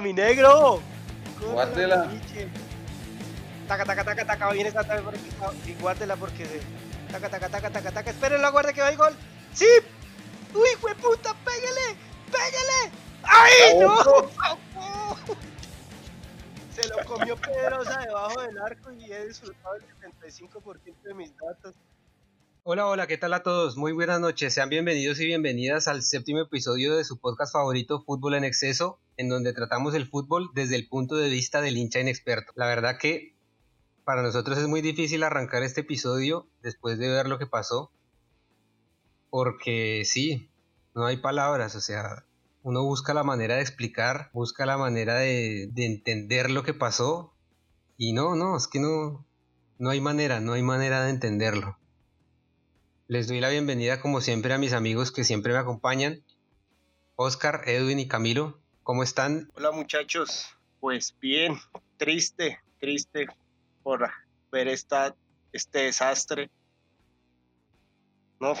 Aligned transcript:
¡Córrala, 0.00 0.06
mi 0.06 0.12
negro! 0.12 0.80
Guárdela. 1.52 2.10
Taca, 3.68 3.84
taca, 3.84 4.04
taca, 4.04 4.24
taca, 4.24 4.50
viene 4.52 4.68
esta 4.70 4.82
por 4.82 5.14
aquí. 5.14 5.30
Y 5.66 5.74
guárdela 5.74 6.16
porque. 6.16 6.46
Taca, 7.10 7.28
taca, 7.28 7.48
taca, 7.48 7.70
taca, 7.70 7.92
taca. 7.92 8.10
Esperen 8.10 8.42
la 8.42 8.48
guardia 8.50 8.72
que 8.72 8.80
va 8.80 8.90
el 8.90 8.96
gol. 8.96 9.14
¡Sí! 9.52 9.66
¡Uy, 10.54 10.68
fue 10.80 10.94
puta! 10.94 11.34
¡Pégale! 11.44 11.96
¡Pégale! 12.26 12.92
¡Ay, 13.22 13.78
no! 13.78 13.96
Se 16.74 16.88
lo 16.88 17.04
comió 17.04 17.36
Pedrosa 17.36 18.00
debajo 18.00 18.40
del 18.40 18.58
arco 18.58 18.90
y 18.92 19.12
he 19.12 19.26
disfrutado 19.26 19.74
el 19.76 19.82
75% 19.82 21.02
de 21.02 21.14
mis 21.14 21.36
datos. 21.36 21.74
Hola, 22.72 22.86
hola, 22.86 23.08
¿qué 23.08 23.18
tal 23.18 23.34
a 23.34 23.42
todos? 23.42 23.76
Muy 23.76 23.90
buenas 23.90 24.20
noches, 24.20 24.54
sean 24.54 24.68
bienvenidos 24.68 25.18
y 25.18 25.26
bienvenidas 25.26 25.88
al 25.88 26.04
séptimo 26.04 26.38
episodio 26.38 26.96
de 26.96 27.02
su 27.02 27.18
podcast 27.18 27.52
favorito 27.52 28.04
Fútbol 28.04 28.34
en 28.34 28.44
Exceso, 28.44 29.00
en 29.16 29.28
donde 29.28 29.52
tratamos 29.52 29.92
el 29.96 30.06
fútbol 30.06 30.50
desde 30.54 30.76
el 30.76 30.86
punto 30.86 31.16
de 31.16 31.28
vista 31.28 31.60
del 31.62 31.76
hincha 31.76 31.98
inexperto. 31.98 32.52
La 32.54 32.68
verdad 32.68 32.96
que 32.96 33.34
para 34.04 34.22
nosotros 34.22 34.56
es 34.56 34.68
muy 34.68 34.82
difícil 34.82 35.24
arrancar 35.24 35.64
este 35.64 35.80
episodio 35.80 36.46
después 36.62 36.96
de 37.00 37.08
ver 37.08 37.26
lo 37.26 37.40
que 37.40 37.46
pasó, 37.48 37.90
porque 39.30 40.04
sí, 40.04 40.48
no 40.94 41.06
hay 41.06 41.16
palabras, 41.16 41.74
o 41.74 41.80
sea, 41.80 42.24
uno 42.62 42.84
busca 42.84 43.14
la 43.14 43.24
manera 43.24 43.56
de 43.56 43.62
explicar, 43.62 44.30
busca 44.32 44.64
la 44.64 44.76
manera 44.76 45.16
de, 45.16 45.72
entender 45.74 46.52
lo 46.52 46.62
que 46.62 46.72
pasó, 46.72 47.34
y 47.96 48.12
no, 48.12 48.36
no, 48.36 48.56
es 48.56 48.68
que 48.68 48.78
no, 48.78 49.26
no 49.80 49.90
hay 49.90 50.00
manera, 50.00 50.38
no 50.38 50.52
hay 50.52 50.62
manera 50.62 51.02
de 51.02 51.10
entenderlo. 51.10 51.79
Les 53.10 53.26
doy 53.26 53.40
la 53.40 53.48
bienvenida 53.48 54.00
como 54.00 54.20
siempre 54.20 54.54
a 54.54 54.58
mis 54.58 54.72
amigos 54.72 55.10
que 55.10 55.24
siempre 55.24 55.52
me 55.52 55.58
acompañan. 55.58 56.22
Oscar, 57.16 57.62
Edwin 57.66 57.98
y 57.98 58.06
Camilo, 58.06 58.60
¿cómo 58.84 59.02
están? 59.02 59.50
Hola 59.56 59.72
muchachos, 59.72 60.56
pues 60.78 61.16
bien, 61.18 61.58
triste, 61.96 62.60
triste 62.78 63.26
por 63.82 64.08
ver 64.52 64.68
esta, 64.68 65.16
este 65.50 65.80
desastre. 65.86 66.52
No, 68.38 68.54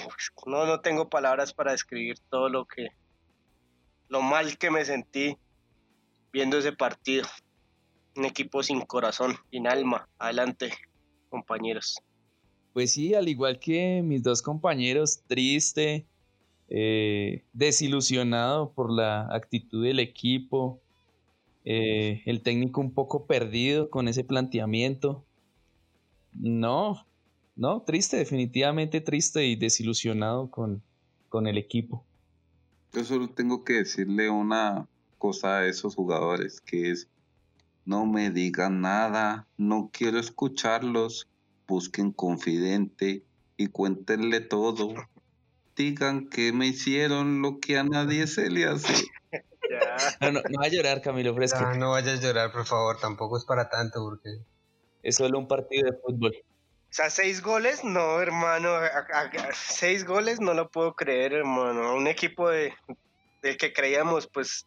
no, 0.46 0.66
no 0.66 0.80
tengo 0.80 1.08
palabras 1.08 1.54
para 1.54 1.70
describir 1.70 2.18
todo 2.28 2.48
lo 2.48 2.66
que, 2.66 2.88
lo 4.08 4.20
mal 4.20 4.58
que 4.58 4.72
me 4.72 4.84
sentí 4.84 5.38
viendo 6.32 6.58
ese 6.58 6.72
partido. 6.72 7.24
Un 8.16 8.24
equipo 8.24 8.64
sin 8.64 8.80
corazón, 8.80 9.36
sin 9.52 9.68
alma. 9.68 10.08
Adelante, 10.18 10.72
compañeros. 11.28 12.02
Pues 12.72 12.92
sí, 12.92 13.14
al 13.14 13.28
igual 13.28 13.58
que 13.58 14.02
mis 14.04 14.22
dos 14.22 14.42
compañeros, 14.42 15.22
triste, 15.26 16.06
eh, 16.68 17.42
desilusionado 17.52 18.72
por 18.72 18.92
la 18.92 19.26
actitud 19.34 19.84
del 19.84 19.98
equipo, 19.98 20.80
eh, 21.64 22.22
el 22.26 22.42
técnico 22.42 22.80
un 22.80 22.92
poco 22.92 23.26
perdido 23.26 23.90
con 23.90 24.06
ese 24.06 24.22
planteamiento. 24.22 25.24
No, 26.32 27.04
no, 27.56 27.82
triste, 27.82 28.16
definitivamente 28.16 29.00
triste 29.00 29.46
y 29.46 29.56
desilusionado 29.56 30.50
con, 30.50 30.82
con 31.28 31.46
el 31.46 31.58
equipo. 31.58 32.04
Yo 32.92 33.04
solo 33.04 33.28
tengo 33.30 33.64
que 33.64 33.74
decirle 33.74 34.30
una 34.30 34.88
cosa 35.18 35.58
a 35.58 35.66
esos 35.66 35.94
jugadores, 35.94 36.60
que 36.60 36.90
es, 36.90 37.08
no 37.84 38.06
me 38.06 38.30
digan 38.30 38.80
nada, 38.80 39.46
no 39.56 39.90
quiero 39.92 40.18
escucharlos, 40.18 41.28
busquen 41.70 42.10
confidente 42.10 43.22
y 43.56 43.68
cuéntenle 43.68 44.40
todo. 44.40 44.94
Digan 45.76 46.28
que 46.28 46.52
me 46.52 46.66
hicieron 46.66 47.40
lo 47.40 47.60
que 47.60 47.78
a 47.78 47.84
nadie 47.84 48.26
se 48.26 48.50
le 48.50 48.66
hace. 48.66 48.92
No, 50.20 50.32
no, 50.32 50.40
no, 50.50 50.60
a 50.60 50.66
llorar, 50.66 51.00
Camilo 51.00 51.32
Fresco. 51.32 51.60
No, 51.60 51.74
no 51.74 51.90
vayas 51.92 52.18
a 52.18 52.22
llorar, 52.22 52.50
por 52.50 52.66
favor, 52.66 52.98
tampoco 52.98 53.36
es 53.36 53.44
para 53.44 53.68
tanto, 53.68 54.02
porque... 54.02 54.40
Es 55.04 55.14
solo 55.14 55.38
un 55.38 55.46
partido 55.46 55.88
de 55.88 55.96
fútbol. 55.96 56.32
O 56.36 56.92
sea, 56.92 57.08
seis 57.08 57.40
goles, 57.40 57.84
no, 57.84 58.20
hermano. 58.20 58.80
seis 59.54 60.04
goles 60.04 60.40
no 60.40 60.54
lo 60.54 60.68
puedo 60.70 60.94
creer, 60.94 61.34
hermano. 61.34 61.94
Un 61.94 62.08
equipo 62.08 62.48
de, 62.48 62.74
del 63.42 63.56
que 63.56 63.72
creíamos, 63.72 64.26
pues, 64.26 64.66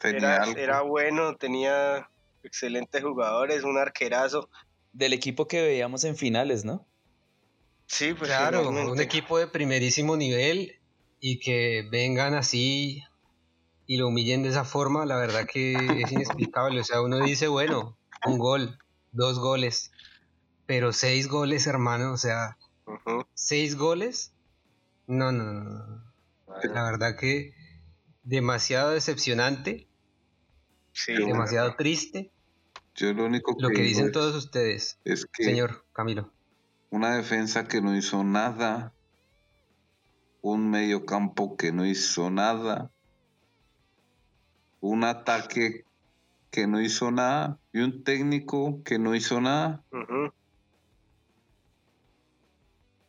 era, 0.00 0.44
era, 0.56 0.82
bueno, 0.82 1.34
tenía 1.34 2.08
excelentes 2.44 3.02
jugadores, 3.02 3.64
un 3.64 3.78
arquerazo 3.78 4.48
del 4.92 5.12
equipo 5.12 5.46
que 5.46 5.62
veíamos 5.62 6.04
en 6.04 6.16
finales, 6.16 6.64
¿no? 6.64 6.86
Sí, 7.86 8.14
pues 8.14 8.30
claro, 8.30 8.68
un 8.68 9.00
equipo 9.00 9.38
de 9.38 9.48
primerísimo 9.48 10.16
nivel 10.16 10.80
y 11.18 11.40
que 11.40 11.88
vengan 11.90 12.34
así 12.34 13.02
y 13.86 13.96
lo 13.96 14.08
humillen 14.08 14.44
de 14.44 14.50
esa 14.50 14.64
forma, 14.64 15.04
la 15.04 15.16
verdad 15.16 15.46
que 15.52 15.74
es 15.74 16.12
inexplicable. 16.12 16.80
O 16.80 16.84
sea, 16.84 17.02
uno 17.02 17.18
dice, 17.18 17.48
bueno, 17.48 17.98
un 18.24 18.38
gol, 18.38 18.78
dos 19.10 19.40
goles, 19.40 19.90
pero 20.66 20.92
seis 20.92 21.26
goles, 21.26 21.66
hermano, 21.66 22.12
o 22.12 22.16
sea, 22.16 22.56
seis 23.34 23.76
goles, 23.76 24.32
no, 25.08 25.32
no, 25.32 25.52
no, 25.52 26.04
La 26.72 26.84
verdad 26.84 27.16
que 27.18 27.52
demasiado 28.22 28.90
decepcionante, 28.90 29.88
demasiado 31.08 31.74
triste 31.74 32.32
lo 32.98 33.24
único 33.24 33.56
que. 33.56 33.62
Lo 33.62 33.68
que 33.70 33.82
dicen 33.82 34.12
todos 34.12 34.34
ustedes. 34.34 34.98
Es 35.04 35.26
que. 35.26 35.44
Señor 35.44 35.84
Camilo. 35.92 36.30
Una 36.90 37.16
defensa 37.16 37.66
que 37.68 37.80
no 37.80 37.96
hizo 37.96 38.24
nada. 38.24 38.92
Un 40.42 40.70
mediocampo 40.70 41.56
que 41.56 41.72
no 41.72 41.86
hizo 41.86 42.30
nada. 42.30 42.90
Un 44.80 45.04
ataque 45.04 45.84
que 46.50 46.66
no 46.66 46.80
hizo 46.80 47.10
nada. 47.10 47.58
Y 47.72 47.80
un 47.80 48.02
técnico 48.02 48.82
que 48.84 48.98
no 48.98 49.14
hizo 49.14 49.40
nada. 49.40 49.82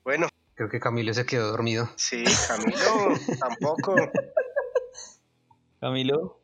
Bueno. 0.04 0.28
Creo 0.56 0.70
que 0.70 0.80
Camilo 0.80 1.14
se 1.14 1.26
quedó 1.26 1.50
dormido. 1.50 1.90
Sí, 1.96 2.24
Camilo 2.48 3.16
tampoco. 3.40 3.96
Camilo 5.80 6.41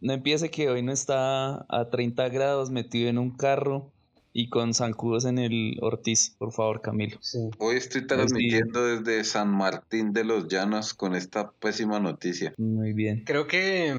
no 0.00 0.12
empiece 0.12 0.50
que 0.50 0.68
hoy 0.68 0.82
no 0.82 0.92
está 0.92 1.66
a 1.68 1.88
30 1.90 2.28
grados 2.28 2.70
metido 2.70 3.08
en 3.08 3.18
un 3.18 3.36
carro 3.36 3.92
y 4.36 4.48
con 4.48 4.74
zancudos 4.74 5.24
en 5.24 5.38
el 5.38 5.78
Ortiz, 5.80 6.34
por 6.38 6.52
favor, 6.52 6.82
Camilo. 6.82 7.18
Hoy 7.58 7.76
estoy 7.76 8.04
transmitiendo 8.06 8.84
desde 8.84 9.22
San 9.22 9.48
Martín 9.48 10.12
de 10.12 10.24
los 10.24 10.48
Llanos 10.48 10.92
con 10.92 11.14
esta 11.14 11.52
pésima 11.52 12.00
noticia. 12.00 12.52
Muy 12.58 12.92
bien. 12.92 13.22
Creo 13.24 13.46
que, 13.46 13.96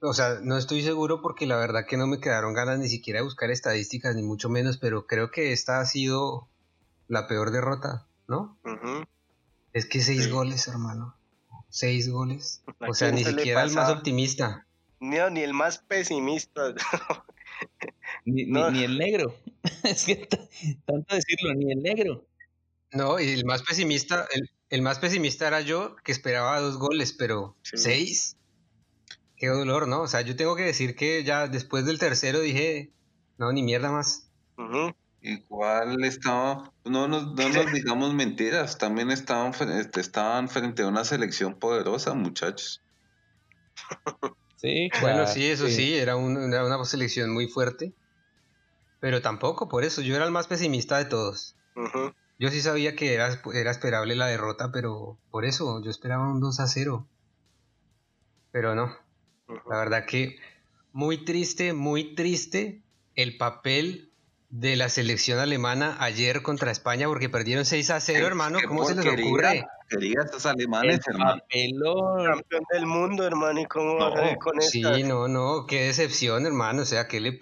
o 0.00 0.12
sea, 0.12 0.38
no 0.42 0.56
estoy 0.56 0.82
seguro 0.82 1.20
porque 1.20 1.46
la 1.46 1.56
verdad 1.56 1.86
que 1.88 1.96
no 1.96 2.06
me 2.06 2.20
quedaron 2.20 2.54
ganas 2.54 2.78
ni 2.78 2.88
siquiera 2.88 3.18
de 3.18 3.24
buscar 3.24 3.50
estadísticas, 3.50 4.14
ni 4.14 4.22
mucho 4.22 4.48
menos, 4.48 4.78
pero 4.78 5.08
creo 5.08 5.32
que 5.32 5.52
esta 5.52 5.80
ha 5.80 5.86
sido 5.86 6.48
la 7.08 7.26
peor 7.26 7.50
derrota, 7.50 8.06
¿no? 8.28 8.56
Es 9.72 9.86
que 9.86 10.00
seis 10.00 10.30
goles, 10.30 10.68
hermano. 10.68 11.16
Seis 11.68 12.08
goles. 12.08 12.62
O 12.78 12.94
sea, 12.94 13.10
ni 13.10 13.24
siquiera 13.24 13.64
el 13.64 13.72
más 13.72 13.90
optimista. 13.90 14.66
No, 15.00 15.30
ni 15.30 15.40
el 15.40 15.54
más 15.54 15.78
pesimista. 15.78 16.74
ni, 18.24 18.44
ni, 18.46 18.84
el 18.84 18.98
negro. 18.98 19.34
es 19.84 20.04
que 20.04 20.28
tanto 20.86 21.14
decirlo, 21.14 21.54
ni 21.54 21.72
el 21.72 21.82
negro. 21.82 22.26
No, 22.92 23.18
y 23.18 23.30
el 23.30 23.44
más 23.44 23.62
pesimista, 23.62 24.26
el, 24.70 24.82
más 24.82 25.00
pesimista 25.00 25.48
era 25.48 25.60
yo, 25.60 25.96
que 26.04 26.12
esperaba 26.12 26.60
dos 26.60 26.78
goles, 26.78 27.12
pero 27.12 27.56
seis. 27.62 28.36
Qué 29.36 29.48
dolor, 29.48 29.88
¿no? 29.88 30.02
O 30.02 30.06
sea, 30.06 30.20
yo 30.20 30.36
tengo 30.36 30.54
que 30.54 30.62
decir 30.62 30.94
que 30.94 31.24
ya 31.24 31.48
después 31.48 31.84
del 31.86 31.98
tercero 31.98 32.40
dije, 32.40 32.92
no, 33.36 33.52
ni 33.52 33.62
mierda 33.62 33.90
más. 33.90 34.30
Igual 35.20 36.04
estaba, 36.04 36.72
no 36.84 37.08
nos, 37.08 37.34
no 37.34 37.48
nos 37.48 37.72
digamos 37.72 38.14
mentiras, 38.14 38.78
también 38.78 39.10
estaban, 39.10 39.52
este, 39.72 40.00
estaban 40.00 40.48
frente 40.48 40.82
a 40.82 40.86
una 40.86 41.04
selección 41.04 41.58
poderosa, 41.58 42.14
muchachos. 42.14 42.82
Bueno, 45.00 45.26
sí, 45.26 45.50
eso 45.50 45.68
sí, 45.68 45.94
era, 45.94 46.16
una 46.16 46.84
selección 46.84 47.30
muy 47.30 47.48
fuerte. 47.48 47.92
Pero 49.00 49.20
tampoco, 49.20 49.68
por 49.68 49.84
eso, 49.84 50.00
yo 50.00 50.16
era 50.16 50.24
el 50.24 50.30
más 50.30 50.46
pesimista 50.46 50.96
de 50.98 51.04
todos. 51.04 51.56
Yo 52.38 52.50
sí 52.50 52.60
sabía 52.60 52.96
que 52.96 53.14
era, 53.14 53.42
era 53.52 53.70
esperable 53.70 54.16
la 54.16 54.26
derrota, 54.26 54.72
pero 54.72 55.18
por 55.30 55.44
eso 55.44 55.82
yo 55.82 55.90
esperaba 55.90 56.30
un 56.30 56.40
2 56.40 56.60
a 56.60 56.66
0. 56.66 57.06
Pero 58.50 58.74
no. 58.74 58.96
La 59.68 59.78
verdad 59.78 60.06
que 60.06 60.36
muy 60.92 61.24
triste, 61.24 61.74
muy 61.74 62.14
triste 62.14 62.82
el 63.14 63.36
papel 63.36 64.13
de 64.50 64.76
la 64.76 64.88
selección 64.88 65.38
alemana 65.38 65.96
ayer 65.98 66.42
contra 66.42 66.70
España 66.70 67.06
porque 67.08 67.28
perdieron 67.28 67.64
6 67.64 67.90
a 67.90 68.00
0, 68.00 68.26
hermano. 68.26 68.58
¿Cómo 68.66 68.84
se 68.84 68.94
les 68.94 69.06
ocurre? 69.06 69.66
Quería 69.88 70.20
estos 70.24 70.46
alemanes, 70.46 71.00
hermano. 71.06 71.42
Campeón 72.24 72.64
del 72.72 72.86
mundo, 72.86 73.26
hermano. 73.26 73.60
¿Y 73.60 73.66
cómo 73.66 73.96
va 73.96 74.08
a 74.08 74.36
con 74.36 74.60
Sí, 74.62 74.82
no, 75.02 75.28
no. 75.28 75.66
Qué 75.66 75.86
decepción, 75.86 76.46
hermano. 76.46 76.82
O 76.82 76.86
sea, 76.86 77.06
que 77.08 77.20
le 77.20 77.38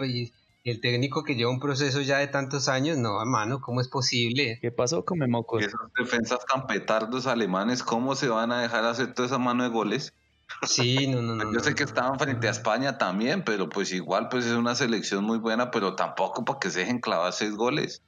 el 0.65 0.81
técnico 0.81 1.25
que 1.25 1.35
lleva 1.35 1.51
un 1.51 1.59
proceso 1.59 2.01
ya 2.01 2.19
de 2.19 2.29
tantos 2.29 2.69
años, 2.69 2.97
no, 2.97 3.21
hermano, 3.21 3.61
¿cómo 3.61 3.81
es 3.81 3.89
posible? 3.89 4.59
¿Qué 4.61 4.71
pasó 4.71 5.05
con 5.05 5.19
Memocos? 5.19 5.65
Esos 5.65 5.81
defensas 5.99 6.39
tan 6.47 6.67
petardos 6.67 7.27
alemanes, 7.27 7.83
¿cómo 7.83 8.15
se 8.15 8.29
van 8.29 8.53
a 8.53 8.63
dejar 8.63 8.85
hacer 8.85 9.13
toda 9.13 9.27
esa 9.27 9.39
mano 9.39 9.65
de 9.65 9.71
goles? 9.71 10.15
Sí, 10.63 11.07
no, 11.07 11.23
no, 11.23 11.35
no. 11.35 11.53
Yo 11.53 11.61
sé 11.61 11.75
que 11.75 11.83
estaban 11.83 12.19
frente 12.19 12.49
a 12.49 12.51
España 12.51 12.99
también, 12.99 13.45
pero 13.45 13.69
pues 13.69 13.93
igual 13.93 14.29
pues 14.29 14.47
es 14.47 14.53
una 14.53 14.75
selección 14.75 15.25
muy 15.25 15.39
buena, 15.39 15.71
pero 15.71 15.95
tampoco 15.95 16.45
para 16.45 16.59
que 16.59 16.71
se 16.71 16.81
dejen 16.81 17.01
clavar 17.01 17.33
seis 17.33 17.55
goles. 17.55 18.03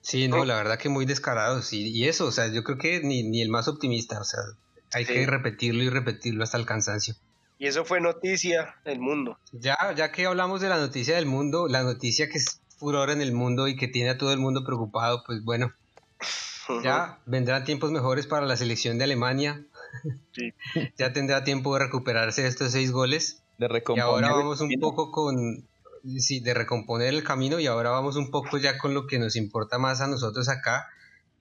Sí, 0.00 0.28
no, 0.28 0.44
la 0.44 0.56
verdad 0.56 0.78
que 0.78 0.88
muy 0.88 1.06
descarados. 1.06 1.72
Y, 1.72 2.06
eso, 2.06 2.26
o 2.26 2.32
sea, 2.32 2.48
yo 2.52 2.62
creo 2.62 2.76
que 2.76 3.00
ni, 3.00 3.22
ni 3.22 3.40
el 3.40 3.48
más 3.48 3.68
optimista, 3.68 4.20
o 4.20 4.24
sea, 4.24 4.40
hay 4.92 5.06
que 5.06 5.26
repetirlo 5.26 5.82
y 5.82 5.88
repetirlo 5.88 6.44
hasta 6.44 6.58
el 6.58 6.66
cansancio. 6.66 7.14
Y 7.58 7.66
eso 7.66 7.84
fue 7.84 8.00
noticia 8.00 8.74
del 8.84 9.00
mundo. 9.00 9.38
Ya, 9.52 9.76
ya 9.96 10.12
que 10.12 10.26
hablamos 10.26 10.60
de 10.60 10.68
la 10.68 10.76
noticia 10.76 11.14
del 11.16 11.26
mundo, 11.26 11.68
la 11.68 11.82
noticia 11.82 12.28
que 12.28 12.38
es 12.38 12.60
furor 12.78 13.10
en 13.10 13.22
el 13.22 13.32
mundo 13.32 13.68
y 13.68 13.76
que 13.76 13.88
tiene 13.88 14.10
a 14.10 14.18
todo 14.18 14.32
el 14.32 14.38
mundo 14.38 14.64
preocupado, 14.64 15.22
pues 15.24 15.42
bueno, 15.42 15.72
ya 16.82 17.20
vendrán 17.26 17.64
tiempos 17.64 17.90
mejores 17.90 18.26
para 18.26 18.44
la 18.46 18.56
selección 18.56 18.98
de 18.98 19.04
Alemania. 19.04 19.64
ya 20.98 21.12
tendrá 21.12 21.44
tiempo 21.44 21.74
de 21.74 21.84
recuperarse 21.84 22.42
de 22.42 22.48
estos 22.48 22.72
seis 22.72 22.92
goles. 22.92 23.42
De 23.58 23.68
y 23.94 24.00
ahora 24.00 24.32
vamos 24.32 24.60
un 24.60 24.72
poco 24.80 25.12
con, 25.12 25.68
sí, 26.18 26.40
de 26.40 26.54
recomponer 26.54 27.08
el 27.14 27.22
camino 27.22 27.60
y 27.60 27.66
ahora 27.66 27.90
vamos 27.90 28.16
un 28.16 28.30
poco 28.30 28.58
ya 28.58 28.78
con 28.78 28.94
lo 28.94 29.06
que 29.06 29.18
nos 29.18 29.36
importa 29.36 29.78
más 29.78 30.00
a 30.00 30.08
nosotros 30.08 30.48
acá, 30.48 30.88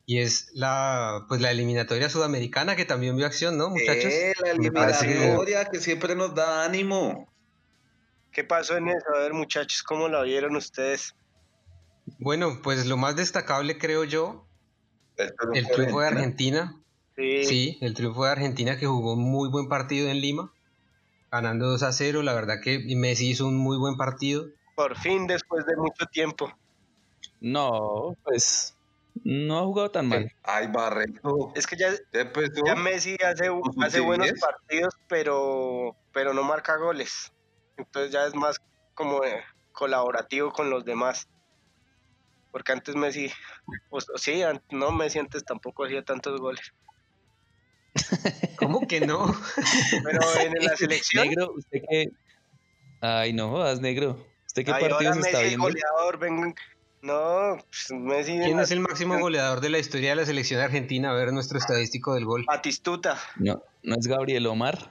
y 0.05 0.19
es 0.19 0.49
la 0.53 1.25
pues 1.27 1.41
la 1.41 1.51
eliminatoria 1.51 2.09
sudamericana 2.09 2.75
que 2.75 2.85
también 2.85 3.15
vio 3.15 3.25
acción, 3.25 3.57
¿no, 3.57 3.69
muchachos? 3.69 4.11
Eh, 4.11 4.33
la 4.43 4.51
eliminatoria 4.51 5.65
que... 5.65 5.79
siempre 5.79 6.15
nos 6.15 6.35
da 6.35 6.65
ánimo. 6.65 7.31
¿Qué 8.31 8.43
pasó 8.43 8.77
en 8.77 8.89
eso? 8.89 9.05
A 9.15 9.19
ver, 9.19 9.33
muchachos, 9.33 9.83
¿cómo 9.83 10.07
la 10.07 10.21
vieron 10.23 10.55
ustedes? 10.55 11.15
Bueno, 12.19 12.59
pues 12.61 12.85
lo 12.85 12.97
más 12.97 13.15
destacable 13.15 13.77
creo 13.77 14.03
yo, 14.03 14.47
el 15.53 15.67
triunfo 15.67 16.01
de 16.01 16.07
Argentina. 16.07 16.82
Sí. 17.15 17.45
sí. 17.45 17.77
el 17.81 17.93
triunfo 17.93 18.25
de 18.25 18.31
Argentina 18.31 18.77
que 18.77 18.87
jugó 18.87 19.13
un 19.13 19.23
muy 19.23 19.49
buen 19.49 19.67
partido 19.67 20.09
en 20.09 20.19
Lima, 20.19 20.51
ganando 21.31 21.67
2 21.67 21.83
a 21.83 21.91
0. 21.91 22.23
La 22.23 22.33
verdad 22.33 22.55
que 22.61 22.79
Messi 22.95 23.29
hizo 23.29 23.45
un 23.45 23.57
muy 23.57 23.77
buen 23.77 23.97
partido. 23.97 24.47
Por 24.75 24.97
fin, 24.97 25.27
después 25.27 25.65
de 25.65 25.75
mucho 25.77 26.05
tiempo. 26.07 26.51
No, 27.39 28.15
pues 28.23 28.75
no 29.23 29.59
ha 29.59 29.63
jugado 29.63 29.91
tan 29.91 30.07
mal. 30.07 30.31
Ay, 30.43 30.67
Barreto. 30.67 31.51
Es 31.55 31.67
que 31.67 31.77
ya, 31.77 31.91
ya 32.11 32.75
Messi 32.75 33.15
hace, 33.23 33.49
hace 33.81 33.99
buenos 33.99 34.31
partidos, 34.39 34.95
pero, 35.07 35.95
pero 36.11 36.33
no 36.33 36.43
marca 36.43 36.77
goles. 36.77 37.31
Entonces 37.77 38.11
ya 38.11 38.25
es 38.25 38.35
más 38.35 38.59
como 38.95 39.23
eh, 39.23 39.43
colaborativo 39.71 40.51
con 40.51 40.69
los 40.69 40.83
demás. 40.83 41.29
Porque 42.51 42.71
antes 42.71 42.95
Messi, 42.95 43.31
pues, 43.89 44.07
sí, 44.15 44.41
no, 44.71 44.91
Messi 44.91 45.19
antes 45.19 45.43
tampoco 45.43 45.85
hacía 45.85 46.03
tantos 46.03 46.39
goles. 46.39 46.73
¿Cómo 48.57 48.87
que 48.87 49.01
no? 49.01 49.35
Pero 50.03 50.19
en 50.39 50.65
la 50.65 50.75
selección. 50.77 51.27
Negro, 51.27 51.53
usted 51.55 51.79
que. 51.89 52.09
Ay, 53.01 53.33
no 53.33 53.49
jodas, 53.49 53.81
negro. 53.81 54.25
¿Usted 54.47 54.65
qué 54.65 54.71
partidos 54.71 55.17
está 55.17 55.41
viendo? 55.41 55.63
goleador, 55.63 56.19
vengan 56.19 56.55
no, 57.03 57.57
pues 57.69 57.91
Messi. 57.91 58.39
¿Quién 58.39 58.59
es 58.61 58.71
el 58.71 58.79
máximo 58.79 59.19
goleador 59.19 59.59
de 59.59 59.69
la 59.69 59.77
historia 59.77 60.11
de 60.11 60.15
la 60.15 60.25
selección 60.25 60.61
argentina? 60.61 61.11
A 61.11 61.13
ver 61.13 61.33
nuestro 61.33 61.57
estadístico 61.57 62.13
del 62.13 62.23
gol. 62.23 62.45
Batistuta. 62.47 63.19
No, 63.35 63.61
no 63.83 63.95
es 63.95 64.07
Gabriel 64.07 64.47
Omar. 64.47 64.89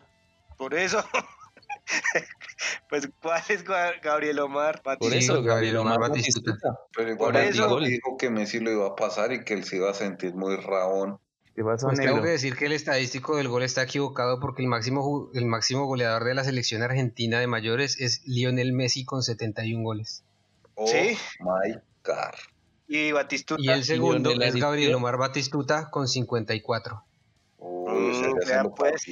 Por 0.58 0.74
eso. 0.74 1.02
pues, 2.90 3.08
¿cuál 3.22 3.42
es 3.48 3.64
Gabriel 3.64 4.40
Omar? 4.40 4.82
Batistuta. 4.84 4.98
Por 4.98 5.14
eso, 5.14 5.42
Gabriel 5.42 5.78
Omar 5.78 6.00
Batistuta. 6.00 6.80
Pero 6.94 7.12
igual 7.12 7.36
eso, 7.36 7.80
dijo 7.80 8.18
que 8.18 8.28
Messi 8.28 8.60
lo 8.60 8.70
iba 8.70 8.88
a 8.88 8.94
pasar 8.94 9.32
y 9.32 9.42
que 9.42 9.54
él 9.54 9.64
se 9.64 9.76
iba 9.76 9.90
a 9.90 9.94
sentir 9.94 10.34
muy 10.34 10.56
rabón. 10.56 11.18
Pues 11.54 11.98
tengo 11.98 12.22
que 12.22 12.30
decir 12.30 12.56
que 12.56 12.66
el 12.66 12.72
estadístico 12.72 13.36
del 13.36 13.48
gol 13.48 13.62
está 13.62 13.82
equivocado 13.82 14.40
porque 14.40 14.62
el 14.62 14.68
máximo, 14.68 15.30
el 15.34 15.44
máximo 15.44 15.84
goleador 15.84 16.24
de 16.24 16.34
la 16.34 16.44
selección 16.44 16.82
argentina 16.82 17.38
de 17.40 17.46
mayores 17.46 18.00
es 18.00 18.22
Lionel 18.26 18.72
Messi 18.72 19.04
con 19.04 19.22
71 19.22 19.82
goles. 19.82 20.24
Oh, 20.74 20.86
¿Sí? 20.86 21.16
My 21.40 21.78
y 22.88 23.12
Batistuta. 23.12 23.62
Y 23.62 23.68
el 23.68 23.84
segundo 23.84 24.30
es 24.30 24.54
Gabriel 24.56 24.94
Omar 24.94 25.16
Batistuta 25.16 25.90
con 25.90 26.08
54. 26.08 27.04
Mm, 27.58 28.74
pues. 28.76 29.06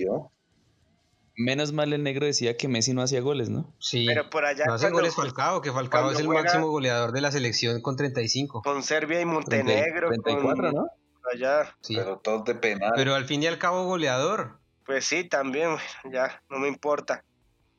Menos 1.37 1.73
mal 1.73 1.93
el 1.93 2.03
negro 2.03 2.27
decía 2.27 2.57
que 2.57 2.69
Messi 2.69 2.93
no 2.93 3.01
hacía 3.01 3.23
goles, 3.23 3.49
¿no? 3.49 3.73
Sí. 3.79 4.05
Pero 4.07 4.29
por 4.29 4.45
allá. 4.45 4.67
No 4.67 4.75
hace 4.75 4.91
goles 4.91 5.15
Falcao, 5.15 5.63
que 5.63 5.73
Falcao 5.73 6.11
es 6.11 6.21
el 6.21 6.29
máximo 6.29 6.69
goleador 6.69 7.13
de 7.13 7.23
la 7.23 7.33
selección 7.33 7.81
con 7.81 7.97
35. 7.97 8.63
Con 8.63 8.83
Serbia 8.83 9.21
y 9.21 9.25
Montenegro. 9.25 10.09
34, 10.09 10.73
¿no? 10.73 10.87
Allá. 11.32 11.77
Pero 11.87 12.19
todos 12.19 12.44
de 12.44 12.55
penal. 12.55 12.93
Pero 12.97 13.15
al 13.15 13.25
fin 13.25 13.43
y 13.43 13.47
al 13.47 13.59
cabo 13.59 13.85
goleador. 13.85 14.59
Pues 14.85 15.05
sí, 15.05 15.25
también, 15.25 15.77
ya, 16.11 16.43
no 16.49 16.59
me 16.59 16.69
importa. 16.69 17.25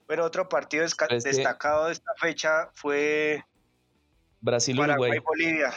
Pero 0.07 0.25
otro 0.25 0.47
partido 0.47 0.83
destacado 0.83 1.87
de 1.87 1.93
esta 1.93 2.11
fecha 2.17 2.69
fue 2.73 3.43
Brasil-Uruguay. 4.41 5.19
Bolivia. 5.19 5.73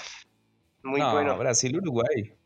Muy 0.83 1.01
bueno. 1.01 1.37
Brasil-Uruguay. 1.39 2.37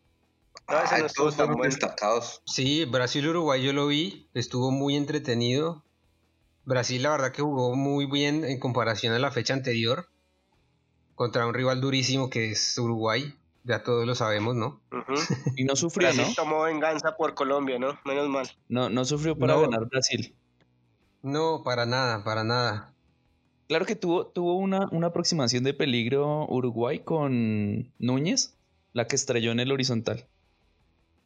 No, 0.69 1.63
destacados. 1.63 2.43
Sí, 2.45 2.85
Brasil-Uruguay 2.85 3.63
yo 3.63 3.73
lo 3.73 3.87
vi, 3.87 4.29
estuvo 4.35 4.71
muy 4.71 4.97
entretenido. 4.97 5.85
Brasil 6.65 7.03
la 7.03 7.11
verdad 7.11 7.33
que 7.33 7.41
jugó 7.41 7.75
muy 7.75 8.05
bien 8.05 8.45
en 8.45 8.61
comparación 8.61 9.15
a 9.15 9.19
la 9.19 9.31
fecha 9.31 9.55
anterior 9.55 10.11
contra 11.15 11.47
un 11.47 11.55
rival 11.55 11.81
durísimo 11.81 12.29
que 12.29 12.53
es 12.53 12.77
Uruguay, 12.77 13.35
ya 13.69 13.83
todos 13.83 14.07
lo 14.07 14.15
sabemos, 14.15 14.57
¿no? 14.57 14.81
y 15.57 15.65
no 15.65 15.77
sufrió, 15.77 16.09
Brasil 16.09 16.35
tomó 16.35 16.63
venganza 16.63 17.17
por 17.17 17.35
Colombia, 17.35 17.79
¿no? 17.79 17.99
Menos 18.05 18.29
mal. 18.29 18.51
No, 18.69 18.89
no 18.89 19.05
sufrió 19.05 19.39
para 19.39 19.57
ganar 19.61 19.87
Brasil. 19.87 20.35
No, 21.23 21.63
para 21.63 21.85
nada, 21.87 22.25
para 22.25 22.45
nada. 22.45 22.95
Claro 23.69 23.85
que 23.85 23.97
tuvo, 23.97 24.27
tuvo 24.27 24.57
una, 24.57 24.89
una 24.93 25.09
aproximación 25.09 25.63
de 25.63 25.75
peligro 25.75 26.47
Uruguay 26.49 27.01
con 27.01 27.93
Núñez, 27.99 28.57
la 28.95 29.07
que 29.07 29.17
estrelló 29.17 29.53
en 29.53 29.61
el 29.61 29.71
horizontal. 29.71 30.27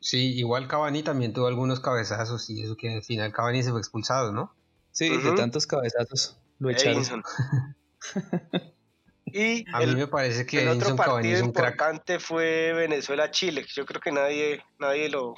Sí, 0.00 0.34
igual 0.36 0.66
Cavani 0.66 1.04
también 1.04 1.32
tuvo 1.32 1.46
algunos 1.46 1.78
cabezazos 1.78 2.50
y 2.50 2.62
eso 2.62 2.76
que 2.76 2.94
al 2.94 3.04
final 3.04 3.32
Cavani 3.32 3.62
se 3.62 3.70
fue 3.70 3.78
expulsado, 3.78 4.32
¿no? 4.32 4.52
Sí, 4.90 5.16
de 5.16 5.32
tantos 5.32 5.66
cabezazos 5.68 6.36
lo 6.58 6.70
echaron. 6.70 7.04
y 9.26 9.64
a 9.72 9.80
mí 9.80 9.94
me 9.94 10.06
parece 10.06 10.46
que 10.46 10.62
el 10.62 10.68
otro 10.68 10.96
partido 10.96 11.44
importante 11.44 12.18
fue 12.18 12.72
Venezuela-Chile. 12.74 13.64
Yo 13.74 13.86
creo 13.86 14.00
que 14.00 14.12
nadie, 14.12 14.60
nadie 14.78 15.08
lo, 15.08 15.34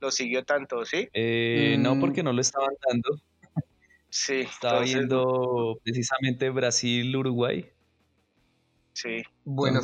lo 0.00 0.10
siguió 0.10 0.44
tanto, 0.44 0.84
¿sí? 0.84 1.08
Eh, 1.12 1.76
No, 1.78 1.94
mm. 1.94 2.00
porque 2.00 2.22
no 2.22 2.32
lo 2.32 2.40
estaban 2.40 2.74
dando. 2.88 3.20
Sí. 4.08 4.40
Estaba 4.40 4.80
viendo 4.80 5.78
precisamente 5.82 6.48
Brasil-Uruguay. 6.50 7.68
Sí. 8.92 9.24
Bueno, 9.44 9.80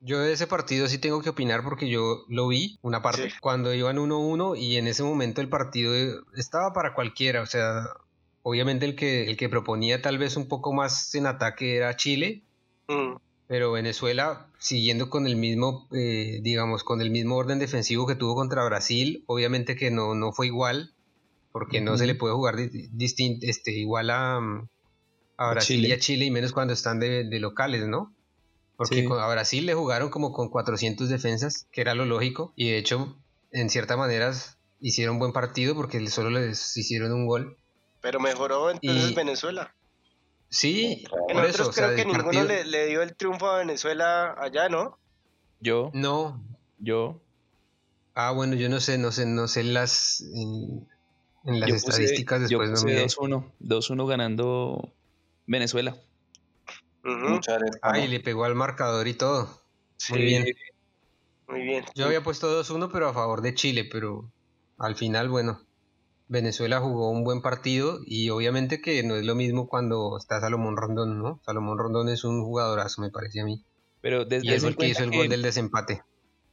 yo 0.00 0.20
de 0.20 0.32
ese 0.32 0.46
partido 0.46 0.88
sí 0.88 0.98
tengo 0.98 1.22
que 1.22 1.30
opinar 1.30 1.62
porque 1.62 1.88
yo 1.88 2.24
lo 2.28 2.48
vi, 2.48 2.78
una 2.82 3.02
parte, 3.02 3.32
cuando 3.40 3.72
iban 3.72 3.96
1-1 3.96 4.58
y 4.58 4.76
en 4.76 4.88
ese 4.88 5.02
momento 5.02 5.40
el 5.40 5.48
partido 5.48 5.92
estaba 6.36 6.72
para 6.72 6.94
cualquiera, 6.94 7.42
o 7.42 7.46
sea, 7.46 7.84
obviamente 8.42 8.84
el 8.84 8.96
que, 8.96 9.30
el 9.30 9.36
que 9.36 9.48
proponía 9.48 10.02
tal 10.02 10.18
vez 10.18 10.36
un 10.36 10.48
poco 10.48 10.72
más 10.72 11.14
en 11.14 11.26
ataque 11.26 11.76
era 11.76 11.96
Chile, 11.96 12.42
mm. 12.88 13.16
pero 13.46 13.72
Venezuela, 13.72 14.48
siguiendo 14.58 15.10
con 15.10 15.26
el 15.26 15.36
mismo, 15.36 15.88
eh, 15.92 16.40
digamos, 16.42 16.84
con 16.84 17.00
el 17.00 17.10
mismo 17.10 17.36
orden 17.36 17.58
defensivo 17.58 18.06
que 18.06 18.14
tuvo 18.14 18.34
contra 18.34 18.64
Brasil, 18.64 19.24
obviamente 19.26 19.76
que 19.76 19.90
no, 19.90 20.14
no 20.14 20.32
fue 20.32 20.46
igual, 20.46 20.92
porque 21.52 21.80
no 21.80 21.96
se 21.98 22.06
le 22.06 22.14
puede 22.14 22.34
jugar 22.34 22.56
distinto, 22.92 23.46
este, 23.46 23.72
igual 23.72 24.10
a, 24.10 24.38
a 25.36 25.50
Brasil 25.50 25.84
y 25.84 25.92
a 25.92 25.98
Chile, 25.98 26.26
y 26.26 26.30
menos 26.30 26.52
cuando 26.52 26.72
están 26.72 27.00
de, 27.00 27.24
locales, 27.40 27.86
¿no? 27.86 28.14
Porque 28.76 29.08
a 29.10 29.28
Brasil 29.28 29.66
le 29.66 29.74
jugaron 29.74 30.08
como 30.10 30.32
con 30.32 30.50
400 30.50 31.08
defensas, 31.08 31.66
que 31.72 31.80
era 31.80 31.94
lo 31.94 32.04
lógico, 32.04 32.52
y 32.54 32.70
de 32.70 32.78
hecho, 32.78 33.16
en 33.50 33.70
cierta 33.70 33.96
manera, 33.96 34.32
hicieron 34.80 35.18
buen 35.18 35.32
partido 35.32 35.74
porque 35.74 36.06
solo 36.08 36.30
les 36.30 36.76
hicieron 36.76 37.12
un 37.12 37.26
gol. 37.26 37.56
Pero 38.00 38.20
mejoró 38.20 38.70
entonces 38.70 39.14
Venezuela. 39.14 39.74
Sí, 40.50 41.04
por 41.10 41.44
eso, 41.44 41.70
creo 41.70 41.94
que 41.94 42.04
ninguno 42.04 42.42
le, 42.44 42.64
le, 42.64 42.86
dio 42.86 43.02
el 43.02 43.14
triunfo 43.14 43.48
a 43.48 43.58
Venezuela 43.58 44.34
allá, 44.38 44.68
¿no? 44.68 44.98
Yo. 45.60 45.90
No. 45.92 46.42
Yo. 46.78 47.20
Ah, 48.14 48.32
bueno, 48.32 48.54
yo 48.54 48.68
no 48.68 48.80
sé, 48.80 48.98
no 48.98 49.12
sé, 49.12 49.26
no 49.26 49.46
sé 49.46 49.62
las 49.62 50.22
en 51.44 51.60
las 51.60 51.70
estadísticas 51.70 52.40
después 52.40 52.68
yo 52.68 52.74
puse 52.74 53.06
2-1, 53.06 53.44
2-1 53.60 54.06
ganando 54.08 54.92
Venezuela. 55.46 55.96
Uh 57.04 57.40
le 57.94 58.20
pegó 58.20 58.44
al 58.44 58.54
marcador 58.54 59.06
y 59.06 59.14
todo. 59.14 59.62
Muy 60.10 60.22
bien. 60.22 60.46
Muy 61.48 61.62
bien. 61.62 61.84
Yo 61.94 62.06
había 62.06 62.22
puesto 62.22 62.62
2-1, 62.62 62.90
pero 62.92 63.08
a 63.08 63.14
favor 63.14 63.40
de 63.40 63.54
Chile, 63.54 63.88
pero 63.90 64.30
al 64.78 64.96
final, 64.96 65.28
bueno, 65.28 65.62
Venezuela 66.28 66.80
jugó 66.80 67.10
un 67.10 67.24
buen 67.24 67.40
partido 67.40 68.00
y 68.04 68.28
obviamente 68.30 68.80
que 68.82 69.02
no 69.02 69.16
es 69.16 69.24
lo 69.24 69.34
mismo 69.34 69.66
cuando 69.66 70.16
está 70.18 70.40
Salomón 70.40 70.76
Rondón, 70.76 71.18
¿no? 71.18 71.40
Salomón 71.44 71.78
Rondón 71.78 72.08
es 72.10 72.24
un 72.24 72.44
jugadorazo, 72.44 73.00
me 73.00 73.10
parece 73.10 73.40
a 73.40 73.44
mí. 73.44 73.64
Pero 74.02 74.24
desde 74.26 74.46
y 74.46 74.52
es 74.52 74.62
el 74.62 74.76
que 74.76 74.88
hizo 74.88 75.04
el 75.04 75.10
gol 75.10 75.28
del 75.28 75.42
desempate. 75.42 76.02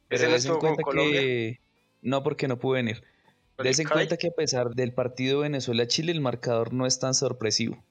Pero 0.08 0.30
des 0.30 0.46
en 0.46 0.56
cuenta 0.56 0.82
que 0.90 1.60
no 2.00 2.22
porque 2.22 2.48
no 2.48 2.58
pude 2.58 2.82
venir. 2.82 3.02
Des 3.62 3.78
en 3.78 3.88
cuenta 3.88 4.16
que 4.16 4.28
a 4.28 4.32
pesar 4.32 4.70
del 4.70 4.92
partido 4.92 5.40
Venezuela-Chile, 5.40 6.12
el 6.12 6.20
marcador 6.20 6.72
no 6.72 6.86
es 6.86 6.98
tan 6.98 7.14
sorpresivo. 7.14 7.82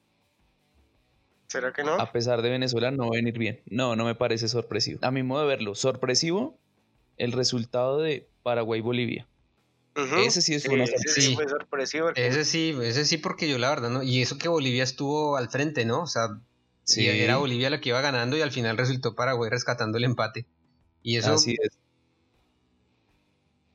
¿Será 1.48 1.72
que 1.72 1.84
no? 1.84 1.94
A 1.94 2.12
pesar 2.12 2.42
de 2.42 2.50
Venezuela 2.50 2.92
no 2.92 3.04
va 3.04 3.10
a 3.10 3.22
venir 3.22 3.38
bien. 3.38 3.62
No, 3.68 3.96
no 3.96 4.06
me 4.06 4.16
parece 4.16 4.48
sorpresivo. 4.48 5.00
A 5.04 5.12
mi 5.12 5.24
modo 5.24 5.42
de 5.42 5.48
verlo, 5.48 5.76
sorpresivo 5.76 6.58
el 7.18 7.32
resultado 7.32 8.00
de 8.00 8.28
Paraguay-Bolivia. 8.44 9.28
Ese 9.96 10.42
sí 10.42 10.56
es 10.56 10.66
una 10.66 10.86
sorpresa. 10.86 11.50
sorpresivo. 11.50 12.10
Ese 12.16 12.44
sí, 12.44 12.78
ese 12.82 13.06
sí, 13.06 13.18
porque 13.18 13.48
yo 13.48 13.58
la 13.58 13.70
verdad, 13.70 13.90
¿no? 13.90 14.04
Y 14.04 14.22
eso 14.22 14.38
que 14.38 14.50
Bolivia 14.50 14.84
estuvo 14.84 15.38
al 15.38 15.50
frente, 15.50 15.86
¿no? 15.86 16.02
O 16.02 16.08
sea, 16.08 16.38
sí. 16.84 17.08
era 17.08 17.38
Bolivia 17.38 17.70
la 17.70 17.80
que 17.80 17.90
iba 17.90 18.02
ganando 18.02 18.38
y 18.38 18.42
al 18.42 18.52
final 18.52 18.78
resultó 18.78 19.16
Paraguay 19.16 19.50
rescatando 19.50 19.98
el 19.98 20.04
empate. 20.04 20.46
Y 21.02 21.18
eso. 21.18 21.34
Así 21.34 21.56
es. 21.62 21.78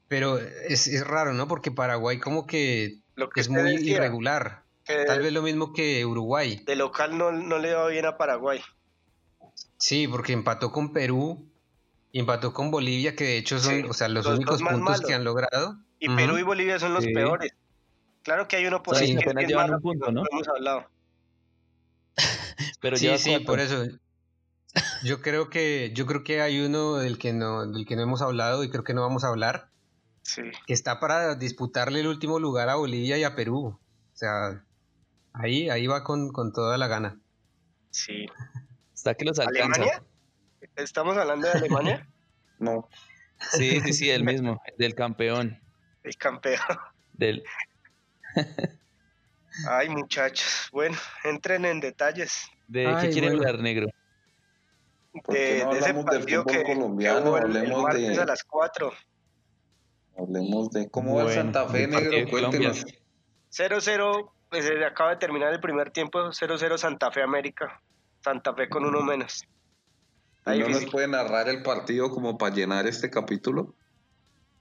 Pero 0.09 0.39
es, 0.39 1.07
raro, 1.07 1.33
¿no? 1.33 1.49
Porque 1.49 1.71
Paraguay 1.71 2.19
como 2.19 2.47
que, 2.47 2.99
es 3.37 3.49
muy 3.49 3.77
irregular. 3.77 4.65
Tal 4.85 5.21
vez 5.21 5.33
lo 5.33 5.41
mismo 5.41 5.73
que 5.73 6.05
Uruguay. 6.05 6.63
De 6.67 6.77
local 6.77 7.17
no, 7.17 7.31
no 7.31 7.59
le 7.59 7.73
va 7.73 7.87
bien 7.87 8.07
a 8.07 8.19
Paraguay. 8.19 8.61
Sí, 9.79 10.09
porque 10.09 10.33
empató 10.33 10.73
con 10.73 10.93
Perú 10.93 11.49
y 12.13 12.19
empató 12.19 12.53
con 12.53 12.71
Bolivia, 12.71 13.15
que 13.15 13.25
de 13.25 13.39
hecho 13.39 13.59
son 13.59 13.89
o 13.89 13.93
sea, 13.93 14.09
los, 14.09 14.27
únicos 14.27 14.63
puntos 14.63 15.01
que 15.01 15.15
han 15.15 15.25
logrado. 15.25 15.79
Y 16.01 16.09
Perú 16.17 16.39
y 16.39 16.43
Bolivia 16.43 16.79
son 16.79 16.95
los 16.95 17.07
peores. 17.07 17.53
Claro 18.23 18.49
que 18.49 18.57
hay 18.57 18.67
uno 18.67 18.83
por 18.83 18.97
ahí 18.97 19.15
que 19.17 19.31
es 19.31 19.55
un 19.55 19.81
punto, 19.81 20.11
¿no? 20.11 20.23
hemos 20.31 20.49
hablado. 20.49 20.91
Pero 22.81 22.97
sí, 22.97 23.17
sí, 23.19 23.39
por 23.41 23.61
eso. 23.61 23.85
Yo 25.05 25.21
creo 25.21 25.51
que 25.51 25.91
yo 25.95 26.07
creo 26.07 26.23
que 26.23 26.41
hay 26.43 26.61
uno 26.61 26.95
del 26.95 27.19
que 27.19 27.33
no 27.33 27.67
del 27.67 27.85
que 27.87 27.97
no 27.97 28.03
hemos 28.03 28.23
hablado 28.23 28.63
y 28.63 28.71
creo 28.71 28.85
que 28.85 28.95
no 28.95 29.01
vamos 29.01 29.25
a 29.25 29.29
hablar. 29.29 29.69
Sí. 30.23 30.43
Que 30.65 30.73
está 30.73 31.01
para 31.01 31.35
disputarle 31.35 31.99
el 31.99 32.07
último 32.07 32.39
lugar 32.39 32.69
a 32.69 32.77
Bolivia 32.77 33.19
y 33.19 33.25
a 33.25 33.35
Perú. 33.35 33.81
O 33.81 33.81
sea, 34.17 34.65
ahí 35.33 35.69
ahí 35.71 35.89
va 35.89 36.05
con, 36.05 36.31
con 36.31 36.53
toda 36.53 36.79
la 36.79 36.87
gana. 36.87 37.19
Sí. 37.91 38.27
Está 38.95 39.15
que 39.15 39.25
los 39.25 39.41
alcanza. 39.41 39.83
¿Alemania? 39.83 40.05
¿Estamos 40.77 41.17
hablando 41.17 41.49
de 41.49 41.53
Alemania? 41.55 42.09
no. 42.61 42.89
Sí, 43.53 43.81
sí, 43.81 43.93
sí, 43.93 44.11
el 44.11 44.23
mismo, 44.23 44.63
del 44.79 44.95
campeón. 44.95 45.61
El 46.11 46.17
campeón. 46.17 46.59
Del. 47.13 47.45
Ay, 49.69 49.89
muchachos. 49.89 50.69
Bueno, 50.73 50.97
entren 51.23 51.65
en 51.65 51.79
detalles. 51.79 52.51
¿De 52.67 52.83
qué 53.01 53.11
quieren 53.11 53.35
hablar, 53.35 53.61
negro? 53.61 53.87
De, 55.29 55.63
no 55.65 55.73
de 55.73 55.79
ese 55.79 55.95
partido 55.95 56.45
que, 56.45 56.65
colombiano, 56.65 57.37
hablemos 57.37 57.95
de... 57.95 58.21
a 58.21 58.25
las 58.25 58.43
4. 58.43 58.93
Hablemos 60.19 60.71
de 60.73 60.91
cómo 60.91 61.15
va 61.15 61.33
Santa 61.33 61.69
Fe, 61.69 61.87
negro, 61.87 62.29
cuéntenos. 62.29 62.85
0-0, 63.53 64.33
pues 64.49 64.69
acaba 64.85 65.11
de 65.11 65.17
terminar 65.17 65.53
el 65.53 65.61
primer 65.61 65.93
tiempo, 65.93 66.19
0-0 66.19 66.77
Santa 66.77 67.13
Fe 67.13 67.23
América. 67.23 67.81
Santa 68.21 68.53
Fe 68.53 68.69
con 68.69 68.85
uno 68.85 69.01
menos. 69.03 69.45
¿No 70.45 70.69
nos 70.71 70.87
puede 70.87 71.07
narrar 71.07 71.49
el 71.49 71.63
partido 71.63 72.11
como 72.11 72.37
para 72.37 72.53
llenar 72.53 72.89
este 72.89 73.11
capítulo? 73.11 73.77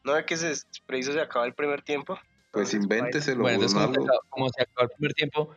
¿No 0.10 0.18
es 0.18 0.26
que 0.26 0.38
se 0.38 0.56
preciso 0.88 1.14
se 1.14 1.22
acaba 1.22 1.46
el 1.46 1.54
primer 1.54 1.84
tiempo? 1.84 2.18
Pues 2.52 2.74
invénteselo. 2.74 3.42
Bueno, 3.42 3.64
entonces 3.64 4.10
como, 4.30 4.50
se 4.50 4.64
acabó 4.64 4.82
el 4.82 4.90
primer 4.90 5.14
tiempo, 5.14 5.56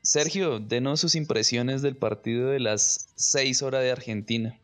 Sergio, 0.00 0.60
denos 0.60 1.00
sus 1.00 1.16
impresiones 1.16 1.82
del 1.82 1.96
partido 1.96 2.50
de 2.50 2.60
las 2.60 3.08
6 3.16 3.62
horas 3.62 3.82
de 3.82 3.90
Argentina. 3.90 4.56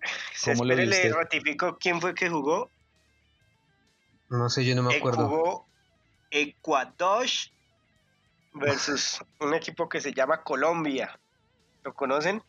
¿Cómo 0.44 0.64
Espere, 0.64 0.86
le 0.86 1.12
ratifico 1.12 1.78
quién 1.78 2.00
fue 2.00 2.16
que 2.16 2.28
jugó. 2.28 2.68
No 4.28 4.50
sé, 4.50 4.64
yo 4.64 4.74
no 4.74 4.82
me 4.82 4.96
acuerdo. 4.96 5.28
Jugó 5.28 5.68
Ecuador 6.32 7.26
versus 8.54 9.20
un 9.38 9.54
equipo 9.54 9.88
que 9.88 10.00
se 10.00 10.12
llama 10.12 10.42
Colombia. 10.42 11.16
¿Lo 11.84 11.94
conocen? 11.94 12.42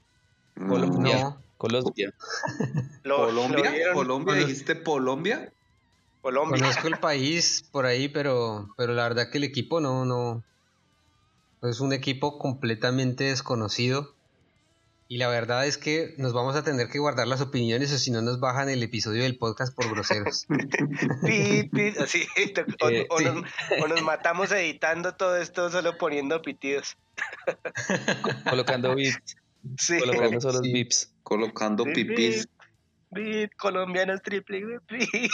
Colombia. 0.55 1.37
Colombia. 1.57 2.13
¿Colombia? 3.03 3.93
¿Colombia? 3.93 4.35
¿Dijiste 4.35 4.83
Colombia? 4.83 5.51
Colombia. 6.21 6.59
Conozco 6.59 6.87
el 6.87 6.97
país 6.97 7.63
por 7.71 7.85
ahí, 7.85 8.09
pero, 8.09 8.69
pero 8.77 8.93
la 8.93 9.03
verdad 9.03 9.29
que 9.31 9.37
el 9.37 9.43
equipo 9.43 9.79
no, 9.79 10.05
no. 10.05 10.43
Es 11.61 11.79
un 11.79 11.93
equipo 11.93 12.37
completamente 12.37 13.25
desconocido. 13.25 14.15
Y 15.07 15.17
la 15.17 15.27
verdad 15.27 15.67
es 15.67 15.77
que 15.77 16.15
nos 16.17 16.33
vamos 16.33 16.55
a 16.55 16.63
tener 16.63 16.89
que 16.89 16.97
guardar 16.97 17.27
las 17.27 17.39
opiniones 17.39 17.91
o 17.93 17.97
si 17.99 18.09
no 18.09 18.23
nos 18.23 18.39
bajan 18.39 18.69
el 18.69 18.81
episodio 18.81 19.21
del 19.21 19.37
podcast 19.37 19.75
por 19.75 19.87
groseros. 19.91 20.47
así, 22.01 22.25
eh, 22.89 23.07
o, 23.09 23.87
nos, 23.87 24.01
matamos 24.01 24.51
editando 24.51 25.13
todo 25.13 25.37
esto 25.37 25.69
solo 25.69 25.99
poniendo 25.99 26.41
pitidos. 26.41 26.97
Colocando 28.49 28.95
beats. 28.95 29.37
Sí. 29.77 29.99
Colocando 29.99 30.41
solo 30.41 30.61
bips. 30.61 31.14
Colocando 31.25 31.85
pipis. 31.85 32.47
Colombianos 33.57 34.21
triple. 34.21 34.79
Bip. 34.87 35.31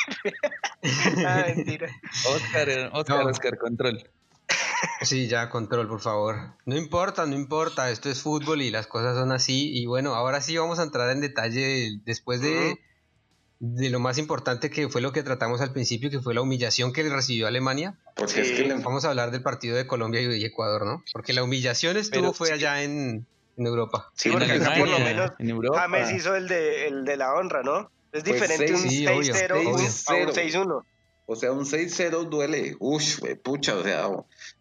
ah, 1.27 1.43
mentira. 1.53 1.89
Oscar, 2.29 2.89
Oscar, 2.93 3.27
Oscar, 3.27 3.57
control. 3.57 4.10
Sí, 5.01 5.27
ya, 5.27 5.50
control, 5.50 5.89
por 5.89 6.00
favor. 6.00 6.55
No 6.65 6.77
importa, 6.77 7.25
no 7.25 7.36
importa, 7.36 7.91
esto 7.91 8.10
es 8.10 8.21
fútbol 8.21 8.62
y 8.62 8.71
las 8.71 8.88
cosas 8.88 9.17
son 9.17 9.33
así. 9.33 9.69
Y 9.77 9.86
bueno, 9.86 10.15
ahora 10.15 10.39
sí 10.39 10.57
vamos 10.57 10.79
a 10.79 10.83
entrar 10.83 11.12
en 11.12 11.19
detalle 11.19 12.00
después 12.05 12.39
de, 12.39 12.79
de 13.60 13.89
lo 13.89 14.00
más 14.00 14.17
importante 14.17 14.69
que 14.69 14.88
fue 14.88 15.01
lo 15.01 15.12
que 15.12 15.24
tratamos 15.24 15.60
al 15.60 15.74
principio, 15.74 16.10
que 16.10 16.21
fue 16.21 16.33
la 16.33 16.41
humillación 16.41 16.93
que 16.93 17.03
le 17.03 17.10
recibió 17.10 17.48
Alemania. 17.48 18.00
Porque 18.15 18.41
es 18.41 18.51
que 18.53 18.74
Vamos 18.75 19.03
a 19.03 19.10
hablar 19.10 19.31
del 19.31 19.43
partido 19.43 19.75
de 19.75 19.86
Colombia 19.86 20.21
y 20.21 20.45
Ecuador, 20.45 20.86
¿no? 20.86 21.03
Porque 21.12 21.33
la 21.33 21.43
humillación 21.43 21.98
estuvo 21.98 22.31
fue 22.31 22.53
allá 22.53 22.81
en, 22.81 23.27
en 23.58 23.65
Europa. 23.65 24.12
Sí, 24.15 24.29
porque 24.29 24.51
acá 24.51 24.75
por 24.77 24.88
lo 24.88 25.00
menos 25.00 25.31
James 25.75 26.12
hizo 26.12 26.36
el 26.36 26.48
de, 26.48 26.88
el 26.88 27.05
de 27.05 27.17
la 27.17 27.34
honra, 27.34 27.63
¿no? 27.63 27.91
Es 28.12 28.24
pues 28.24 28.25
diferente 28.25 28.74
un 28.74 28.81
6-0 28.81 29.51
a 29.51 30.15
un 30.15 30.29
6-1. 30.29 30.84
O 31.27 31.36
sea, 31.36 31.51
un 31.53 31.65
6-0 31.65 32.29
duele. 32.29 32.75
Uff, 32.79 33.22
pucha, 33.41 33.75
o 33.75 33.84
sea, 33.84 34.10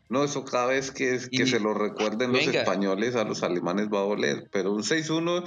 no, 0.09 0.25
eso 0.25 0.45
cada 0.45 0.67
vez 0.67 0.91
que, 0.91 1.19
que 1.31 1.47
se 1.47 1.59
lo 1.59 1.75
recuerden 1.75 2.33
los 2.33 2.47
españoles 2.47 3.17
a 3.17 3.25
los 3.25 3.43
alemanes 3.43 3.89
va 3.89 3.99
a 3.99 4.03
doler, 4.03 4.49
pero 4.53 4.73
un 4.73 4.83
6-1 4.83 5.45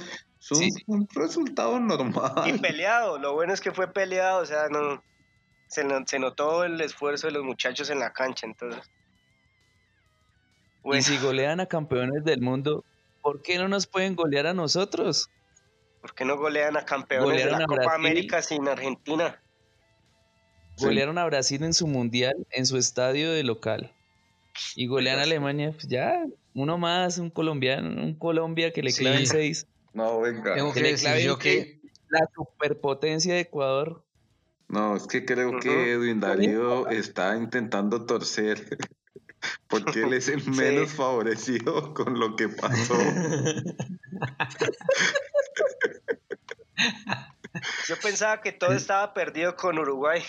es 0.50 0.84
un, 0.86 1.08
resultado 1.14 1.80
normal. 1.80 2.32
Y 2.46 2.58
peleado, 2.58 3.18
lo 3.18 3.32
bueno 3.32 3.54
es 3.54 3.60
que 3.60 3.72
fue 3.72 3.92
peleado, 3.92 4.42
o 4.42 4.46
sea, 4.46 4.68
no 4.68 5.02
se, 5.68 5.86
se 6.06 6.18
notó 6.18 6.64
el 6.64 6.80
esfuerzo 6.80 7.28
de 7.28 7.32
los 7.32 7.44
muchachos 7.44 7.88
en 7.88 8.00
la 8.00 8.12
cancha, 8.12 8.46
entonces. 8.46 8.82
Y 10.84 11.02
si 11.02 11.16
golean 11.16 11.60
a 11.60 11.66
campeones 11.66 12.24
del 12.24 12.42
mundo, 12.42 12.84
¿por 13.24 13.40
qué 13.40 13.56
no 13.56 13.68
nos 13.68 13.86
pueden 13.86 14.14
golear 14.14 14.46
a 14.46 14.52
nosotros? 14.52 15.30
¿Por 16.02 16.14
qué 16.14 16.26
no 16.26 16.36
golean 16.36 16.76
a 16.76 16.84
campeones 16.84 17.42
de 17.42 17.50
la 17.50 17.64
Copa 17.64 17.94
América 17.94 18.42
sin 18.42 18.68
Argentina? 18.68 19.42
Golearon 20.76 21.16
a 21.16 21.24
Brasil 21.24 21.64
en 21.64 21.72
su 21.72 21.86
mundial, 21.86 22.34
en 22.50 22.66
su 22.66 22.76
estadio 22.76 23.32
de 23.32 23.42
local. 23.42 23.94
Y 24.76 24.86
golean 24.86 25.18
a 25.20 25.22
Alemania, 25.22 25.72
pues 25.72 25.88
ya, 25.88 26.22
uno 26.52 26.76
más, 26.76 27.16
un 27.16 27.30
colombiano, 27.30 27.88
un 28.02 28.14
Colombia 28.14 28.72
que 28.72 28.82
le 28.82 28.92
claven 28.92 29.26
seis. 29.26 29.66
No, 29.94 30.20
venga. 30.20 30.54
Tengo 30.54 30.74
que, 30.74 30.82
decir 30.82 31.16
yo 31.24 31.38
que 31.38 31.80
la 32.10 32.28
superpotencia 32.34 33.32
de 33.32 33.40
Ecuador. 33.40 34.04
No, 34.68 34.96
es 34.96 35.06
que 35.06 35.24
creo 35.24 35.58
que 35.60 35.92
Edwin 35.92 36.20
Darío 36.20 36.88
está 36.88 37.36
intentando 37.36 38.04
torcer 38.04 38.76
porque 39.68 40.02
él 40.02 40.12
es 40.12 40.28
el 40.28 40.44
menos 40.50 40.92
favorecido 40.92 41.94
con 41.94 42.18
lo 42.18 42.36
que 42.36 42.48
pasó. 42.48 42.98
Yo 47.88 47.96
pensaba 48.02 48.40
que 48.40 48.52
todo 48.52 48.72
estaba 48.72 49.14
perdido 49.14 49.56
con 49.56 49.78
Uruguay 49.78 50.22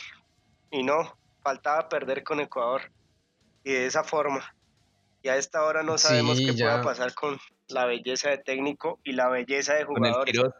y 0.72 0.84
no, 0.84 1.17
faltaba 1.41 1.89
perder 1.89 2.24
con 2.24 2.39
Ecuador 2.39 2.91
y 3.63 3.72
de 3.72 3.86
esa 3.86 4.03
forma. 4.03 4.55
Y 5.24 5.29
a 5.29 5.38
esta 5.38 5.63
hora 5.63 5.81
no 5.81 5.98
sabemos 5.98 6.39
qué 6.39 6.53
pueda 6.53 6.84
pasar 6.84 7.13
con 7.15 7.39
la 7.67 7.86
belleza 7.86 8.29
de 8.29 8.38
técnico 8.38 9.00
y 9.03 9.13
la 9.13 9.29
belleza 9.29 9.74
de 9.74 9.86
jugadores. 9.86 10.38
Con 10.38 10.45
el 10.45 10.53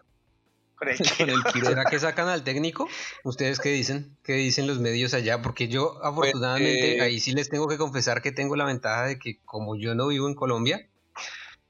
¿Será 1.64 1.86
que 1.90 2.00
sacan 2.00 2.28
al 2.28 2.44
técnico? 2.44 2.88
¿Ustedes 3.24 3.60
qué 3.60 3.70
dicen? 3.70 4.18
¿Qué 4.24 4.34
dicen 4.34 4.68
los 4.68 4.80
medios 4.80 5.14
allá? 5.14 5.42
Porque 5.42 5.68
yo 5.68 5.94
pues, 5.94 6.06
afortunadamente 6.06 6.98
eh, 6.98 7.02
ahí 7.02 7.20
sí 7.20 7.32
les 7.32 7.50
tengo 7.50 7.68
que 7.68 7.78
confesar 7.78 8.22
que 8.22 8.32
tengo 8.32 8.56
la 8.56 8.66
ventaja 8.66 9.06
de 9.06 9.20
que 9.20 9.40
como 9.46 9.78
yo 9.78 9.96
no 9.96 10.08
vivo 10.08 10.28
en 10.28 10.36
Colombia, 10.36 10.90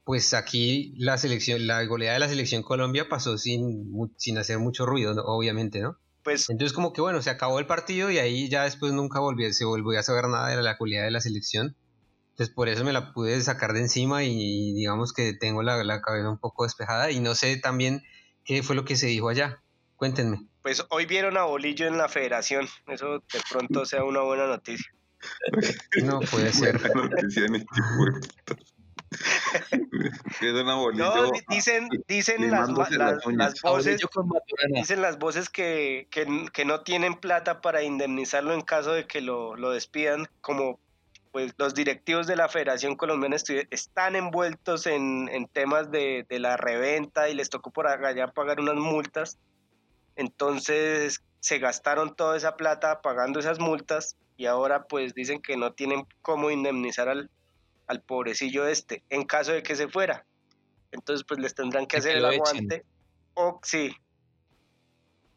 pues 0.04 0.34
aquí 0.34 0.94
la 0.98 1.18
selección, 1.18 1.66
la 1.66 1.84
goleada 1.84 2.14
de 2.14 2.20
la 2.20 2.28
selección 2.28 2.62
Colombia 2.62 3.08
pasó 3.08 3.38
sin, 3.38 3.90
sin 4.16 4.38
hacer 4.38 4.58
mucho 4.58 4.86
ruido, 4.86 5.14
obviamente, 5.24 5.80
¿no? 5.80 5.98
Pues, 6.22 6.50
Entonces 6.50 6.72
como 6.72 6.92
que 6.92 7.00
bueno, 7.00 7.22
se 7.22 7.30
acabó 7.30 7.60
el 7.60 7.66
partido 7.66 8.10
y 8.10 8.18
ahí 8.18 8.48
ya 8.48 8.64
después 8.64 8.92
nunca 8.92 9.20
volví, 9.20 9.52
se 9.52 9.64
volvió 9.64 9.98
a 9.98 10.02
saber 10.02 10.28
nada 10.28 10.48
de 10.48 10.60
la 10.60 10.76
goleada 10.76 11.06
de 11.06 11.12
la 11.12 11.20
selección. 11.20 11.76
Entonces 12.30 12.54
por 12.54 12.68
eso 12.68 12.84
me 12.84 12.92
la 12.92 13.12
pude 13.12 13.40
sacar 13.40 13.72
de 13.72 13.80
encima 13.80 14.24
y 14.24 14.74
digamos 14.74 15.12
que 15.12 15.32
tengo 15.32 15.62
la, 15.62 15.82
la 15.84 16.02
cabeza 16.02 16.28
un 16.28 16.38
poco 16.38 16.64
despejada 16.64 17.10
y 17.10 17.20
no 17.20 17.34
sé 17.34 17.56
también 17.56 18.02
¿Qué 18.46 18.62
fue 18.62 18.76
lo 18.76 18.84
que 18.84 18.96
se 18.96 19.08
dijo 19.08 19.28
allá? 19.28 19.60
Cuéntenme. 19.96 20.46
Pues 20.62 20.86
hoy 20.90 21.04
vieron 21.04 21.36
a 21.36 21.42
Bolillo 21.42 21.86
en 21.86 21.98
la 21.98 22.08
federación. 22.08 22.68
Eso 22.86 23.18
de 23.18 23.40
pronto 23.50 23.84
sea 23.84 24.04
una 24.04 24.20
buena 24.20 24.46
noticia. 24.46 24.86
No 26.04 26.20
puede 26.20 26.52
ser. 26.52 26.80
noticia 26.94 27.48
ni 27.48 27.58
no, 30.94 31.30
dicen, 31.48 31.88
dicen 32.06 32.50
las, 32.50 32.70
voces, 32.70 32.98
dicen 34.74 35.00
las 35.00 35.18
voces 35.18 35.48
que, 35.48 36.08
que, 36.10 36.64
no 36.64 36.80
tienen 36.80 37.14
plata 37.14 37.60
para 37.60 37.82
indemnizarlo 37.82 38.52
en 38.52 38.62
caso 38.62 38.92
de 38.92 39.06
que 39.06 39.20
lo, 39.20 39.56
lo 39.56 39.70
despidan, 39.70 40.28
como 40.40 40.80
pues 41.36 41.52
los 41.58 41.74
directivos 41.74 42.26
de 42.26 42.34
la 42.34 42.48
Federación 42.48 42.96
Colombiana 42.96 43.36
están 43.70 44.16
envueltos 44.16 44.86
en, 44.86 45.28
en 45.28 45.46
temas 45.46 45.90
de, 45.90 46.24
de, 46.30 46.38
la 46.38 46.56
reventa 46.56 47.28
y 47.28 47.34
les 47.34 47.50
tocó 47.50 47.70
por 47.70 47.86
allá 47.88 48.28
pagar 48.28 48.58
unas 48.58 48.76
multas. 48.76 49.38
Entonces 50.14 51.22
se 51.40 51.58
gastaron 51.58 52.16
toda 52.16 52.38
esa 52.38 52.56
plata 52.56 53.02
pagando 53.02 53.38
esas 53.38 53.58
multas 53.58 54.16
y 54.38 54.46
ahora 54.46 54.84
pues 54.84 55.12
dicen 55.12 55.42
que 55.42 55.58
no 55.58 55.74
tienen 55.74 56.06
cómo 56.22 56.50
indemnizar 56.50 57.10
al, 57.10 57.30
al 57.86 58.00
pobrecillo 58.00 58.66
este 58.66 59.04
en 59.10 59.24
caso 59.24 59.52
de 59.52 59.62
que 59.62 59.76
se 59.76 59.88
fuera. 59.88 60.24
Entonces 60.90 61.26
pues 61.28 61.38
les 61.38 61.54
tendrán 61.54 61.84
que 61.84 61.98
hacer 61.98 62.16
el 62.16 62.24
aguante 62.24 62.86
o 63.34 63.60
sí. 63.62 63.94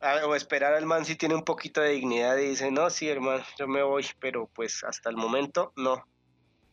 O 0.02 0.36
esperar 0.36 0.74
al 0.74 0.86
man 0.86 1.06
si 1.06 1.16
tiene 1.16 1.36
un 1.36 1.44
poquito 1.44 1.82
de 1.82 1.90
dignidad 1.92 2.38
y 2.38 2.48
dice, 2.48 2.72
no, 2.72 2.90
sí 2.90 3.10
hermano, 3.10 3.44
yo 3.58 3.68
me 3.68 3.84
voy, 3.84 4.06
pero 4.20 4.48
pues 4.54 4.84
hasta 4.84 5.10
el 5.10 5.18
momento 5.18 5.74
no. 5.76 6.06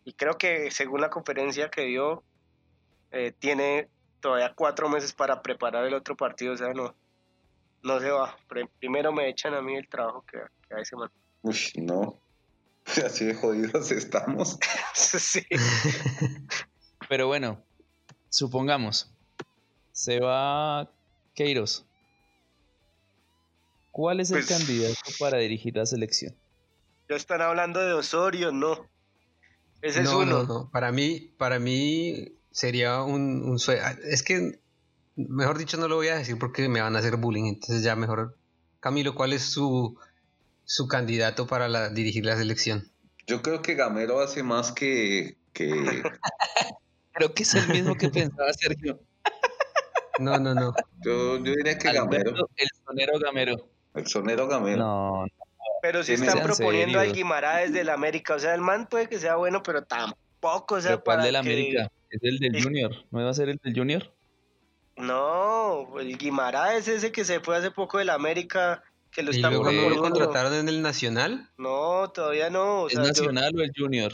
Y 0.05 0.13
creo 0.13 0.39
que 0.39 0.71
según 0.71 1.01
la 1.01 1.11
conferencia 1.11 1.69
que 1.69 1.83
dio, 1.83 2.23
eh, 3.11 3.33
tiene 3.39 3.89
todavía 4.21 4.53
cuatro 4.55 4.89
meses 4.89 5.13
para 5.13 5.43
preparar 5.43 5.85
el 5.85 5.95
otro 5.95 6.17
partido, 6.17 6.55
o 6.55 6.57
sea, 6.57 6.73
no, 6.73 6.95
no 7.83 8.01
se 8.01 8.11
va. 8.11 8.37
Primero 8.79 9.13
me 9.13 9.29
echan 9.29 9.55
a 9.55 9.63
mí 9.63 9.77
el 9.77 9.89
trabajo 9.89 10.25
que, 10.31 10.39
que 10.69 10.75
a 10.75 10.79
ese 10.79 10.97
man. 10.97 11.11
Uy, 11.43 11.57
no. 11.77 12.21
Así 13.05 13.25
de 13.25 13.35
jodidos 13.35 13.91
estamos. 13.91 14.59
sí. 14.95 15.45
Pero 17.09 17.27
bueno, 17.27 17.61
supongamos, 18.29 19.13
se 19.93 20.21
va 20.21 20.91
Queiros. 21.35 21.86
¿Cuál 23.97 24.21
es 24.21 24.31
el 24.31 24.45
pues 24.45 24.49
candidato 24.49 25.01
para 25.19 25.39
dirigir 25.39 25.75
la 25.75 25.87
selección? 25.87 26.35
Ya 27.09 27.17
están 27.17 27.41
hablando 27.41 27.81
de 27.81 27.95
Osorio, 27.95 28.53
no. 28.53 28.87
Ese 29.81 30.03
es 30.03 30.11
uno. 30.11 30.27
No, 30.27 30.43
no. 30.43 30.71
Para 30.71 30.93
mí, 30.93 31.33
para 31.39 31.59
mí 31.59 32.37
sería 32.51 33.01
un, 33.01 33.43
un 33.43 33.59
Es 34.05 34.23
que 34.23 34.61
mejor 35.17 35.57
dicho 35.57 35.79
no 35.79 35.89
lo 35.89 35.97
voy 35.97 36.09
a 36.09 36.17
decir 36.17 36.39
porque 36.39 36.69
me 36.69 36.83
van 36.83 36.95
a 36.95 36.99
hacer 36.99 37.17
bullying, 37.17 37.47
entonces 37.47 37.83
ya 37.83 37.97
mejor. 37.97 38.37
Camilo, 38.81 39.15
¿cuál 39.15 39.33
es 39.33 39.45
su, 39.45 39.99
su 40.67 40.89
candidato 40.89 41.47
para 41.47 41.67
la, 41.67 41.89
dirigir 41.89 42.27
la 42.27 42.37
selección? 42.37 42.93
Yo 43.27 43.41
creo 43.41 43.63
que 43.63 43.77
Gamero 43.77 44.21
hace 44.21 44.43
más 44.43 44.73
que... 44.73 45.39
que... 45.55 45.71
creo 47.13 47.33
que 47.33 47.45
es 47.45 47.55
el 47.55 47.67
mismo 47.69 47.95
que 47.95 48.11
pensaba 48.11 48.53
Sergio. 48.53 49.01
no, 50.19 50.39
no, 50.39 50.55
no. 50.55 50.75
Yo, 51.01 51.39
yo 51.39 51.55
diría 51.55 51.79
que 51.79 51.91
Gamero. 51.95 52.35
El 52.57 52.69
sonero 52.85 53.19
Gamero. 53.19 53.76
El 53.97 54.07
sonero 54.07 54.47
Gamero. 54.47 54.79
No, 54.79 55.27
Pero 55.83 56.03
si 56.05 56.13
están 56.13 56.43
proponiendo 56.43 57.01
al 57.01 57.13
Guimaraes 57.13 57.73
del 57.73 57.89
América, 57.89 58.35
o 58.35 58.39
sea, 58.39 58.55
el 58.55 58.61
man 58.61 58.87
puede 58.87 59.09
que 59.09 59.19
sea 59.19 59.37
bueno, 59.37 59.63
pero 59.63 59.85
tampoco, 59.85 60.77
o 60.77 60.81
sea, 60.81 60.99
¿Cuál 60.99 61.23
del 61.23 61.37
América? 61.37 61.91
Es 62.11 62.21
el 62.23 62.39
del 62.39 62.63
Junior, 62.63 62.95
¿no 63.11 63.25
va 63.25 63.31
a 63.31 63.35
ser 63.35 63.49
el 63.49 63.59
del 63.63 63.75
Junior? 63.75 64.13
No, 64.97 65.99
el 65.99 66.17
Guimaraes 66.17 66.89
ese 66.89 67.13
que 67.13 67.25
se 67.25 67.41
fue 67.41 67.57
hace 67.57 67.71
poco 67.71 67.99
del 67.99 68.11
América, 68.11 68.83
que 69.11 69.23
lo 69.23 69.33
¿Y 69.33 69.41
luego 69.41 69.73
no 69.73 69.89
lo 69.91 70.01
contrataron 70.01 70.55
en 70.55 70.69
el 70.69 70.83
Nacional? 70.83 71.51
No, 71.59 72.11
todavía 72.11 72.51
no. 72.51 72.89
¿Es 72.89 72.99
Nacional 72.99 73.53
o 73.59 73.63
el 73.63 73.73
Junior? 73.77 74.13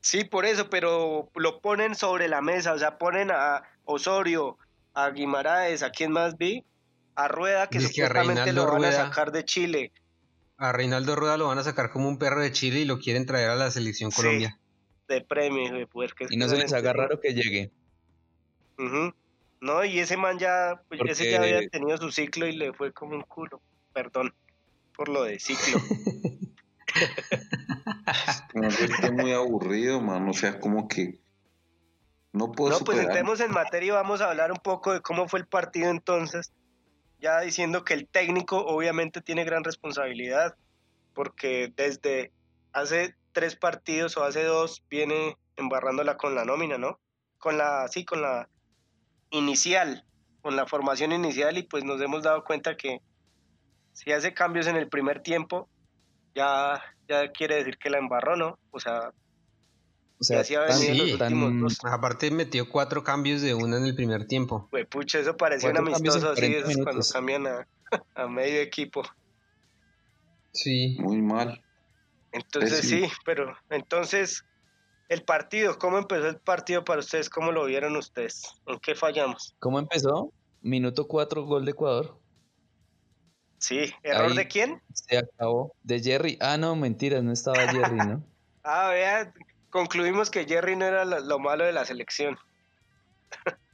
Sí, 0.00 0.24
por 0.24 0.44
eso, 0.44 0.68
pero 0.70 1.30
lo 1.34 1.60
ponen 1.60 1.94
sobre 1.94 2.28
la 2.28 2.40
mesa, 2.40 2.72
o 2.72 2.78
sea, 2.78 2.98
ponen 2.98 3.30
a 3.30 3.62
Osorio, 3.84 4.58
a 4.94 5.10
Guimaraes, 5.10 5.82
¿a 5.82 5.90
quién 5.90 6.10
más 6.10 6.36
vi? 6.36 6.64
A 7.14 7.28
Rueda, 7.28 7.68
que 7.68 7.80
supuestamente 7.80 8.52
lo 8.52 8.66
van 8.66 8.84
a 8.84 8.92
sacar 8.92 9.32
de 9.32 9.44
Chile. 9.44 9.92
A 10.56 10.72
Reinaldo 10.72 11.16
Rueda 11.16 11.36
lo 11.36 11.48
van 11.48 11.58
a 11.58 11.64
sacar 11.64 11.90
como 11.90 12.08
un 12.08 12.18
perro 12.18 12.40
de 12.40 12.52
Chile 12.52 12.80
y 12.80 12.84
lo 12.84 12.98
quieren 12.98 13.26
traer 13.26 13.50
a 13.50 13.56
la 13.56 13.70
selección 13.70 14.10
Colombia. 14.10 14.58
de 15.08 15.20
premio, 15.20 15.72
de 15.72 15.86
poder 15.86 16.14
que 16.14 16.26
Y 16.30 16.36
no 16.36 16.48
se 16.48 16.56
les 16.56 16.72
haga 16.72 16.92
raro 16.92 17.20
que 17.20 17.34
llegue. 17.34 17.70
No, 19.60 19.84
y 19.84 19.98
ese 20.00 20.16
man 20.16 20.38
ya, 20.38 20.82
pues 20.88 21.00
ese 21.06 21.30
ya 21.30 21.38
había 21.40 21.68
tenido 21.68 21.96
su 21.98 22.10
ciclo 22.10 22.46
y 22.46 22.56
le 22.56 22.72
fue 22.72 22.92
como 22.92 23.14
un 23.14 23.22
culo. 23.22 23.60
Perdón 23.92 24.34
por 24.96 25.08
lo 25.08 25.24
de 25.24 25.38
ciclo. 25.38 25.80
estoy 28.78 29.10
muy 29.12 29.32
aburrido, 29.32 30.00
man. 30.00 30.28
O 30.28 30.32
sea, 30.32 30.60
como 30.60 30.88
que 30.88 31.18
no 32.32 32.52
puedo. 32.52 32.78
No, 32.78 32.84
pues 32.84 32.98
entremos 32.98 33.40
en 33.40 33.50
materia 33.50 33.88
y 33.88 33.90
vamos 33.90 34.20
a 34.20 34.30
hablar 34.30 34.52
un 34.52 34.58
poco 34.58 34.92
de 34.92 35.00
cómo 35.00 35.28
fue 35.28 35.40
el 35.40 35.46
partido 35.46 35.90
entonces. 35.90 36.52
Ya 37.22 37.40
diciendo 37.40 37.84
que 37.84 37.94
el 37.94 38.08
técnico 38.08 38.58
obviamente 38.66 39.22
tiene 39.22 39.44
gran 39.44 39.62
responsabilidad, 39.62 40.56
porque 41.14 41.72
desde 41.76 42.32
hace 42.72 43.14
tres 43.30 43.54
partidos 43.54 44.16
o 44.16 44.24
hace 44.24 44.42
dos 44.42 44.82
viene 44.90 45.36
embarrándola 45.56 46.16
con 46.16 46.34
la 46.34 46.44
nómina, 46.44 46.78
¿no? 46.78 46.98
Con 47.38 47.58
la, 47.58 47.86
sí, 47.86 48.04
con 48.04 48.22
la 48.22 48.48
inicial, 49.30 50.04
con 50.40 50.56
la 50.56 50.66
formación 50.66 51.12
inicial 51.12 51.56
y 51.56 51.62
pues 51.62 51.84
nos 51.84 52.00
hemos 52.00 52.24
dado 52.24 52.42
cuenta 52.42 52.76
que 52.76 53.00
si 53.92 54.10
hace 54.10 54.34
cambios 54.34 54.66
en 54.66 54.76
el 54.76 54.88
primer 54.88 55.22
tiempo, 55.22 55.68
ya, 56.34 56.82
ya 57.08 57.30
quiere 57.30 57.54
decir 57.54 57.78
que 57.78 57.90
la 57.90 57.98
embarró, 57.98 58.34
¿no? 58.34 58.58
O 58.72 58.80
sea, 58.80 59.12
o 60.22 61.68
sea, 61.70 61.92
aparte 61.92 62.30
metió 62.30 62.68
cuatro 62.68 63.02
cambios 63.02 63.42
de 63.42 63.54
una 63.54 63.78
en 63.78 63.86
el 63.86 63.94
primer 63.94 64.26
tiempo. 64.26 64.68
Pues 64.70 64.86
pucha, 64.86 65.18
eso 65.18 65.36
parecía 65.36 65.70
un 65.70 65.78
amistoso 65.78 66.30
así, 66.30 66.54
cuando 66.82 67.02
cambian 67.12 67.46
a, 67.46 67.66
a, 68.14 68.28
medio 68.28 68.60
equipo. 68.60 69.02
Sí. 70.52 70.96
Muy 71.00 71.20
mal. 71.20 71.62
Entonces 72.30 72.88
sí, 72.88 73.08
pero 73.24 73.56
entonces 73.68 74.44
el 75.08 75.22
partido, 75.24 75.78
¿cómo 75.78 75.98
empezó 75.98 76.28
el 76.28 76.38
partido 76.38 76.84
para 76.84 77.00
ustedes? 77.00 77.28
¿Cómo 77.28 77.52
lo 77.52 77.64
vieron 77.66 77.96
ustedes? 77.96 78.42
¿En 78.66 78.78
qué 78.78 78.94
fallamos? 78.94 79.54
¿Cómo 79.58 79.78
empezó? 79.78 80.32
Minuto 80.62 81.08
4, 81.08 81.44
gol 81.44 81.64
de 81.64 81.72
Ecuador. 81.72 82.18
Sí, 83.58 83.92
¿error 84.02 84.34
de 84.34 84.48
quién? 84.48 84.82
Se 84.92 85.18
acabó. 85.18 85.74
De 85.82 86.00
Jerry. 86.00 86.38
Ah, 86.40 86.56
no, 86.56 86.74
mentiras, 86.74 87.22
no 87.22 87.32
estaba 87.32 87.58
Jerry, 87.68 87.96
¿no? 87.96 88.24
ah, 88.64 88.88
vean, 88.88 89.34
concluimos 89.72 90.30
que 90.30 90.44
Jerry 90.44 90.76
no 90.76 90.84
era 90.84 91.04
lo, 91.04 91.38
malo 91.40 91.64
de 91.64 91.72
la 91.72 91.84
selección. 91.84 92.38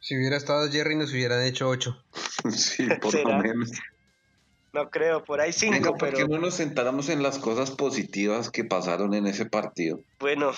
si 0.01 0.17
hubiera 0.17 0.39
estado 0.39 0.71
Jerry 0.71 0.97
nos 0.97 1.13
hubieran 1.13 1.43
hecho 1.43 1.69
8. 1.69 2.05
sí, 2.51 2.89
por 3.03 3.15
lo 3.15 3.39
menos. 3.39 3.73
No 4.73 4.89
creo, 4.91 5.25
por 5.25 5.41
ahí 5.41 5.53
5, 5.53 5.79
pero... 5.79 5.97
¿Por 5.97 6.15
qué 6.15 6.29
no 6.29 6.39
nos 6.39 6.55
sentáramos 6.55 7.11
en 7.11 7.23
las 7.23 7.39
cosas 7.39 7.71
positivas 7.71 8.51
que 8.51 8.65
pasaron 8.65 9.13
en 9.13 9.27
ese 9.27 9.45
partido? 9.45 10.01
Bueno, 10.21 10.53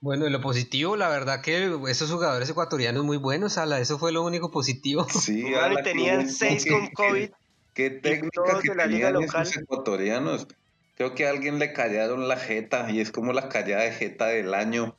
bueno, 0.00 0.26
y 0.26 0.30
lo 0.30 0.40
positivo, 0.40 0.96
la 0.96 1.08
verdad 1.08 1.40
que 1.40 1.78
esos 1.88 2.10
jugadores 2.10 2.48
ecuatorianos 2.48 3.04
muy 3.04 3.16
buenos, 3.16 3.58
Ala, 3.58 3.80
eso 3.80 3.98
fue 3.98 4.12
lo 4.12 4.22
único 4.22 4.50
positivo. 4.50 5.06
Sí, 5.10 5.44
y 5.46 5.82
tenían 5.82 6.28
seis 6.28 6.66
con 6.66 6.86
COVID. 6.94 7.30
Qué 7.74 7.90
técnica 7.90 8.60
que 8.62 8.74
la 8.74 8.86
liga 8.86 9.10
local. 9.10 9.42
esos 9.42 9.58
ecuatorianos. 9.58 10.46
Creo 10.96 11.14
que 11.14 11.26
a 11.26 11.30
alguien 11.30 11.58
le 11.58 11.74
callaron 11.74 12.26
la 12.26 12.36
jeta 12.36 12.90
y 12.90 13.00
es 13.00 13.12
como 13.12 13.34
la 13.34 13.50
callada 13.50 13.84
de 13.84 13.92
jeta 13.92 14.26
del 14.28 14.54
año. 14.54 14.96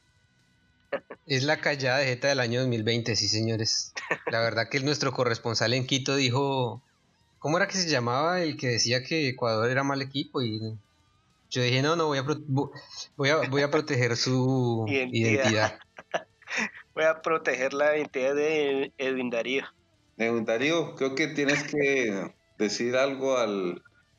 Es 1.25 1.43
la 1.43 1.57
callada 1.59 1.97
de 1.97 2.05
jeta 2.05 2.27
del 2.27 2.39
año 2.39 2.59
2020, 2.61 3.15
sí, 3.15 3.27
señores. 3.27 3.93
La 4.31 4.39
verdad 4.39 4.69
que 4.69 4.79
nuestro 4.79 5.11
corresponsal 5.11 5.73
en 5.73 5.87
Quito 5.87 6.15
dijo, 6.15 6.83
¿cómo 7.39 7.57
era 7.57 7.67
que 7.67 7.77
se 7.77 7.89
llamaba 7.89 8.41
el 8.41 8.57
que 8.57 8.67
decía 8.67 9.03
que 9.03 9.29
Ecuador 9.29 9.69
era 9.71 9.83
mal 9.83 10.01
equipo? 10.03 10.43
Y 10.43 10.77
yo 11.49 11.61
dije, 11.63 11.81
no, 11.81 11.95
no, 11.95 12.05
voy 12.05 12.19
a, 12.19 12.25
voy 13.15 13.29
a, 13.29 13.37
voy 13.49 13.61
a 13.63 13.71
proteger 13.71 14.15
su 14.17 14.85
identidad. 14.87 15.79
voy 16.93 17.05
a 17.05 17.23
proteger 17.23 17.73
la 17.73 17.97
identidad 17.97 18.35
de 18.35 18.93
Edwin 18.99 19.31
Darío. 19.31 19.65
Edwin 20.17 20.45
Darío, 20.45 20.95
creo 20.95 21.15
que 21.15 21.27
tienes 21.27 21.63
que 21.63 22.33
decir 22.59 22.95
algo 22.95 23.37
a 23.37 23.47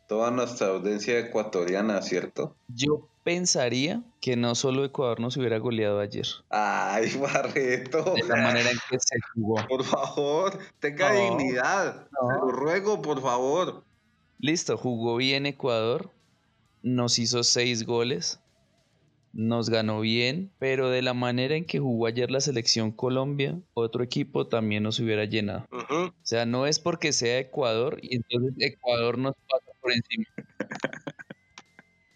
toda 0.09 0.31
nuestra 0.33 0.68
audiencia 0.68 1.18
ecuatoriana, 1.18 2.03
¿cierto? 2.03 2.57
Yo 2.66 3.09
pensaría 3.23 4.03
que 4.21 4.37
no 4.37 4.55
solo 4.55 4.85
Ecuador 4.85 5.21
nos 5.21 5.37
hubiera 5.37 5.59
goleado 5.59 6.01
ayer. 6.01 6.27
Ay, 6.49 7.12
Barreto. 7.21 8.14
De 8.14 8.25
la 8.25 8.37
manera 8.37 8.71
en 8.71 8.79
que 8.90 8.99
se 8.99 9.16
jugó. 9.35 9.57
Por 9.68 9.85
favor, 9.85 10.59
tenga 10.81 11.12
dignidad. 11.12 12.09
lo 12.21 12.51
ruego, 12.51 13.01
por 13.03 13.21
favor. 13.21 13.85
Listo, 14.38 14.77
jugó 14.79 15.16
bien 15.16 15.47
Ecuador, 15.47 16.11
nos 16.83 17.18
hizo 17.18 17.44
seis 17.44 17.85
goles. 17.85 18.40
nos 19.35 19.68
ganó 19.68 20.01
bien, 20.01 20.51
pero 20.59 20.88
de 20.88 21.03
la 21.03 21.12
manera 21.12 21.55
en 21.55 21.66
que 21.66 21.81
jugó 21.81 22.07
ayer 22.07 22.31
la 22.31 22.40
selección 22.40 22.92
Colombia, 22.92 23.61
otro 23.75 24.03
equipo 24.03 24.47
también 24.47 24.83
nos 24.85 24.99
hubiera 25.01 25.27
llenado. 25.27 25.66
O 25.71 26.12
sea, 26.23 26.47
no 26.47 26.66
es 26.66 26.79
porque 26.81 27.12
sea 27.12 27.38
Ecuador 27.38 27.99
y 28.03 28.16
entonces 28.16 28.55
Ecuador 28.59 29.18
nos 29.18 29.35
pasa 29.49 29.67
por 29.88 29.92
encima. 29.94 30.24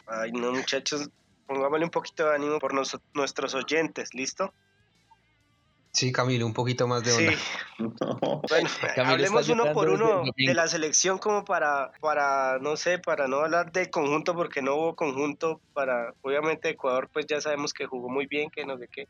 Ay, 0.07 0.33
no, 0.33 0.53
muchachos, 0.53 1.09
pongámosle 1.47 1.85
un 1.85 1.91
poquito 1.91 2.29
de 2.29 2.35
ánimo 2.35 2.59
por 2.59 2.75
nuestros 2.75 3.55
oyentes, 3.55 4.15
¿listo? 4.15 4.53
Sí, 5.93 6.11
Camilo, 6.11 6.47
un 6.47 6.55
poquito 6.55 6.87
más 6.89 7.05
de 7.05 7.13
onda. 7.13 7.33
Sí. 7.33 7.39
Bueno, 7.79 8.69
hablemos 9.05 9.49
uno 9.51 9.73
por 9.73 9.91
uno 9.91 10.23
de 10.37 10.55
la 10.55 10.67
selección 10.67 11.19
como 11.19 11.45
para, 11.45 11.93
para, 12.01 12.59
no 12.61 12.77
sé, 12.77 12.99
para 12.99 13.29
no 13.29 13.41
hablar 13.41 13.73
de 13.73 13.91
conjunto 13.91 14.35
porque 14.35 14.63
no 14.63 14.75
hubo 14.77 14.97
conjunto 14.97 15.61
para, 15.75 16.15
obviamente 16.23 16.71
Ecuador 16.71 17.11
pues 17.13 17.27
ya 17.27 17.43
sabemos 17.43 17.75
que 17.75 17.87
jugó 17.87 18.09
muy 18.09 18.27
bien, 18.27 18.51
que 18.51 18.65
no 18.65 18.79
sé 18.79 18.89
qué. 18.89 19.07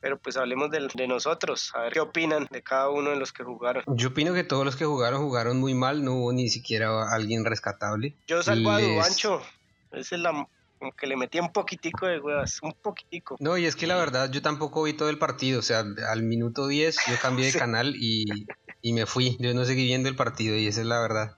Pero 0.00 0.18
pues 0.18 0.36
hablemos 0.36 0.70
de, 0.70 0.88
de 0.94 1.08
nosotros, 1.08 1.72
a 1.74 1.82
ver 1.82 1.92
qué 1.92 2.00
opinan 2.00 2.46
de 2.50 2.62
cada 2.62 2.88
uno 2.90 3.10
de 3.10 3.16
los 3.16 3.32
que 3.32 3.42
jugaron. 3.42 3.82
Yo 3.88 4.08
opino 4.08 4.32
que 4.32 4.44
todos 4.44 4.64
los 4.64 4.76
que 4.76 4.84
jugaron 4.84 5.22
jugaron 5.22 5.58
muy 5.58 5.74
mal, 5.74 6.04
no 6.04 6.14
hubo 6.14 6.32
ni 6.32 6.48
siquiera 6.48 7.12
alguien 7.12 7.44
rescatable. 7.44 8.16
Yo 8.28 8.42
salvo 8.42 8.70
a 8.70 8.80
Duancho, 8.80 9.42
esa 9.90 10.14
es 10.14 10.20
la 10.20 10.48
como 10.78 10.92
que 10.92 11.06
le 11.06 11.16
metía 11.16 11.42
un 11.42 11.52
poquitico 11.52 12.06
de 12.06 12.20
huevas, 12.20 12.60
un 12.62 12.72
poquitico. 12.72 13.36
No, 13.40 13.58
y 13.58 13.66
es 13.66 13.76
que 13.76 13.86
la 13.86 13.96
verdad 13.96 14.30
yo 14.30 14.42
tampoco 14.42 14.84
vi 14.84 14.92
todo 14.92 15.10
el 15.10 15.18
partido, 15.18 15.58
o 15.58 15.62
sea, 15.62 15.84
al 16.08 16.22
minuto 16.22 16.68
10 16.68 16.96
yo 17.08 17.14
cambié 17.20 17.46
de 17.46 17.52
canal 17.58 17.94
y, 17.96 18.46
me 18.92 19.06
fui, 19.06 19.36
yo 19.40 19.52
no 19.54 19.64
seguí 19.64 19.84
viendo 19.84 20.08
el 20.08 20.16
partido 20.16 20.56
y 20.56 20.66
esa 20.66 20.80
es 20.80 20.86
la 20.86 21.00
verdad. 21.00 21.36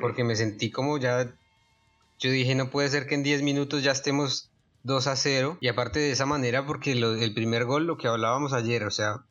Porque 0.00 0.22
me 0.22 0.36
sentí 0.36 0.70
como 0.70 0.98
ya, 0.98 1.34
yo 2.18 2.30
dije, 2.30 2.54
no 2.54 2.70
puede 2.70 2.88
ser 2.90 3.06
que 3.06 3.16
en 3.16 3.24
10 3.24 3.42
minutos 3.42 3.82
ya 3.82 3.90
estemos 3.90 4.49
2 4.82 5.06
a 5.06 5.16
0 5.16 5.58
y 5.60 5.68
aparte 5.68 5.98
de 5.98 6.12
esa 6.12 6.26
manera 6.26 6.66
porque 6.66 6.92
el 6.92 7.34
primer 7.34 7.64
gol, 7.64 7.86
lo 7.86 7.96
que 7.96 8.08
hablábamos 8.08 8.52
ayer, 8.52 8.84
o 8.84 8.90
sea, 8.90 9.24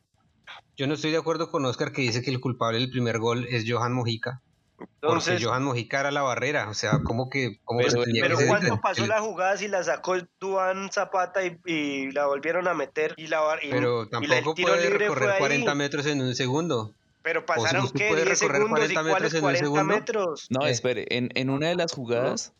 yo 0.77 0.87
no 0.87 0.93
estoy 0.93 1.11
de 1.11 1.17
acuerdo 1.17 1.51
con 1.51 1.65
Oscar 1.65 1.91
que 1.91 2.01
dice 2.01 2.21
que 2.21 2.31
el 2.31 2.39
culpable 2.39 2.79
del 2.79 2.89
primer 2.89 3.19
gol 3.19 3.45
es 3.49 3.65
Johan 3.67 3.93
Mojica. 3.93 4.41
Entonces, 4.79 5.33
Porque 5.33 5.45
Johan 5.45 5.63
Mojica 5.63 5.99
era 5.99 6.11
la 6.11 6.21
barrera, 6.21 6.69
o 6.69 6.73
sea, 6.73 6.99
como 7.03 7.29
que... 7.29 7.59
pero, 7.67 8.37
cuando 8.47 8.79
pasó 8.79 9.05
la 9.05 9.19
jugada 9.19 9.57
si 9.57 9.67
la 9.67 9.83
sacó 9.83 10.15
Duan 10.39 10.89
Zapata 10.91 11.41
y, 11.43 12.11
la 12.11 12.27
volvieron 12.27 12.67
a 12.67 12.73
meter 12.73 13.13
y 13.17 13.27
la 13.27 13.41
y, 13.61 13.71
Pero 13.71 14.07
tampoco 14.07 14.55
puede 14.55 14.89
recorrer 14.89 15.37
40 15.37 15.75
metros 15.75 16.05
en 16.05 16.21
un 16.21 16.33
segundo. 16.33 16.93
Pero 17.23 17.45
pasaron 17.45 17.89
que 17.89 18.15
10 18.15 18.39
segundos 18.39 18.89
y 18.89 18.93
cuáles 18.93 19.33
40 19.33 19.83
metros. 19.83 20.47
No, 20.49 20.65
espere, 20.65 21.05
en, 21.09 21.29
en 21.35 21.49
una 21.49 21.67
de 21.67 21.75
las 21.75 21.91
jugadas 21.91 22.53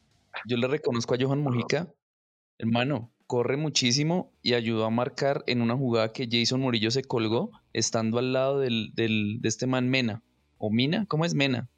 yo 0.45 0.57
le 0.57 0.67
reconozco 0.67 1.15
a 1.15 1.17
Johan 1.19 1.41
Mojica, 1.41 1.87
hermano, 2.59 3.11
corre 3.25 3.57
muchísimo 3.57 4.31
y 4.41 4.53
ayudó 4.53 4.85
a 4.85 4.89
marcar 4.89 5.43
en 5.47 5.61
una 5.61 5.75
jugada 5.75 6.13
que 6.13 6.27
Jason 6.31 6.61
Murillo 6.61 6.91
se 6.91 7.03
colgó 7.03 7.51
estando 7.73 8.19
al 8.19 8.33
lado 8.33 8.59
del, 8.59 8.91
del, 8.93 9.39
de 9.41 9.49
este 9.49 9.65
man 9.65 9.89
Mena. 9.89 10.21
¿O 10.57 10.69
Mina? 10.69 11.05
¿Cómo 11.07 11.25
es 11.25 11.33
Mena? 11.33 11.69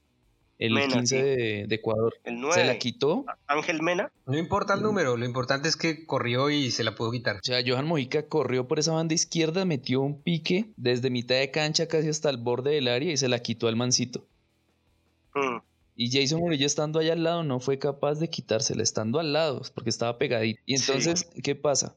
el 0.62 0.88
15 0.88 1.24
de, 1.68 1.76
Ecuador. 1.76 2.14
El 2.24 2.40
9. 2.40 2.54
Se 2.54 2.66
la 2.66 2.78
quitó. 2.78 3.26
Ángel 3.48 3.82
Mena. 3.82 4.12
No 4.28 4.38
importa 4.38 4.76
el 4.76 4.84
número, 4.84 5.18
lo 5.18 5.26
importante 5.26 5.68
es 5.68 5.76
que 5.76 6.06
corrió 6.06 6.52
y 6.52 6.70
se 6.70 6.84
la 6.84 6.94
pudo 6.94 7.12
quitar. 7.12 7.38
O 7.38 7.44
sea, 7.44 7.62
Johan 7.66 7.88
Mojica 7.88 8.28
corrió 8.28 8.68
por 8.68 8.78
esa 8.78 8.94
banda 8.94 9.16
izquierda, 9.16 9.66
metió 9.66 10.02
un 10.02 10.22
pique 10.22 10.72
desde 10.78 11.10
mitad 11.10 11.36
de 11.36 11.50
cancha 11.50 11.88
casi 11.88 12.10
hasta 12.10 12.30
el 12.30 12.38
borde 12.38 12.72
del 12.72 12.88
área 12.88 13.12
y 13.12 13.18
se 13.18 13.28
la 13.28 13.40
quitó 13.40 13.68
al 13.68 13.76
mancito. 13.76 14.28
Mm. 15.34 15.58
Y 16.04 16.10
Jason 16.10 16.40
Murillo 16.40 16.66
estando 16.66 16.98
allá 16.98 17.14
al 17.14 17.24
lado 17.24 17.44
no 17.44 17.60
fue 17.60 17.78
capaz 17.78 18.16
de 18.16 18.28
quitársela, 18.28 18.82
estando 18.82 19.20
al 19.20 19.34
lado, 19.34 19.62
porque 19.76 19.92
estaba 19.92 20.18
pegadito. 20.18 20.60
Y 20.66 20.74
entonces, 20.74 21.30
¿qué 21.44 21.54
pasa? 21.54 21.96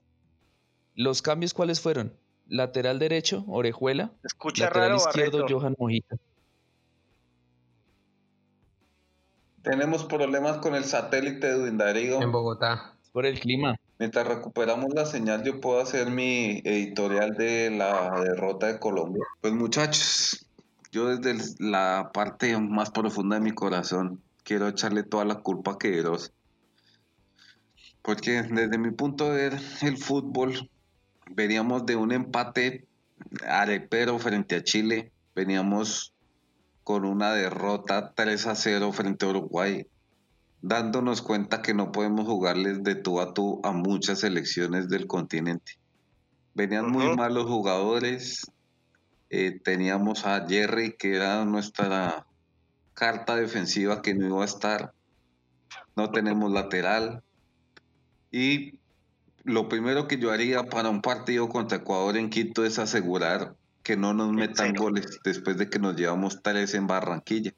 ¿Los 0.95 1.23
cambios 1.23 1.55
cuáles 1.55 1.81
fueron? 1.81 2.13
Lateral 2.47 2.99
derecho, 2.99 3.47
Orejuela. 3.49 4.13
Escucha 4.23 4.65
lateral 4.65 4.97
izquierdo, 4.97 5.47
Johan 5.49 5.75
Mojica. 5.79 6.19
Tenemos 9.63 10.05
problemas 10.05 10.59
con 10.59 10.75
el 10.75 10.85
satélite 10.85 11.47
de 11.47 11.55
Duindarigo. 11.55 12.21
En 12.21 12.31
Bogotá. 12.31 12.99
Por 13.11 13.25
el 13.25 13.41
clima. 13.41 13.75
Mientras 13.99 14.27
recuperamos 14.29 14.93
la 14.93 15.07
señal, 15.07 15.45
yo 15.45 15.63
puedo 15.63 15.81
hacer 15.81 16.11
mi 16.11 16.61
editorial 16.63 17.39
de 17.39 17.71
la 17.71 18.21
derrota 18.21 18.67
de 18.67 18.79
Colombia. 18.79 19.25
Pues 19.41 19.55
muchachos, 19.55 20.45
yo 20.95 21.17
desde 21.17 21.57
la 21.59 22.13
parte 22.15 22.57
más 22.57 22.93
profunda 22.93 23.35
de 23.35 23.43
mi 23.43 23.51
corazón 23.51 24.23
quiero 24.45 24.69
echarle 24.69 25.03
toda 25.03 25.25
la 25.25 25.41
culpa 25.41 25.73
a 25.73 25.79
Queiroz. 25.79 26.33
Porque 28.01 28.43
desde 28.43 28.79
mi 28.79 28.93
punto 28.93 29.25
de 29.25 29.51
ver, 29.51 29.61
el 29.83 29.99
fútbol, 29.99 30.71
veníamos 31.33 31.85
de 31.85 31.97
un 31.97 32.13
empate 32.13 32.87
arepero 33.49 34.21
frente 34.21 34.55
a 34.55 34.63
Chile, 34.63 35.11
veníamos 35.35 36.15
con 36.85 37.05
una 37.05 37.33
derrota 37.33 38.13
3 38.15 38.47
a 38.47 38.55
0 38.55 38.93
frente 38.93 39.27
a 39.27 39.31
Uruguay, 39.31 39.89
dándonos 40.63 41.23
cuenta 41.23 41.61
que 41.61 41.75
no 41.75 41.91
podemos 41.91 42.25
jugarles 42.27 42.85
de 42.85 42.95
tú 42.95 43.21
a 43.21 43.35
tú 43.35 43.61
a 43.65 43.73
muchas 43.73 44.21
selecciones 44.21 44.89
del 44.89 45.09
continente. 45.09 45.73
Venían 46.55 46.89
muy 46.93 47.17
malos 47.17 47.47
jugadores, 47.47 48.47
eh, 49.31 49.61
teníamos 49.63 50.27
a 50.27 50.47
Jerry, 50.47 50.97
que 50.97 51.17
era 51.17 51.45
nuestra 51.45 52.27
carta 52.95 53.37
defensiva 53.37 54.03
que 54.03 54.15
no 54.15 54.27
iba 54.27 54.43
a 54.43 54.47
estar, 54.47 54.95
no 55.97 56.11
tenemos 56.11 56.53
lateral, 56.53 57.23
y 58.31 58.81
lo 59.45 59.69
primero 59.69 60.09
que 60.09 60.19
yo 60.19 60.33
haría 60.33 60.65
para 60.65 60.89
un 60.89 61.03
partido 61.03 61.49
contra 61.49 61.79
Ecuador 61.79 62.17
en 62.17 62.31
Quito 62.31 62.65
es 62.65 62.79
asegurar 62.79 63.55
que 63.83 63.97
no 63.97 64.15
nos 64.15 64.33
metan 64.33 64.75
goles 64.75 65.21
después 65.23 65.59
de 65.59 65.69
que 65.69 65.79
nos 65.79 65.95
llevamos 65.95 66.43
tres 66.43 66.75
en 66.75 66.87
Barranquilla. 66.87 67.53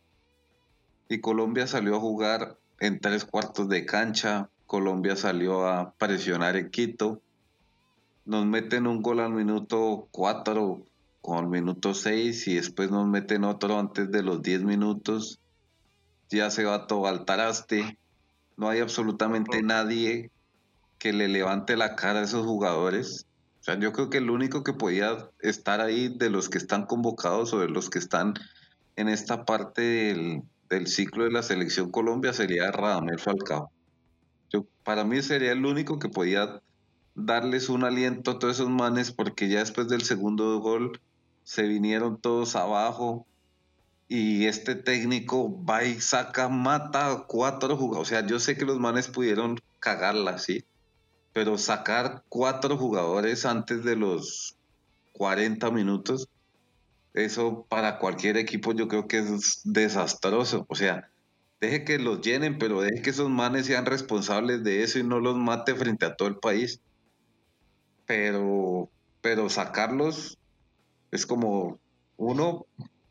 Y 1.09 1.21
Colombia 1.21 1.67
salió 1.67 1.97
a 1.97 2.01
jugar 2.01 2.59
en 2.81 3.01
tres 3.01 3.25
cuartos 3.25 3.69
de 3.69 3.87
cancha, 3.87 4.51
Colombia 4.67 5.15
salió 5.17 5.67
a 5.67 5.95
presionar 5.95 6.57
en 6.57 6.71
Quito, 6.71 7.23
nos 8.25 8.45
meten 8.45 8.89
un 8.89 9.01
gol 9.01 9.21
al 9.21 9.33
minuto 9.33 10.09
cuatro 10.11 10.85
con 11.27 11.39
el 11.39 11.51
minuto 11.51 11.93
seis 11.93 12.47
y 12.47 12.55
después 12.55 12.93
nos 12.93 13.07
meten 13.09 13.43
otro 13.43 13.81
antes 13.81 14.13
de 14.13 14.23
los 14.23 14.43
diez 14.43 14.63
minutos, 14.63 15.41
ya 16.31 16.51
se 16.51 16.63
va 16.65 16.87
todo 16.87 17.09
al 17.09 17.25
taraste, 17.25 17.99
no 18.57 18.69
hay 18.69 18.79
absolutamente 18.79 19.61
nadie 19.61 20.31
que 20.99 21.13
le 21.13 21.27
levante 21.27 21.77
la 21.77 21.97
cara 21.97 22.21
a 22.21 22.23
esos 22.23 22.47
jugadores. 22.47 23.27
Sea, 23.61 23.77
yo 23.77 23.93
creo 23.93 24.09
que 24.09 24.19
el 24.19 24.31
único 24.31 24.63
que 24.63 24.73
podía 24.73 25.29
estar 25.41 25.81
ahí 25.81 26.09
de 26.17 26.31
los 26.31 26.49
que 26.49 26.59
están 26.59 26.87
convocados 26.87 27.53
o 27.53 27.59
de 27.59 27.69
los 27.69 27.91
que 27.91 27.99
están 27.99 28.35
en 28.95 29.09
esta 29.09 29.45
parte 29.45 29.83
del, 30.69 30.87
ciclo 30.87 31.25
de 31.25 31.33
la 31.33 31.43
selección 31.43 31.91
Colombia 31.91 32.33
sería 32.33 32.71
Radamel 32.71 33.19
Falcao. 33.19 33.73
Yo, 34.51 34.65
para 34.85 35.03
mí 35.03 35.21
sería 35.23 35.51
el 35.51 35.67
único 35.67 35.99
que 35.99 36.09
podía 36.09 36.63
darles 37.17 37.69
un 37.69 37.83
aliento 37.83 38.31
a 38.31 38.39
todos 38.39 38.55
esos 38.55 38.71
manes 38.71 39.11
porque 39.11 39.49
ya 39.49 39.59
después 39.59 39.89
del 39.89 40.03
segundo 40.03 40.61
gol 40.61 41.01
se 41.47 41.63
vinieron 41.63 42.21
todos 42.21 42.57
abajo 42.57 43.25
y 44.09 44.47
este 44.47 44.75
técnico 44.75 45.65
va 45.65 45.85
y 45.85 46.01
saca, 46.01 46.49
mata 46.49 47.13
a 47.13 47.27
cuatro 47.29 47.77
jugadores. 47.77 48.09
O 48.09 48.11
sea, 48.11 48.27
yo 48.27 48.41
sé 48.41 48.57
que 48.59 48.65
los 48.65 48.81
manes 48.81 49.07
pudieron 49.07 49.61
cagarla, 49.79 50.39
sí, 50.39 50.65
pero 51.33 51.57
sacar 51.57 52.25
cuatro 52.29 52.77
jugadores 52.77 53.47
antes 53.47 53.85
de 53.85 53.95
los 53.95 54.57
40 55.13 55.71
minutos, 55.71 56.29
eso 57.15 57.65
para 57.69 58.01
cualquier 58.01 58.39
equipo 58.39 58.73
yo 58.73 58.89
creo 58.89 59.07
que 59.07 59.19
es 59.19 59.61
desastroso. 59.63 60.67
O 60.69 60.75
sea, 60.75 61.13
deje 61.61 61.85
que 61.85 62.01
los 62.01 62.23
llenen, 62.23 62.59
pero 62.59 62.81
deje 62.81 63.03
que 63.03 63.11
esos 63.11 63.31
manes 63.31 63.67
sean 63.67 63.87
responsables 63.87 64.65
de 64.65 64.83
eso 64.83 64.99
y 64.99 65.05
no 65.05 65.21
los 65.21 65.37
mate 65.37 65.77
frente 65.77 66.07
a 66.07 66.17
todo 66.17 66.27
el 66.27 66.39
país. 66.39 66.81
Pero, 68.05 68.91
pero 69.21 69.49
sacarlos 69.49 70.39
es 71.17 71.27
como 71.27 71.81
uno 72.17 72.67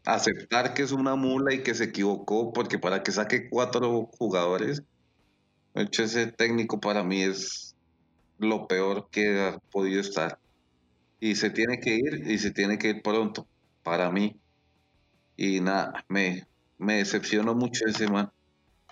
aceptar 0.06 0.74
que 0.74 0.84
es 0.84 0.92
una 0.92 1.16
mula 1.16 1.54
y 1.54 1.64
que 1.64 1.76
se 1.76 1.86
equivocó, 1.86 2.54
porque 2.54 2.80
para 2.80 3.04
que 3.04 3.12
saque 3.12 3.50
cuatro 3.50 4.10
jugadores, 4.18 4.84
hecho 5.74 6.04
ese 6.04 6.28
técnico 6.28 6.80
para 6.80 7.04
mí 7.04 7.22
es 7.22 7.76
lo 8.38 8.68
peor 8.68 9.10
que 9.12 9.40
ha 9.40 9.60
podido 9.72 10.00
estar. 10.00 10.40
Y 11.20 11.36
se 11.36 11.50
tiene 11.50 11.80
que 11.80 11.96
ir 11.96 12.30
y 12.30 12.38
se 12.38 12.52
tiene 12.52 12.78
que 12.78 12.90
ir 12.90 13.02
pronto, 13.02 13.48
para 13.84 14.12
mí. 14.12 14.36
Y 15.38 15.60
nada, 15.60 16.06
me, 16.08 16.46
me 16.78 16.96
decepcionó 16.96 17.56
mucho 17.56 17.86
ese 17.88 18.08
man. 18.08 18.32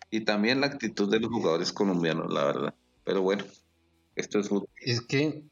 Y 0.09 0.21
también 0.21 0.61
la 0.61 0.67
actitud 0.67 1.09
de 1.11 1.19
los 1.19 1.31
jugadores 1.31 1.71
colombianos, 1.71 2.31
la 2.33 2.45
verdad. 2.45 2.75
Pero 3.03 3.21
bueno, 3.21 3.43
esto 4.15 4.39
es. 4.39 4.49
Es 4.77 5.01
que, 5.01 5.43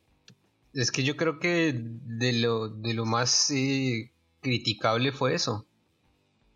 es 0.73 0.91
que 0.91 1.03
yo 1.03 1.17
creo 1.17 1.39
que 1.39 1.73
de 1.75 2.33
lo, 2.33 2.69
de 2.69 2.93
lo 2.93 3.05
más 3.05 3.51
eh, 3.51 4.11
criticable 4.41 5.11
fue 5.11 5.33
eso. 5.33 5.65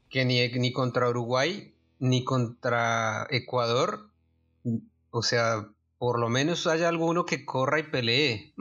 Que 0.09 0.25
ni, 0.25 0.47
ni 0.49 0.71
contra 0.71 1.09
Uruguay 1.09 1.73
ni 1.99 2.23
contra 2.23 3.25
Ecuador, 3.29 4.09
o 5.11 5.23
sea, 5.23 5.69
por 5.97 6.19
lo 6.19 6.29
menos 6.29 6.67
haya 6.67 6.89
alguno 6.89 7.25
que 7.25 7.45
corra 7.45 7.79
y 7.79 7.83
pelee. 7.83 8.53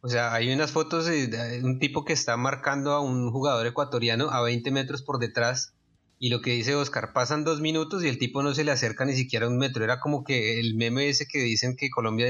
O 0.00 0.08
sea, 0.08 0.34
hay 0.34 0.52
unas 0.52 0.72
fotos 0.72 1.06
de 1.06 1.60
un 1.62 1.78
tipo 1.78 2.04
que 2.04 2.12
está 2.12 2.36
marcando 2.36 2.92
a 2.92 3.00
un 3.00 3.30
jugador 3.30 3.66
ecuatoriano 3.66 4.30
a 4.30 4.42
20 4.42 4.70
metros 4.72 5.02
por 5.02 5.18
detrás 5.18 5.74
y 6.22 6.28
lo 6.28 6.40
que 6.40 6.52
dice 6.52 6.76
Oscar, 6.76 7.12
pasan 7.12 7.42
dos 7.42 7.60
minutos 7.60 8.04
y 8.04 8.08
el 8.08 8.16
tipo 8.16 8.44
no 8.44 8.54
se 8.54 8.62
le 8.62 8.70
acerca 8.70 9.04
ni 9.04 9.16
siquiera 9.16 9.48
un 9.48 9.58
metro. 9.58 9.82
Era 9.82 9.98
como 9.98 10.22
que 10.22 10.60
el 10.60 10.76
meme 10.76 11.08
ese 11.08 11.26
que 11.26 11.40
dicen 11.40 11.74
que 11.74 11.90
Colombia 11.90 12.28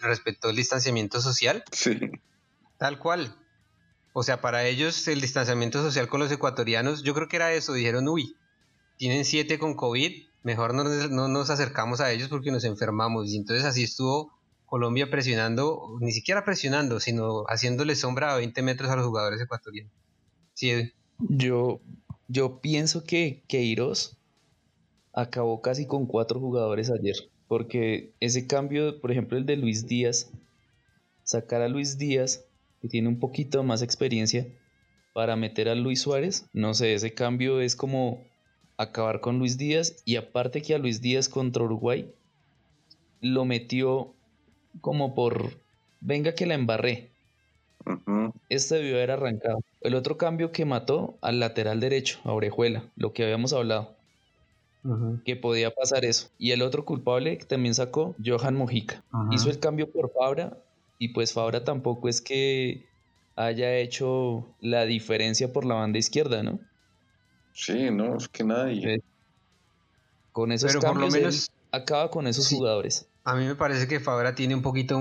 respetó 0.00 0.48
el 0.48 0.56
distanciamiento 0.56 1.20
social. 1.20 1.62
Sí. 1.70 2.00
Tal 2.78 2.98
cual. 2.98 3.36
O 4.14 4.22
sea, 4.22 4.40
para 4.40 4.64
ellos 4.64 5.06
el 5.08 5.20
distanciamiento 5.20 5.82
social 5.82 6.08
con 6.08 6.20
los 6.20 6.32
ecuatorianos, 6.32 7.02
yo 7.02 7.12
creo 7.12 7.28
que 7.28 7.36
era 7.36 7.52
eso. 7.52 7.74
Dijeron, 7.74 8.08
uy, 8.08 8.34
tienen 8.96 9.26
siete 9.26 9.58
con 9.58 9.74
COVID, 9.74 10.22
mejor 10.42 10.72
no, 10.72 10.84
no 10.84 11.28
nos 11.28 11.50
acercamos 11.50 12.00
a 12.00 12.10
ellos 12.10 12.28
porque 12.28 12.50
nos 12.50 12.64
enfermamos. 12.64 13.30
Y 13.30 13.36
entonces 13.36 13.66
así 13.66 13.82
estuvo 13.82 14.32
Colombia 14.64 15.10
presionando, 15.10 15.98
ni 16.00 16.12
siquiera 16.12 16.46
presionando, 16.46 16.98
sino 16.98 17.44
haciéndole 17.46 17.94
sombra 17.94 18.32
a 18.32 18.38
20 18.38 18.62
metros 18.62 18.90
a 18.90 18.96
los 18.96 19.04
jugadores 19.04 19.38
ecuatorianos. 19.38 19.92
Sí, 20.54 20.94
Yo, 21.18 21.82
yo 22.28 22.60
pienso 22.60 23.04
que 23.04 23.42
Queiroz 23.48 24.16
acabó 25.14 25.62
casi 25.62 25.86
con 25.86 26.06
cuatro 26.06 26.38
jugadores 26.38 26.90
ayer, 26.90 27.16
porque 27.48 28.12
ese 28.20 28.46
cambio, 28.46 29.00
por 29.00 29.10
ejemplo, 29.10 29.38
el 29.38 29.46
de 29.46 29.56
Luis 29.56 29.86
Díaz, 29.86 30.30
sacar 31.24 31.62
a 31.62 31.68
Luis 31.68 31.98
Díaz, 31.98 32.44
que 32.80 32.88
tiene 32.88 33.08
un 33.08 33.18
poquito 33.18 33.62
más 33.64 33.82
experiencia, 33.82 34.46
para 35.14 35.34
meter 35.34 35.68
a 35.68 35.74
Luis 35.74 36.02
Suárez, 36.02 36.46
no 36.52 36.74
sé, 36.74 36.94
ese 36.94 37.14
cambio 37.14 37.60
es 37.60 37.74
como 37.74 38.22
acabar 38.76 39.20
con 39.20 39.38
Luis 39.38 39.58
Díaz 39.58 40.02
y 40.04 40.16
aparte 40.16 40.62
que 40.62 40.74
a 40.74 40.78
Luis 40.78 41.00
Díaz 41.00 41.28
contra 41.28 41.64
Uruguay 41.64 42.12
lo 43.20 43.44
metió 43.44 44.14
como 44.80 45.14
por 45.14 45.60
venga 46.00 46.34
que 46.34 46.46
la 46.46 46.54
embarré. 46.54 47.10
Este 48.48 48.76
debió 48.76 48.96
haber 48.96 49.12
arrancado. 49.12 49.58
El 49.80 49.94
otro 49.94 50.16
cambio 50.16 50.52
que 50.52 50.64
mató 50.64 51.18
al 51.20 51.40
lateral 51.40 51.80
derecho, 51.80 52.20
a 52.24 52.32
Orejuela, 52.32 52.84
lo 52.96 53.12
que 53.12 53.24
habíamos 53.24 53.52
hablado. 53.52 53.96
Que 55.24 55.36
podía 55.36 55.74
pasar 55.74 56.04
eso. 56.04 56.28
Y 56.38 56.52
el 56.52 56.62
otro 56.62 56.84
culpable 56.84 57.36
que 57.36 57.44
también 57.44 57.74
sacó, 57.74 58.14
Johan 58.24 58.56
Mojica. 58.56 59.02
Hizo 59.30 59.50
el 59.50 59.58
cambio 59.58 59.90
por 59.90 60.12
Fabra. 60.12 60.56
Y 60.98 61.08
pues 61.08 61.32
Fabra 61.32 61.62
tampoco 61.62 62.08
es 62.08 62.20
que 62.20 62.86
haya 63.36 63.76
hecho 63.76 64.46
la 64.60 64.84
diferencia 64.84 65.52
por 65.52 65.64
la 65.64 65.74
banda 65.74 65.98
izquierda, 65.98 66.42
¿no? 66.42 66.58
Sí, 67.52 67.90
no, 67.90 68.16
es 68.16 68.28
que 68.28 68.44
nadie. 68.44 69.02
Con 70.32 70.52
esos 70.52 70.72
cambios 70.76 70.92
por 70.92 71.00
lo 71.00 71.10
menos... 71.10 71.50
acaba 71.70 72.10
con 72.10 72.26
esos 72.26 72.48
jugadores. 72.48 73.08
A 73.24 73.34
mí 73.34 73.44
me 73.44 73.54
parece 73.54 73.86
que 73.86 74.00
Fabra 74.00 74.34
tiene 74.34 74.54
un 74.54 74.62
poquito 74.62 74.98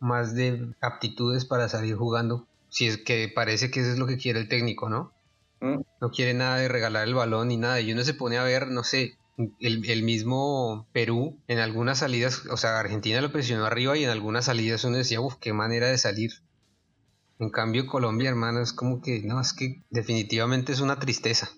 más 0.00 0.34
de 0.34 0.74
aptitudes 0.80 1.44
para 1.44 1.68
salir 1.68 1.96
jugando. 1.96 2.46
Si 2.68 2.86
es 2.86 2.98
que 2.98 3.30
parece 3.34 3.70
que 3.70 3.80
eso 3.80 3.90
es 3.92 3.98
lo 3.98 4.06
que 4.06 4.18
quiere 4.18 4.40
el 4.40 4.48
técnico, 4.48 4.88
¿no? 4.88 5.12
Mm. 5.60 5.80
No 6.00 6.10
quiere 6.10 6.34
nada 6.34 6.56
de 6.56 6.68
regalar 6.68 7.06
el 7.06 7.14
balón 7.14 7.48
ni 7.48 7.56
nada. 7.56 7.80
Y 7.80 7.92
uno 7.92 8.04
se 8.04 8.14
pone 8.14 8.38
a 8.38 8.42
ver, 8.42 8.68
no 8.68 8.84
sé, 8.84 9.16
el, 9.60 10.02
mismo 10.02 10.86
Perú 10.92 11.38
en 11.46 11.58
algunas 11.58 11.98
salidas, 11.98 12.46
o 12.46 12.56
sea, 12.56 12.78
Argentina 12.78 13.20
lo 13.20 13.32
presionó 13.32 13.66
arriba 13.66 13.96
y 13.96 14.04
en 14.04 14.10
algunas 14.10 14.46
salidas 14.46 14.84
uno 14.84 14.96
decía, 14.96 15.20
uff, 15.20 15.36
qué 15.40 15.52
manera 15.52 15.88
de 15.88 15.98
salir. 15.98 16.32
En 17.38 17.50
cambio, 17.50 17.86
Colombia, 17.86 18.30
hermano, 18.30 18.62
es 18.62 18.72
como 18.72 19.02
que, 19.02 19.22
no, 19.22 19.40
es 19.40 19.52
que 19.52 19.82
definitivamente 19.90 20.72
es 20.72 20.80
una 20.80 20.98
tristeza. 20.98 21.50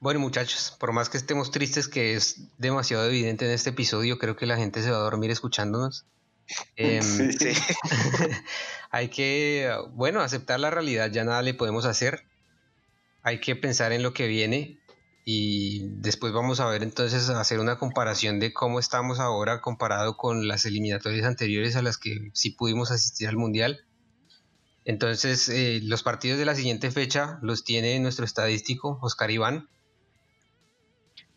Bueno, 0.00 0.20
muchachos, 0.20 0.76
por 0.78 0.92
más 0.92 1.08
que 1.08 1.18
estemos 1.18 1.50
tristes, 1.50 1.88
que 1.88 2.14
es 2.14 2.48
demasiado 2.58 3.04
evidente 3.04 3.46
en 3.46 3.52
este 3.52 3.70
episodio, 3.70 4.18
creo 4.18 4.36
que 4.36 4.46
la 4.46 4.56
gente 4.56 4.82
se 4.82 4.90
va 4.90 4.96
a 4.96 5.00
dormir 5.00 5.30
escuchándonos. 5.30 6.04
Em, 6.76 7.02
sí. 7.02 7.50
hay 8.90 9.08
que, 9.08 9.70
bueno, 9.92 10.20
aceptar 10.20 10.58
la 10.60 10.70
realidad, 10.70 11.10
ya 11.10 11.24
nada 11.24 11.42
le 11.42 11.54
podemos 11.54 11.84
hacer. 11.84 12.24
Hay 13.22 13.40
que 13.40 13.56
pensar 13.56 13.92
en 13.92 14.02
lo 14.02 14.14
que 14.14 14.26
viene 14.26 14.80
y 15.24 15.90
después 16.00 16.32
vamos 16.32 16.58
a 16.60 16.68
ver 16.68 16.82
entonces 16.82 17.28
hacer 17.28 17.60
una 17.60 17.78
comparación 17.78 18.40
de 18.40 18.54
cómo 18.54 18.80
estamos 18.80 19.20
ahora 19.20 19.60
comparado 19.60 20.16
con 20.16 20.48
las 20.48 20.64
eliminatorias 20.64 21.26
anteriores 21.26 21.76
a 21.76 21.82
las 21.82 21.98
que 21.98 22.30
sí 22.32 22.52
pudimos 22.52 22.90
asistir 22.90 23.28
al 23.28 23.36
Mundial. 23.36 23.84
Entonces, 24.86 25.50
eh, 25.50 25.80
los 25.82 26.02
partidos 26.02 26.38
de 26.38 26.46
la 26.46 26.54
siguiente 26.54 26.90
fecha 26.90 27.38
los 27.42 27.62
tiene 27.62 28.00
nuestro 28.00 28.24
estadístico, 28.24 28.98
Oscar 29.02 29.30
Iván. 29.30 29.68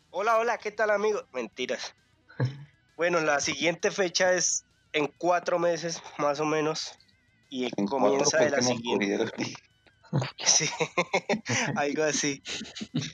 Hola, 0.08 0.38
hola, 0.38 0.56
¿qué 0.56 0.70
tal 0.70 0.90
amigos? 0.90 1.24
Mentiras. 1.32 1.94
Bueno, 2.94 3.20
la 3.20 3.40
siguiente 3.40 3.90
fecha 3.90 4.34
es 4.34 4.64
en 4.92 5.12
cuatro 5.18 5.58
meses, 5.58 6.02
más 6.18 6.40
o 6.40 6.44
menos, 6.44 6.98
y 7.48 7.70
comienza 7.86 8.38
de 8.38 8.50
la 8.50 8.62
siguiente. 8.62 9.30
Sí, 10.44 10.68
algo 11.76 12.04
así. 12.04 12.42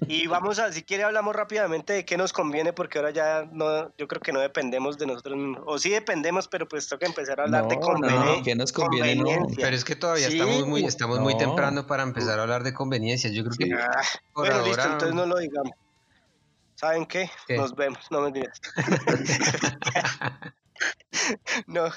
Y 0.09 0.27
vamos 0.27 0.59
a, 0.59 0.73
si 0.73 0.83
quiere 0.83 1.05
hablamos 1.05 1.35
rápidamente 1.35 1.93
de 1.93 2.05
qué 2.05 2.17
nos 2.17 2.33
conviene, 2.33 2.73
porque 2.73 2.99
ahora 2.99 3.11
ya 3.13 3.49
no, 3.53 3.95
yo 3.97 4.09
creo 4.09 4.21
que 4.21 4.33
no 4.33 4.41
dependemos 4.41 4.99
de 4.99 5.07
nosotros 5.07 5.37
mismos. 5.37 5.63
O 5.67 5.79
sí 5.79 5.91
dependemos, 5.91 6.49
pero 6.49 6.67
pues 6.67 6.89
toca 6.89 7.07
empezar 7.07 7.41
a 7.41 7.45
hablar 7.45 7.69
de 7.69 7.79
conveniencia. 7.79 8.55
nos 8.57 8.73
conviene? 8.73 9.47
Pero 9.57 9.77
es 9.77 9.85
que 9.85 9.95
todavía 9.95 10.27
estamos 10.27 10.67
muy, 10.67 10.85
estamos 10.85 11.21
muy 11.21 11.37
temprano 11.37 11.87
para 11.87 12.03
empezar 12.03 12.41
a 12.41 12.43
hablar 12.43 12.65
de 12.65 12.75
conveniencia. 12.75 13.31
Yo 13.31 13.45
creo 13.45 13.57
que 13.57 13.75
ah, 13.75 14.03
bueno, 14.35 14.63
listo, 14.63 14.83
entonces 14.83 15.15
no 15.15 15.27
lo 15.27 15.39
digamos. 15.39 15.73
¿Saben 16.75 17.07
qué? 17.07 17.31
Nos 17.51 17.75
vemos, 17.75 18.07
no 18.11 18.23
me 18.23 18.33
digas. 18.33 18.61
no. 21.67 21.91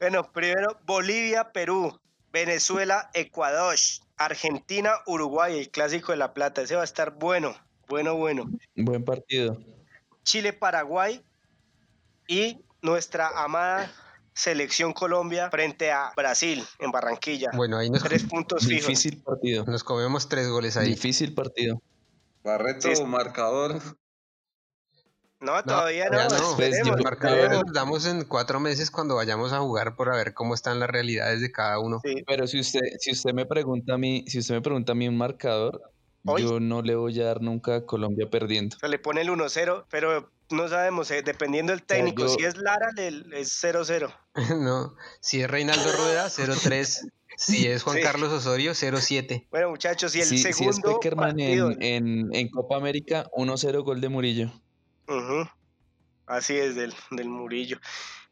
Bueno, 0.00 0.32
primero 0.32 0.78
Bolivia, 0.84 1.52
Perú, 1.52 2.00
Venezuela, 2.32 3.10
Ecuador, 3.14 3.76
Argentina, 4.16 4.92
Uruguay, 5.06 5.58
el 5.58 5.70
clásico 5.70 6.12
de 6.12 6.18
La 6.18 6.34
Plata. 6.34 6.62
Ese 6.62 6.76
va 6.76 6.82
a 6.82 6.84
estar 6.84 7.14
bueno, 7.14 7.56
bueno, 7.88 8.14
bueno. 8.16 8.50
Buen 8.76 9.04
partido. 9.04 9.58
Chile, 10.22 10.52
Paraguay 10.52 11.22
y 12.28 12.58
nuestra 12.82 13.28
amada 13.42 13.90
selección 14.34 14.92
Colombia 14.92 15.50
frente 15.50 15.90
a 15.90 16.12
Brasil 16.16 16.64
en 16.78 16.92
Barranquilla. 16.92 17.50
Bueno, 17.54 17.76
ahí 17.76 17.90
nos 17.90 18.04
tres 18.04 18.22
puntos 18.24 18.68
Difícil 18.68 19.20
partido. 19.22 19.64
Nos 19.64 19.82
comemos 19.82 20.28
tres 20.28 20.48
goles 20.48 20.76
ahí. 20.76 20.90
Difícil 20.90 21.34
partido. 21.34 21.82
Barreto, 22.44 22.88
marcador. 23.06 23.80
No, 25.40 25.62
todavía 25.62 26.08
no. 26.10 26.28
no. 26.28 26.56
Pues, 26.56 26.78
el 26.78 27.02
marcador 27.02 27.64
damos 27.72 28.06
en 28.06 28.24
cuatro 28.24 28.58
meses 28.58 28.90
cuando 28.90 29.14
vayamos 29.14 29.52
a 29.52 29.60
jugar 29.60 29.94
por 29.94 30.10
ver 30.10 30.34
cómo 30.34 30.54
están 30.54 30.80
las 30.80 30.90
realidades 30.90 31.40
de 31.40 31.52
cada 31.52 31.78
uno. 31.78 32.00
Pero 32.26 32.46
si 32.46 32.60
usted, 32.60 32.80
si 32.98 33.12
usted 33.12 33.32
me 33.32 33.46
pregunta 33.46 33.94
a 33.94 33.98
mí, 33.98 34.24
si 34.26 34.40
usted 34.40 34.54
me 34.54 34.62
pregunta 34.62 34.92
a 34.92 34.94
mí 34.94 35.06
un 35.06 35.16
marcador, 35.16 35.80
yo 36.36 36.60
no 36.60 36.82
le 36.82 36.94
voy 36.96 37.20
a 37.20 37.26
dar 37.26 37.40
nunca 37.40 37.76
a 37.76 37.86
Colombia 37.86 38.28
perdiendo. 38.28 38.76
Se 38.78 38.88
le 38.88 38.98
pone 38.98 39.20
el 39.20 39.30
1-0, 39.30 39.86
pero 39.90 40.30
no 40.50 40.68
sabemos, 40.68 41.10
eh, 41.10 41.22
dependiendo 41.22 41.72
del 41.72 41.82
técnico. 41.82 42.28
Si 42.28 42.44
es 42.44 42.56
Lara, 42.56 42.88
es 42.96 43.62
0-0. 43.62 44.12
no, 44.58 44.96
si 45.20 45.40
es 45.40 45.50
Reinaldo 45.50 45.92
Rueda, 45.92 46.26
0-3. 46.26 47.10
Si 47.36 47.68
es 47.68 47.84
Juan 47.84 47.98
Carlos 48.02 48.32
Osorio, 48.32 48.72
0-7. 48.72 49.46
Bueno, 49.50 49.70
muchachos, 49.70 50.14
y 50.16 50.20
el 50.20 50.26
segundo. 50.26 50.52
Si 50.52 50.64
es 50.64 50.80
Peckerman 50.80 51.38
en, 51.38 52.28
en, 52.34 52.48
Copa 52.48 52.76
América, 52.76 53.30
1-0 53.32 53.84
gol 53.84 54.00
de 54.00 54.08
Murillo. 54.08 54.52
Así 56.26 56.56
es, 56.56 56.74
del, 56.74 56.94
del 57.10 57.28
Murillo. 57.28 57.78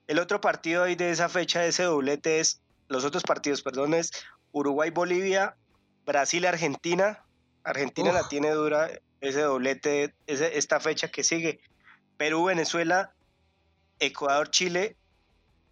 El 0.07 0.19
otro 0.19 0.41
partido 0.41 0.85
ahí 0.85 0.95
de 0.95 1.11
esa 1.11 1.29
fecha 1.29 1.61
de 1.61 1.69
ese 1.69 1.85
doblete 1.85 2.41
es. 2.41 2.61
Los 2.89 3.05
otros 3.05 3.25
partidos, 3.25 3.63
perdón, 3.63 3.95
es 3.95 4.13
Uruguay-Bolivia, 4.53 5.57
Brasil-Argentina. 6.05 7.25
Argentina 7.65 8.13
la 8.13 8.29
tiene 8.29 8.51
dura 8.51 8.89
ese 9.21 9.41
doblete, 9.41 10.15
ese, 10.29 10.57
esta 10.57 10.79
fecha 10.79 11.09
que 11.09 11.25
sigue. 11.25 11.59
Perú-Venezuela, 12.17 13.13
Ecuador-Chile 13.99 14.97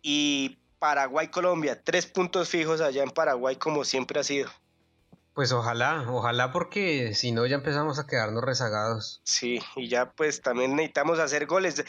y 0.03 0.59
Paraguay-Colombia, 0.79 1.81
tres 1.83 2.07
puntos 2.07 2.49
fijos 2.49 2.81
allá 2.81 3.03
en 3.03 3.11
Paraguay 3.11 3.57
como 3.57 3.85
siempre 3.85 4.21
ha 4.21 4.25
sido. 4.25 4.51
Pues 5.35 5.51
ojalá, 5.51 6.07
ojalá 6.09 6.53
porque 6.53 7.12
si 7.14 7.33
no 7.33 7.44
ya 7.44 7.57
empezamos 7.57 7.99
a 7.99 8.07
quedarnos 8.07 8.44
rezagados. 8.44 9.20
Sí, 9.25 9.61
y 9.75 9.88
ya 9.88 10.12
pues 10.12 10.40
también 10.40 10.77
necesitamos 10.77 11.18
hacer 11.18 11.47
goles. 11.47 11.85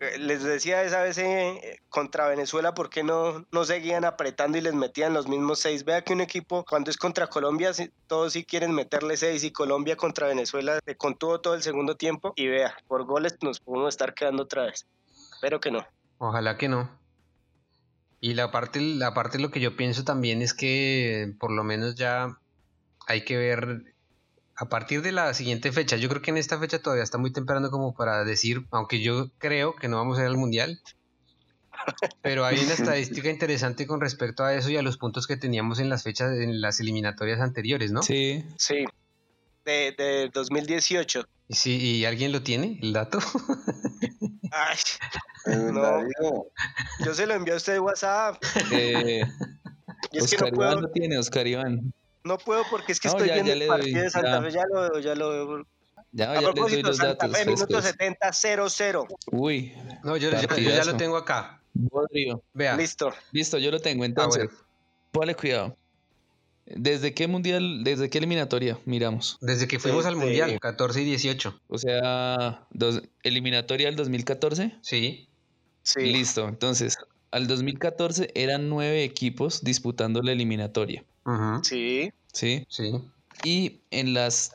Eh, 0.00 0.18
les 0.18 0.42
decía 0.42 0.82
esa 0.82 1.02
vez 1.02 1.18
eh, 1.18 1.80
contra 1.90 2.26
Venezuela, 2.26 2.72
¿por 2.74 2.88
qué 2.88 3.04
no, 3.04 3.46
no 3.52 3.64
seguían 3.66 4.06
apretando 4.06 4.56
y 4.56 4.62
les 4.62 4.72
metían 4.72 5.12
los 5.12 5.28
mismos 5.28 5.58
seis? 5.58 5.84
Vea 5.84 6.02
que 6.02 6.14
un 6.14 6.22
equipo, 6.22 6.64
cuando 6.64 6.90
es 6.90 6.96
contra 6.96 7.26
Colombia, 7.26 7.72
todos 8.06 8.32
sí 8.32 8.44
quieren 8.44 8.72
meterle 8.72 9.18
seis 9.18 9.44
y 9.44 9.50
Colombia 9.50 9.96
contra 9.96 10.28
Venezuela 10.28 10.80
se 10.82 10.96
contuvo 10.96 11.40
todo 11.42 11.54
el 11.54 11.62
segundo 11.62 11.96
tiempo 11.96 12.32
y 12.34 12.48
vea, 12.48 12.78
por 12.88 13.04
goles 13.04 13.36
nos 13.42 13.60
podemos 13.60 13.90
estar 13.90 14.14
quedando 14.14 14.44
otra 14.44 14.64
vez. 14.64 14.86
Espero 15.34 15.60
que 15.60 15.70
no. 15.70 15.86
Ojalá 16.16 16.56
que 16.56 16.68
no. 16.68 16.90
Y 18.20 18.32
la 18.32 18.50
parte, 18.50 18.80
la 18.80 19.12
parte 19.12 19.38
lo 19.38 19.50
que 19.50 19.60
yo 19.60 19.76
pienso 19.76 20.02
también 20.04 20.40
es 20.40 20.54
que 20.54 21.34
por 21.38 21.50
lo 21.50 21.62
menos 21.62 21.94
ya 21.94 22.38
hay 23.06 23.24
que 23.24 23.36
ver 23.36 23.94
a 24.56 24.68
partir 24.68 25.02
de 25.02 25.12
la 25.12 25.32
siguiente 25.34 25.72
fecha. 25.72 25.96
Yo 25.96 26.08
creo 26.08 26.22
que 26.22 26.30
en 26.30 26.38
esta 26.38 26.58
fecha 26.58 26.80
todavía 26.80 27.04
está 27.04 27.18
muy 27.18 27.32
temprano 27.32 27.70
como 27.70 27.94
para 27.94 28.24
decir, 28.24 28.66
aunque 28.70 29.00
yo 29.00 29.30
creo 29.38 29.76
que 29.76 29.88
no 29.88 29.96
vamos 29.96 30.18
a 30.18 30.22
ir 30.22 30.28
al 30.28 30.36
mundial. 30.36 30.80
Pero 32.22 32.44
hay 32.44 32.58
una 32.58 32.72
estadística 32.74 33.30
interesante 33.30 33.86
con 33.86 34.00
respecto 34.00 34.44
a 34.44 34.54
eso 34.54 34.70
y 34.70 34.76
a 34.76 34.82
los 34.82 34.96
puntos 34.96 35.26
que 35.26 35.36
teníamos 35.36 35.78
en 35.78 35.88
las 35.88 36.02
fechas, 36.02 36.32
en 36.38 36.60
las 36.60 36.80
eliminatorias 36.80 37.40
anteriores, 37.40 37.92
¿no? 37.92 38.02
Sí. 38.02 38.44
Sí. 38.56 38.84
De, 39.64 39.94
de 39.96 40.30
2018. 40.32 41.26
Sí, 41.50 41.76
¿y 41.76 42.04
alguien 42.04 42.32
lo 42.32 42.42
tiene, 42.42 42.78
el 42.82 42.92
dato? 42.92 43.18
Ay, 44.52 44.78
no. 45.72 46.02
Yo 47.04 47.14
se 47.14 47.26
lo 47.26 47.34
envié 47.34 47.54
a 47.54 47.56
usted 47.56 47.74
de 47.74 47.80
WhatsApp. 47.80 48.42
Eh, 48.72 49.22
y 50.12 50.18
es 50.18 50.24
Oscar 50.24 50.46
que 50.46 50.50
no 50.50 50.56
puedo... 50.56 50.70
Iván 50.72 50.82
lo 50.82 50.90
tiene, 50.90 51.18
Oscar 51.18 51.46
Iván. 51.46 51.92
No 52.26 52.38
puedo 52.38 52.64
porque 52.68 52.90
es 52.90 52.98
que 52.98 53.06
estoy 53.06 53.30
viendo 53.30 53.52
el 53.52 53.66
partido 53.68 54.02
de 54.02 54.10
Santa 54.10 54.42
Fe, 54.42 54.50
ya 54.50 54.64
lo 54.66 54.80
veo, 54.80 54.98
ya 54.98 55.14
lo 55.14 55.28
veo. 55.30 55.66
Ya, 56.10 56.32
a 56.32 56.34
ya 56.34 56.40
propósito, 56.40 56.82
doy 56.82 56.82
los 56.82 56.96
Santa 56.96 57.26
datos. 57.26 57.38
Fe, 57.38 57.46
minuto 57.46 57.82
70, 57.82 58.28
0-0. 58.28 59.06
Uy. 59.30 59.72
No, 60.02 60.16
yo, 60.16 60.30
yo, 60.30 60.56
ya 60.58 60.84
lo 60.84 60.96
tengo 60.96 61.16
acá. 61.16 61.62
Bodrio. 61.72 62.42
Vea. 62.52 62.76
Listo. 62.76 63.12
Listo, 63.30 63.58
yo 63.58 63.70
lo 63.70 63.78
tengo. 63.78 64.02
Ah, 64.02 64.06
entonces, 64.06 64.48
ah, 64.50 65.34
cuidado. 65.38 65.76
¿Desde 66.64 67.14
qué 67.14 67.28
mundial, 67.28 67.84
desde 67.84 68.10
qué 68.10 68.18
eliminatoria 68.18 68.76
miramos? 68.86 69.38
Desde 69.40 69.68
que 69.68 69.78
fuimos 69.78 70.04
al 70.04 70.16
mundial, 70.16 70.58
14 70.58 71.02
y 71.02 71.04
18. 71.04 71.60
O 71.68 71.78
sea, 71.78 72.66
dos, 72.70 73.02
eliminatoria 73.22 73.86
del 73.86 73.94
2014. 73.94 74.76
Sí. 74.82 75.28
Sí. 75.84 76.00
Listo. 76.00 76.48
Entonces, 76.48 76.98
al 77.30 77.46
2014 77.46 78.32
eran 78.34 78.68
nueve 78.68 79.04
equipos 79.04 79.62
disputando 79.62 80.22
la 80.22 80.32
eliminatoria. 80.32 81.04
Sí. 81.62 82.12
Sí. 82.32 82.64
Sí. 82.68 82.92
Y 83.44 83.80
en 83.90 84.14
las 84.14 84.52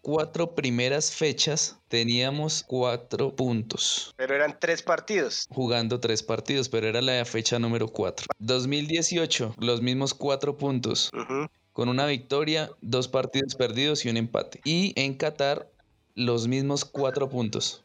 cuatro 0.00 0.54
primeras 0.54 1.12
fechas 1.12 1.78
teníamos 1.88 2.64
cuatro 2.66 3.34
puntos. 3.34 4.14
Pero 4.16 4.34
eran 4.34 4.58
tres 4.58 4.82
partidos. 4.82 5.46
Jugando 5.50 6.00
tres 6.00 6.22
partidos, 6.22 6.68
pero 6.68 6.88
era 6.88 7.02
la 7.02 7.24
fecha 7.24 7.58
número 7.58 7.88
cuatro. 7.88 8.26
2018, 8.38 9.54
los 9.58 9.82
mismos 9.82 10.14
cuatro 10.14 10.56
puntos. 10.56 11.10
Con 11.72 11.88
una 11.88 12.06
victoria, 12.06 12.70
dos 12.80 13.08
partidos 13.08 13.54
perdidos 13.54 14.04
y 14.04 14.10
un 14.10 14.16
empate. 14.16 14.60
Y 14.64 14.92
en 14.96 15.14
Qatar, 15.14 15.70
los 16.14 16.48
mismos 16.48 16.84
cuatro 16.84 17.28
puntos. 17.28 17.84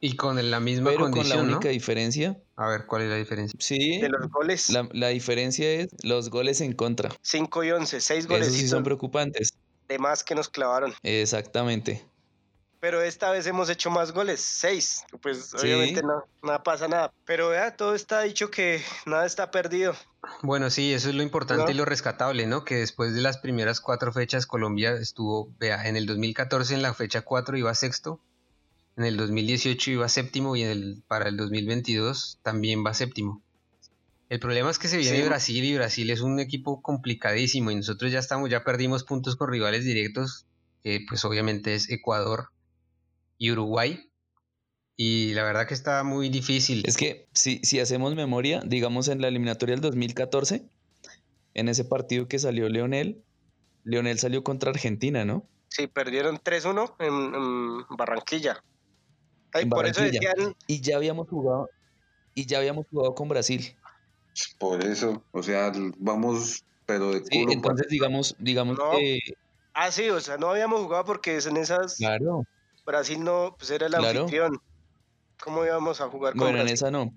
Y 0.00 0.16
con 0.16 0.50
la 0.50 0.60
misma 0.60 0.90
Pero 0.90 1.10
con 1.10 1.28
la 1.28 1.36
única 1.36 1.68
diferencia. 1.68 2.38
A 2.56 2.68
ver, 2.68 2.86
¿cuál 2.86 3.02
es 3.02 3.10
la 3.10 3.16
diferencia? 3.16 3.58
Sí. 3.60 3.98
De 4.00 4.08
los 4.08 4.30
goles. 4.30 4.70
La, 4.92 5.08
diferencia 5.08 5.70
es 5.70 5.88
los 6.02 6.30
goles 6.30 6.62
en 6.62 6.72
contra. 6.72 7.10
5 7.20 7.64
y 7.64 7.70
11, 7.70 8.00
6 8.00 8.26
goles. 8.26 8.48
Esos 8.48 8.60
sí 8.60 8.68
son 8.68 8.82
preocupantes. 8.82 9.50
De 9.88 9.98
más 9.98 10.24
que 10.24 10.34
nos 10.34 10.48
clavaron. 10.48 10.94
Exactamente. 11.02 12.02
Pero 12.80 13.02
esta 13.02 13.30
vez 13.30 13.46
hemos 13.46 13.68
hecho 13.68 13.90
más 13.90 14.12
goles, 14.12 14.40
6. 14.40 15.04
Pues 15.20 15.54
obviamente 15.54 16.02
no, 16.02 16.24
nada 16.42 16.62
pasa 16.62 16.88
nada. 16.88 17.12
Pero 17.26 17.50
vea, 17.50 17.76
todo 17.76 17.94
está 17.94 18.22
dicho 18.22 18.50
que 18.50 18.82
nada 19.04 19.26
está 19.26 19.50
perdido. 19.50 19.94
Bueno, 20.42 20.70
sí, 20.70 20.94
eso 20.94 21.10
es 21.10 21.14
lo 21.14 21.22
importante 21.22 21.72
y 21.72 21.74
lo 21.74 21.84
rescatable, 21.84 22.46
¿no? 22.46 22.64
Que 22.64 22.76
después 22.76 23.14
de 23.14 23.20
las 23.20 23.38
primeras 23.38 23.80
cuatro 23.80 24.12
fechas, 24.12 24.46
Colombia 24.46 24.92
estuvo, 24.92 25.52
vea, 25.58 25.88
en 25.88 25.96
el 25.96 26.06
2014 26.06 26.74
en 26.74 26.82
la 26.82 26.94
fecha 26.94 27.22
4 27.22 27.56
iba 27.58 27.74
sexto, 27.74 28.20
en 28.96 29.04
el 29.04 29.16
2018 29.16 29.90
iba 29.90 30.08
séptimo 30.08 30.56
y 30.56 30.62
en 30.62 30.70
el, 30.70 31.02
para 31.06 31.28
el 31.28 31.36
2022 31.36 32.38
también 32.42 32.84
va 32.84 32.94
séptimo. 32.94 33.42
El 34.28 34.40
problema 34.40 34.70
es 34.70 34.78
que 34.78 34.88
se 34.88 34.96
viene 34.96 35.24
Brasil 35.24 35.64
y 35.64 35.76
Brasil 35.76 36.10
es 36.10 36.20
un 36.20 36.40
equipo 36.40 36.82
complicadísimo 36.82 37.70
y 37.70 37.76
nosotros 37.76 38.10
ya 38.10 38.18
estamos, 38.18 38.50
ya 38.50 38.64
perdimos 38.64 39.04
puntos 39.04 39.36
con 39.36 39.50
rivales 39.50 39.84
directos, 39.84 40.46
que 40.82 41.04
pues 41.08 41.24
obviamente 41.24 41.74
es 41.74 41.90
Ecuador 41.90 42.48
y 43.38 43.52
Uruguay. 43.52 44.10
Y 44.96 45.34
la 45.34 45.44
verdad 45.44 45.68
que 45.68 45.74
está 45.74 46.02
muy 46.02 46.30
difícil. 46.30 46.82
Es 46.86 46.96
que 46.96 47.28
si, 47.34 47.60
si 47.62 47.78
hacemos 47.78 48.16
memoria, 48.16 48.62
digamos 48.64 49.08
en 49.08 49.20
la 49.20 49.28
eliminatoria 49.28 49.74
del 49.74 49.82
2014, 49.82 50.66
en 51.54 51.68
ese 51.68 51.84
partido 51.84 52.26
que 52.26 52.38
salió 52.38 52.68
Leonel, 52.70 53.22
Leonel 53.84 54.18
salió 54.18 54.42
contra 54.42 54.70
Argentina, 54.70 55.24
¿no? 55.24 55.46
Sí, 55.68 55.86
perdieron 55.86 56.38
3-1 56.38 56.94
en 56.98 57.96
Barranquilla 57.96 58.64
por 59.64 59.86
eso 59.86 60.02
Y 60.66 60.80
ya 60.80 60.96
habíamos 60.96 61.28
jugado, 61.28 61.70
y 62.34 62.46
ya 62.46 62.58
habíamos 62.58 62.86
jugado 62.90 63.14
con 63.14 63.28
Brasil. 63.28 63.74
Por 64.58 64.84
eso, 64.84 65.22
o 65.32 65.42
sea, 65.42 65.72
vamos, 65.98 66.64
pero 66.84 67.12
de 67.12 67.22
culo 67.22 67.52
entonces 67.52 67.88
digamos, 67.88 68.36
digamos 68.38 68.78
que. 68.78 69.20
Ah, 69.72 69.90
sí, 69.90 70.08
o 70.10 70.20
sea, 70.20 70.36
no 70.36 70.50
habíamos 70.50 70.80
jugado 70.80 71.04
porque 71.04 71.38
en 71.38 71.56
esas. 71.56 71.96
Claro. 71.96 72.44
Brasil 72.84 73.22
no, 73.22 73.56
pues 73.58 73.70
era 73.70 73.86
el 73.86 73.94
anfitrión. 73.94 74.60
¿Cómo 75.42 75.64
íbamos 75.64 76.00
a 76.00 76.08
jugar 76.08 76.34
con 76.34 76.42
Bueno, 76.42 76.60
en 76.60 76.68
esa 76.68 76.90
no. 76.90 77.12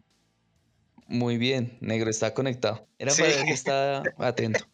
Muy 1.08 1.38
bien, 1.38 1.78
negro 1.82 2.10
está 2.10 2.34
conectado. 2.34 2.88
Era 2.97 3.13
para 3.13 3.28
ver 3.28 3.45
que 3.45 3.52
está 3.52 4.04
atento. 4.17 4.65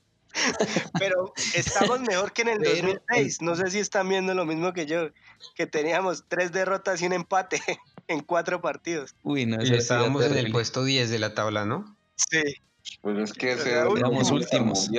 Pero 1.00 1.34
estamos 1.54 2.02
mejor 2.02 2.34
que 2.34 2.44
en 2.44 2.50
el 2.50 2.60
2006. 2.60 3.42
No 3.42 3.56
sé 3.56 3.72
si 3.72 3.80
están 3.80 4.10
viendo 4.10 4.34
lo 4.34 4.46
mismo 4.46 4.74
que 4.74 4.86
yo, 4.86 5.10
que 5.56 5.68
teníamos 5.68 6.26
tres 6.28 6.52
derrotas 6.52 7.02
y 7.02 7.06
un 7.06 7.14
empate 7.14 7.62
en 8.08 8.22
cuatro 8.22 8.62
partidos. 8.62 9.16
Uy, 9.24 9.46
no, 9.46 9.64
y 9.64 9.74
estábamos 9.74 10.26
en 10.26 10.38
el 10.38 10.52
puesto 10.52 10.84
10 10.84 11.10
de 11.10 11.20
la 11.20 11.34
tabla, 11.34 11.66
¿no? 11.66 11.98
Sí. 12.16 12.56
Pues 13.02 13.18
es 13.18 13.34
que 13.34 13.52
éramos 13.52 14.32
últimos. 14.32 14.90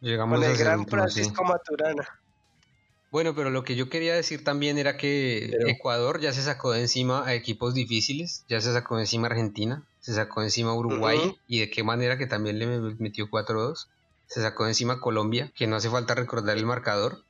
Llegamos 0.00 0.38
Con 0.38 0.50
el 0.50 0.56
gran 0.56 0.86
Francisco 0.86 1.44
Maturana. 1.44 2.08
Bueno, 3.10 3.34
pero 3.34 3.50
lo 3.50 3.64
que 3.64 3.74
yo 3.74 3.90
quería 3.90 4.14
decir 4.14 4.44
también 4.44 4.78
era 4.78 4.96
que 4.96 5.50
Ecuador 5.66 6.20
ya 6.20 6.32
se 6.32 6.42
sacó 6.42 6.70
de 6.70 6.82
encima 6.82 7.26
a 7.26 7.34
equipos 7.34 7.74
difíciles, 7.74 8.44
ya 8.48 8.60
se 8.60 8.72
sacó 8.72 8.96
de 8.96 9.02
encima 9.02 9.26
Argentina, 9.26 9.84
se 9.98 10.14
sacó 10.14 10.40
de 10.40 10.46
encima 10.46 10.72
Uruguay 10.74 11.18
y 11.48 11.58
de 11.58 11.70
qué 11.70 11.82
manera 11.82 12.16
que 12.16 12.28
también 12.28 12.60
le 12.60 12.66
metió 12.98 13.28
4-2 13.28 13.88
se 14.30 14.40
sacó 14.40 14.68
encima 14.68 15.00
Colombia, 15.00 15.52
que 15.56 15.66
no 15.66 15.74
hace 15.74 15.90
falta 15.90 16.14
recordar 16.14 16.56
el 16.56 16.64
marcador. 16.64 17.24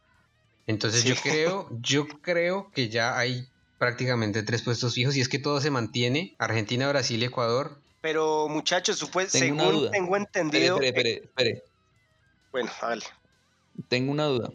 Entonces 0.67 1.03
yo 1.05 1.15
creo, 1.17 1.67
yo 1.81 2.07
creo 2.07 2.71
que 2.73 2.91
ya 2.91 3.19
hay 3.19 3.49
prácticamente 3.79 4.43
tres 4.43 4.61
puestos 4.61 4.95
fijos 4.95 5.17
y 5.17 5.23
es 5.23 5.31
que 5.31 5.39
todo 5.39 5.63
se 5.63 5.71
mantiene, 5.71 6.37
Argentina, 6.39 6.87
Brasil 6.91 7.23
y 7.23 7.25
Ecuador. 7.25 7.81
Pero 8.03 8.49
muchachos, 8.49 8.99
según 9.29 9.91
tengo 9.91 10.15
entendido... 10.15 10.79
Espere, 10.79 10.89
espere, 10.99 11.25
espere. 11.25 11.65
Bueno, 12.53 12.71
vale. 12.83 13.05
Tengo 13.89 14.13
una 14.13 14.27
duda. 14.27 14.53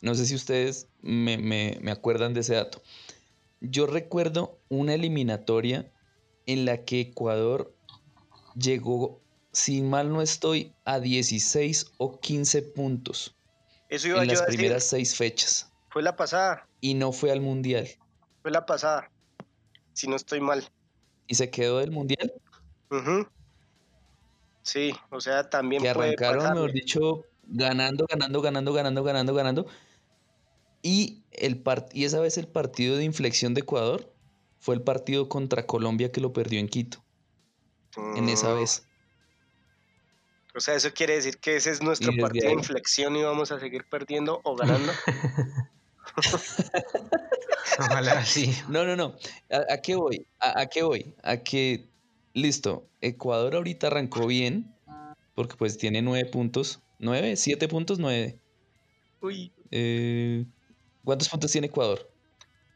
No 0.00 0.14
sé 0.14 0.24
si 0.26 0.36
ustedes 0.36 0.86
me, 1.02 1.36
me 1.36 1.90
acuerdan 1.90 2.32
de 2.32 2.40
ese 2.40 2.54
dato. 2.54 2.80
Yo 3.60 3.86
recuerdo 3.86 4.56
una 4.68 4.94
eliminatoria 4.94 5.90
en 6.46 6.64
la 6.64 6.84
que 6.84 7.00
Ecuador 7.00 7.74
llegó 8.54 9.20
si 9.52 9.82
mal 9.82 10.12
no 10.12 10.22
estoy, 10.22 10.72
a 10.84 11.00
16 11.00 11.92
o 11.98 12.18
15 12.20 12.62
puntos. 12.62 13.34
Eso 13.88 14.08
iba 14.08 14.22
en 14.22 14.28
las 14.28 14.42
primeras 14.42 14.84
seis 14.84 15.16
fechas. 15.16 15.72
Fue 15.90 16.02
la 16.02 16.16
pasada. 16.16 16.66
Y 16.80 16.94
no 16.94 17.12
fue 17.12 17.30
al 17.30 17.40
mundial. 17.40 17.88
Fue 18.42 18.50
la 18.50 18.66
pasada. 18.66 19.10
Si 19.94 20.06
no 20.06 20.16
estoy 20.16 20.40
mal. 20.40 20.68
¿Y 21.26 21.34
se 21.34 21.50
quedó 21.50 21.78
del 21.78 21.90
mundial? 21.90 22.32
Sí, 24.62 24.92
o 25.10 25.20
sea, 25.20 25.48
también. 25.48 25.82
Que 25.82 25.88
arrancaron, 25.88 26.52
mejor 26.52 26.72
dicho, 26.72 27.24
ganando, 27.44 28.06
ganando, 28.08 28.42
ganando, 28.42 28.72
ganando, 28.72 29.02
ganando, 29.02 29.34
ganando. 29.34 29.66
Y, 30.82 31.24
el 31.32 31.62
y 31.92 32.04
esa 32.04 32.20
vez 32.20 32.38
el 32.38 32.48
partido 32.48 32.96
de 32.96 33.04
inflexión 33.04 33.54
de 33.54 33.62
Ecuador 33.62 34.12
fue 34.58 34.74
el 34.74 34.82
partido 34.82 35.28
contra 35.28 35.66
Colombia 35.66 36.12
que 36.12 36.20
lo 36.20 36.32
perdió 36.32 36.60
en 36.60 36.68
Quito. 36.68 37.02
En 38.16 38.28
esa 38.28 38.54
mm. 38.54 38.58
vez. 38.58 38.87
O 40.54 40.60
sea, 40.60 40.74
eso 40.74 40.92
quiere 40.92 41.14
decir 41.14 41.38
que 41.38 41.56
ese 41.56 41.70
es 41.70 41.82
nuestro 41.82 42.12
partido 42.16 42.48
de 42.48 42.54
inflexión 42.54 43.16
y 43.16 43.22
vamos 43.22 43.52
a 43.52 43.60
seguir 43.60 43.84
perdiendo 43.84 44.40
o 44.44 44.56
ganando. 44.56 44.92
Ojalá 47.78 48.24
sí. 48.24 48.54
No, 48.68 48.84
no, 48.84 48.96
no. 48.96 49.14
¿A, 49.50 49.78
qué 49.78 49.94
voy? 49.94 50.26
¿A, 50.40 50.66
qué 50.66 50.82
voy? 50.82 51.14
A 51.22 51.38
que, 51.38 51.88
listo, 52.32 52.88
Ecuador 53.00 53.54
ahorita 53.54 53.88
arrancó 53.88 54.26
bien, 54.26 54.74
porque 55.34 55.56
pues 55.56 55.78
tiene 55.78 56.02
nueve 56.02 56.28
puntos. 56.28 56.80
¿Nueve? 56.98 57.36
¿Siete 57.36 57.68
puntos? 57.68 57.98
Nueve. 57.98 58.38
Uy. 59.20 59.52
Eh, 59.70 60.44
¿Cuántos 61.04 61.28
puntos 61.28 61.52
tiene 61.52 61.68
Ecuador? 61.68 62.10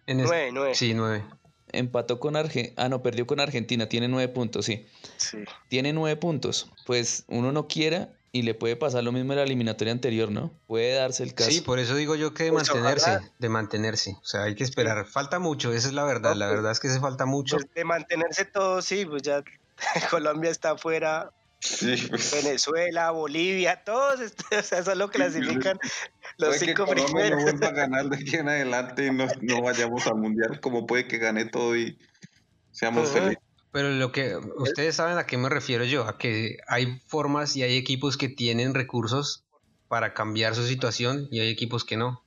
nueve, 0.07 0.51
nueve. 0.53 0.75
Sí, 0.75 0.95
nueve. 0.95 1.25
Empató 1.73 2.21
con 2.21 2.37
Argentina. 2.37 2.75
Ah, 2.77 2.89
no, 2.89 3.03
perdió 3.03 3.27
con 3.27 3.41
Argentina. 3.41 3.89
Tiene 3.89 4.09
nueve 4.09 4.33
puntos, 4.33 4.67
sí. 4.67 4.87
Sí. 5.17 5.39
Tiene 5.69 5.93
nueve 5.93 6.17
puntos. 6.17 6.71
Pues 6.87 7.25
uno 7.29 7.53
no 7.53 7.69
quiera 7.69 8.11
y 8.33 8.43
le 8.43 8.55
puede 8.55 8.77
pasar 8.77 9.05
lo 9.05 9.13
mismo 9.13 9.33
en 9.35 9.39
la 9.39 9.45
eliminatoria 9.45 9.93
anterior, 9.93 10.31
¿no? 10.31 10.51
Puede 10.67 10.95
darse 10.95 11.23
el 11.23 11.35
caso. 11.35 11.51
Sí, 11.51 11.61
por 11.61 11.79
eso 11.79 11.95
digo 11.95 12.17
yo 12.17 12.33
que 12.33 12.45
de 12.45 12.53
pues 12.53 12.69
mantenerse, 12.69 13.21
de 13.39 13.49
mantenerse. 13.51 14.17
O 14.23 14.25
sea, 14.25 14.45
hay 14.45 14.55
que 14.55 14.65
esperar. 14.65 15.05
Falta 15.07 15.39
mucho, 15.39 15.71
esa 15.73 15.89
es 15.89 15.95
la 15.95 16.05
verdad. 16.05 16.35
la 16.35 16.47
pues, 16.47 16.57
verdad 16.57 16.73
es 16.73 16.81
que 16.81 16.89
se 16.89 16.99
falta 16.99 17.27
mucho. 17.27 17.57
Pues, 17.57 17.69
de 17.75 17.85
mantenerse 17.85 18.47
todo, 18.47 18.81
sí, 18.81 19.05
pues 19.05 19.23
ya 19.23 19.45
Colombia 20.11 20.51
está 20.51 20.73
afuera. 20.73 21.31
Pues. 21.61 22.33
Venezuela, 22.33 23.11
Bolivia, 23.13 23.85
todos, 23.85 24.19
o 24.59 24.63
sea, 24.63 24.83
solo 24.83 25.11
clasifican 25.11 25.79
los 26.47 26.57
cinco 26.57 26.85
que 26.87 26.93
primeros. 26.93 27.39
No 27.39 27.43
vuelva 27.43 27.69
a 27.69 27.73
ganar 27.73 28.09
de 28.09 28.17
aquí 28.17 28.37
en 28.37 28.49
adelante 28.49 29.07
y 29.07 29.11
no, 29.11 29.27
no, 29.41 29.63
vayamos 29.63 30.07
al 30.07 30.17
mundial, 30.17 30.61
como 30.61 30.87
puede 30.87 31.07
que 31.09 31.19
gane 31.19 31.47
todo 31.47 31.77
y 31.77 31.99
seamos 32.71 33.11
felices. 33.11 33.39
Pero 33.73 33.89
lo 33.89 34.13
que 34.13 34.37
ustedes 34.59 34.97
saben 34.97 35.17
a 35.17 35.25
qué 35.25 35.39
me 35.39 35.49
refiero 35.49 35.85
yo, 35.85 36.07
a 36.07 36.19
que 36.19 36.59
hay 36.69 37.01
formas 37.07 37.57
y 37.57 37.63
hay 37.63 37.77
equipos 37.77 38.19
que 38.19 38.29
tienen 38.29 38.75
recursos 38.75 39.45
para 39.89 40.13
cambiar 40.13 40.55
su 40.55 40.67
situación 40.67 41.27
y 41.31 41.41
hay 41.41 41.49
equipos 41.49 41.85
que 41.85 41.97
no. 41.97 42.23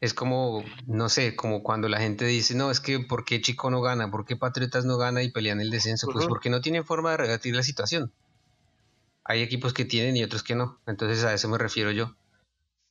Es 0.00 0.14
como, 0.14 0.64
no 0.86 1.08
sé, 1.10 1.36
como 1.36 1.62
cuando 1.62 1.88
la 1.88 1.98
gente 1.98 2.24
dice, 2.24 2.54
no, 2.54 2.70
es 2.70 2.80
que 2.80 2.98
¿por 3.00 3.24
qué 3.24 3.42
Chico 3.42 3.70
no 3.70 3.82
gana? 3.82 4.10
¿Por 4.10 4.24
qué 4.24 4.36
Patriotas 4.36 4.86
no 4.86 4.96
gana 4.96 5.22
y 5.22 5.30
pelean 5.30 5.60
el 5.60 5.70
descenso? 5.70 6.08
Pues 6.10 6.26
porque 6.26 6.48
no 6.48 6.62
tienen 6.62 6.84
forma 6.84 7.10
de 7.10 7.18
revertir 7.18 7.54
la 7.54 7.62
situación. 7.62 8.12
Hay 9.24 9.42
equipos 9.42 9.74
que 9.74 9.84
tienen 9.84 10.16
y 10.16 10.24
otros 10.24 10.42
que 10.42 10.54
no. 10.54 10.78
Entonces 10.86 11.24
a 11.24 11.34
eso 11.34 11.48
me 11.48 11.58
refiero 11.58 11.90
yo. 11.90 12.14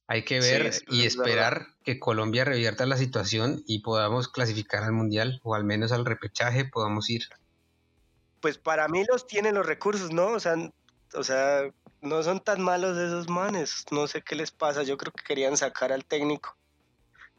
Hay 0.07 0.23
que 0.23 0.39
ver 0.39 0.71
y 0.89 1.05
esperar 1.05 1.67
que 1.83 1.99
Colombia 1.99 2.45
revierta 2.45 2.85
la 2.85 2.97
situación 2.97 3.63
y 3.65 3.79
podamos 3.79 4.27
clasificar 4.27 4.83
al 4.83 4.91
Mundial 4.91 5.39
o 5.43 5.55
al 5.55 5.63
menos 5.63 5.91
al 5.91 6.05
repechaje 6.05 6.65
podamos 6.65 7.09
ir. 7.09 7.23
Pues 8.39 8.59
para 8.59 8.87
mí 8.87 9.03
los 9.09 9.25
tienen 9.25 9.55
los 9.55 9.65
recursos, 9.65 10.11
¿no? 10.11 10.27
O 10.27 10.39
sea, 10.39 10.55
o 11.15 11.23
sea, 11.23 11.71
no 12.01 12.21
son 12.21 12.39
tan 12.39 12.61
malos 12.61 12.97
esos 12.97 13.27
manes. 13.29 13.85
No 13.89 14.05
sé 14.07 14.21
qué 14.21 14.35
les 14.35 14.51
pasa. 14.51 14.83
Yo 14.83 14.97
creo 14.97 15.11
que 15.11 15.23
querían 15.23 15.57
sacar 15.57 15.91
al 15.91 16.05
técnico. 16.05 16.55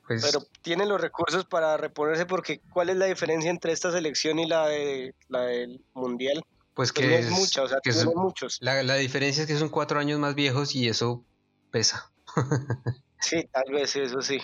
Pues 0.07 0.25
Pero 0.25 0.45
tienen 0.62 0.89
los 0.89 1.01
recursos 1.01 1.45
para 1.45 1.77
reponerse 1.77 2.27
porque 2.27 2.61
¿cuál 2.73 2.91
es 2.91 2.97
la 2.97 3.07
diferencia 3.07 3.51
entre 3.51 3.73
esta 3.73 3.91
selección 3.91 4.39
y 4.39 4.47
la, 4.47 4.67
de, 4.69 5.14
la 5.29 5.43
del 5.43 5.85
Mundial? 5.95 6.45
Pues, 6.75 6.93
que, 6.93 7.19
es, 7.19 7.31
mucha, 7.31 7.62
o 7.62 7.69
sea, 7.69 7.79
que 7.83 7.93
muchos. 8.14 8.59
La, 8.61 8.83
la 8.83 8.97
diferencia 8.97 9.43
es 9.43 9.47
que 9.49 9.57
son 9.57 9.71
cuatro 9.71 9.99
años 9.99 10.21
más 10.21 10.35
viejos 10.35 10.75
y 10.77 10.89
eso 10.89 11.25
pesa. 11.71 12.12
sí, 13.20 13.49
tal 13.53 13.72
vez 13.72 13.97
eso 13.97 14.22
sí. 14.22 14.41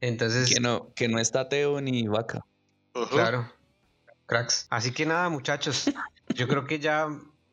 Entonces. 0.00 0.52
Que 0.52 0.60
no, 0.60 0.92
que 0.94 1.08
no 1.08 1.18
está 1.18 1.48
Teo 1.48 1.80
ni 1.80 2.06
Vaca. 2.06 2.44
Claro. 3.10 3.50
Cracks. 4.26 4.66
Así 4.70 4.92
que 4.92 5.06
nada, 5.06 5.28
muchachos. 5.28 5.90
Yo 6.34 6.48
creo 6.48 6.64
que 6.64 6.78
ya 6.78 7.08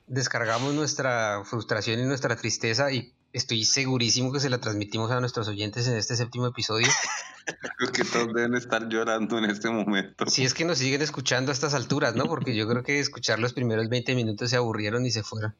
descargamos 0.07 0.73
nuestra 0.73 1.43
frustración 1.45 1.99
y 1.99 2.03
nuestra 2.03 2.35
tristeza 2.35 2.91
y 2.91 3.13
estoy 3.31 3.65
segurísimo 3.65 4.31
que 4.31 4.39
se 4.39 4.49
la 4.49 4.59
transmitimos 4.59 5.11
a 5.11 5.19
nuestros 5.19 5.47
oyentes 5.47 5.87
en 5.87 5.95
este 5.95 6.15
séptimo 6.15 6.47
episodio. 6.47 6.87
Creo 7.77 7.91
que 7.91 8.05
todos 8.05 8.33
deben 8.33 8.55
estar 8.55 8.87
llorando 8.87 9.37
en 9.37 9.45
este 9.45 9.69
momento. 9.69 10.25
Si 10.29 10.45
es 10.45 10.53
que 10.53 10.63
nos 10.63 10.77
siguen 10.77 11.01
escuchando 11.01 11.51
a 11.51 11.53
estas 11.53 11.73
alturas, 11.73 12.15
¿no? 12.15 12.23
Porque 12.23 12.55
yo 12.55 12.69
creo 12.69 12.83
que 12.83 12.99
escuchar 12.99 13.39
los 13.39 13.51
primeros 13.51 13.89
20 13.89 14.15
minutos 14.15 14.49
se 14.49 14.55
aburrieron 14.55 15.05
y 15.05 15.11
se 15.11 15.23
fueron. 15.23 15.53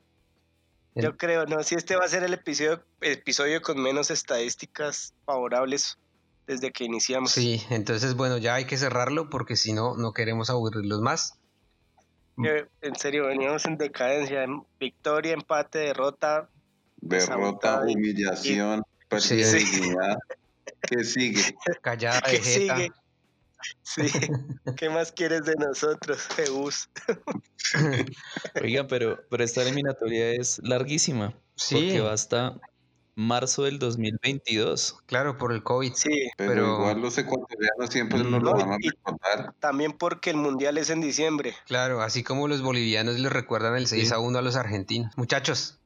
Yo 0.95 1.17
creo, 1.17 1.45
no, 1.45 1.63
si 1.63 1.75
este 1.75 1.95
va 1.95 2.05
a 2.05 2.07
ser 2.07 2.23
el 2.23 2.33
episodio, 2.33 2.83
episodio 3.01 3.61
con 3.61 3.81
menos 3.81 4.11
estadísticas 4.11 5.13
favorables 5.25 5.97
desde 6.45 6.71
que 6.71 6.83
iniciamos. 6.83 7.31
Sí, 7.31 7.63
entonces 7.69 8.15
bueno, 8.15 8.37
ya 8.37 8.55
hay 8.55 8.65
que 8.65 8.77
cerrarlo 8.77 9.29
porque 9.29 9.55
si 9.55 9.73
no, 9.73 9.95
no 9.95 10.13
queremos 10.13 10.49
aburrirlos 10.49 11.01
más. 11.01 11.39
en 12.37 12.95
serio, 12.95 13.27
veníamos 13.27 13.65
en 13.65 13.77
decadencia, 13.77 14.45
victoria, 14.79 15.33
empate, 15.33 15.79
derrota. 15.79 16.49
Derrota, 16.97 17.81
humillación, 17.81 18.83
pérdida 19.09 19.51
de 19.51 19.59
dignidad. 19.59 20.17
¿Qué 20.81 21.03
sigue? 21.03 21.55
Callada 21.81 22.21
¿Qué 22.29 22.41
sigue? 22.41 22.91
Sí, 23.81 24.03
¿qué 24.77 24.89
más 24.89 25.11
quieres 25.11 25.43
de 25.45 25.55
nosotros, 25.55 26.27
Zeus? 26.35 26.89
Oiga, 28.63 28.87
pero, 28.87 29.19
pero 29.29 29.43
esta 29.43 29.61
eliminatoria 29.61 30.31
es 30.31 30.59
larguísima. 30.63 31.33
Sí. 31.55 31.75
Porque 31.75 31.99
va 32.01 32.13
hasta 32.13 32.59
marzo 33.15 33.63
del 33.63 33.79
2022. 33.79 34.97
Claro, 35.05 35.37
por 35.37 35.53
el 35.53 35.63
COVID. 35.63 35.93
Sí, 35.93 36.29
pero, 36.37 36.79
igual 36.79 37.01
los 37.01 37.17
ecuatorianos 37.17 37.89
siempre 37.89 38.23
nos 38.23 38.41
lo 38.41 38.53
van 38.53 38.71
a 38.71 38.77
recordar. 38.77 39.53
También 39.59 39.93
porque 39.93 40.31
el 40.31 40.37
mundial 40.37 40.77
es 40.77 40.89
en 40.89 41.01
diciembre. 41.01 41.53
Claro, 41.67 42.01
así 42.01 42.23
como 42.23 42.47
los 42.47 42.61
bolivianos 42.61 43.19
les 43.19 43.31
recuerdan 43.31 43.75
el 43.75 43.87
6 43.87 44.11
a 44.11 44.19
1 44.19 44.39
a 44.39 44.41
los 44.41 44.55
argentinos. 44.55 45.13
Muchachos, 45.17 45.79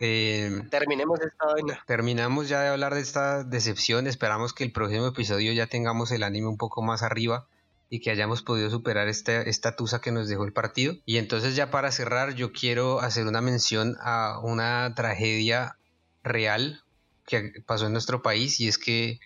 eh, 0.00 0.62
Terminemos 0.70 1.20
esta 1.20 1.46
vaina. 1.46 1.84
Terminamos 1.86 2.48
ya 2.48 2.62
de 2.62 2.68
hablar 2.68 2.94
de 2.94 3.00
esta 3.00 3.44
decepción. 3.44 4.06
Esperamos 4.06 4.52
que 4.52 4.64
el 4.64 4.72
próximo 4.72 5.06
episodio 5.06 5.52
ya 5.52 5.66
tengamos 5.66 6.10
el 6.10 6.22
anime 6.22 6.48
un 6.48 6.56
poco 6.56 6.82
más 6.82 7.02
arriba 7.02 7.46
y 7.90 8.00
que 8.00 8.10
hayamos 8.10 8.42
podido 8.42 8.70
superar 8.70 9.08
esta, 9.08 9.42
esta 9.42 9.76
tusa 9.76 10.00
que 10.00 10.12
nos 10.12 10.28
dejó 10.28 10.44
el 10.44 10.52
partido. 10.52 10.94
Y 11.04 11.18
entonces 11.18 11.54
ya 11.54 11.70
para 11.70 11.92
cerrar 11.92 12.34
yo 12.34 12.52
quiero 12.52 13.00
hacer 13.00 13.26
una 13.26 13.42
mención 13.42 13.96
a 14.00 14.40
una 14.42 14.94
tragedia 14.94 15.76
real 16.22 16.82
que 17.26 17.62
pasó 17.66 17.86
en 17.86 17.92
nuestro 17.92 18.22
país 18.22 18.58
y 18.60 18.68
es 18.68 18.78
que 18.78 19.20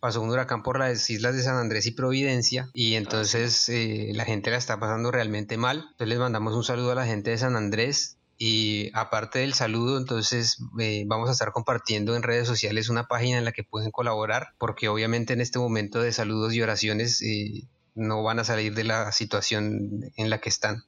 pasó 0.00 0.20
un 0.20 0.30
huracán 0.30 0.62
por 0.62 0.78
las 0.78 1.08
islas 1.08 1.36
de 1.36 1.42
San 1.42 1.56
Andrés 1.56 1.86
y 1.86 1.92
Providencia 1.92 2.68
y 2.74 2.94
entonces 2.94 3.68
eh, 3.68 4.10
la 4.12 4.24
gente 4.24 4.50
la 4.50 4.56
está 4.56 4.80
pasando 4.80 5.10
realmente 5.10 5.56
mal. 5.56 5.78
Entonces 5.92 6.08
les 6.08 6.18
mandamos 6.18 6.54
un 6.54 6.64
saludo 6.64 6.92
a 6.92 6.96
la 6.96 7.06
gente 7.06 7.30
de 7.30 7.38
San 7.38 7.54
Andrés 7.54 8.16
y 8.36 8.90
aparte 8.94 9.38
del 9.40 9.54
saludo, 9.54 9.96
entonces 9.96 10.58
eh, 10.80 11.04
vamos 11.06 11.28
a 11.28 11.32
estar 11.32 11.52
compartiendo 11.52 12.16
en 12.16 12.22
redes 12.22 12.48
sociales 12.48 12.88
una 12.88 13.06
página 13.06 13.38
en 13.38 13.44
la 13.44 13.52
que 13.52 13.62
pueden 13.62 13.92
colaborar, 13.92 14.54
porque 14.58 14.88
obviamente 14.88 15.32
en 15.32 15.40
este 15.40 15.58
momento 15.58 16.00
de 16.00 16.12
saludos 16.12 16.52
y 16.52 16.62
oraciones 16.62 17.22
eh, 17.22 17.64
no 17.94 18.22
van 18.22 18.40
a 18.40 18.44
salir 18.44 18.74
de 18.74 18.84
la 18.84 19.12
situación 19.12 20.12
en 20.16 20.30
la 20.30 20.40
que 20.40 20.48
están. 20.48 20.84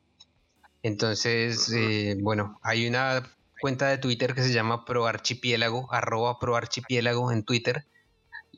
Entonces, 0.83 1.71
eh, 1.73 2.17
bueno, 2.21 2.59
hay 2.63 2.87
una 2.89 3.23
cuenta 3.61 3.89
de 3.89 3.99
Twitter 3.99 4.35
que 4.35 4.43
se 4.43 4.53
llama 4.53 4.85
proarchipiélago, 4.85 5.93
arroba 5.93 6.39
proarchipiélago 6.39 7.31
en 7.33 7.45
Twitter. 7.45 7.87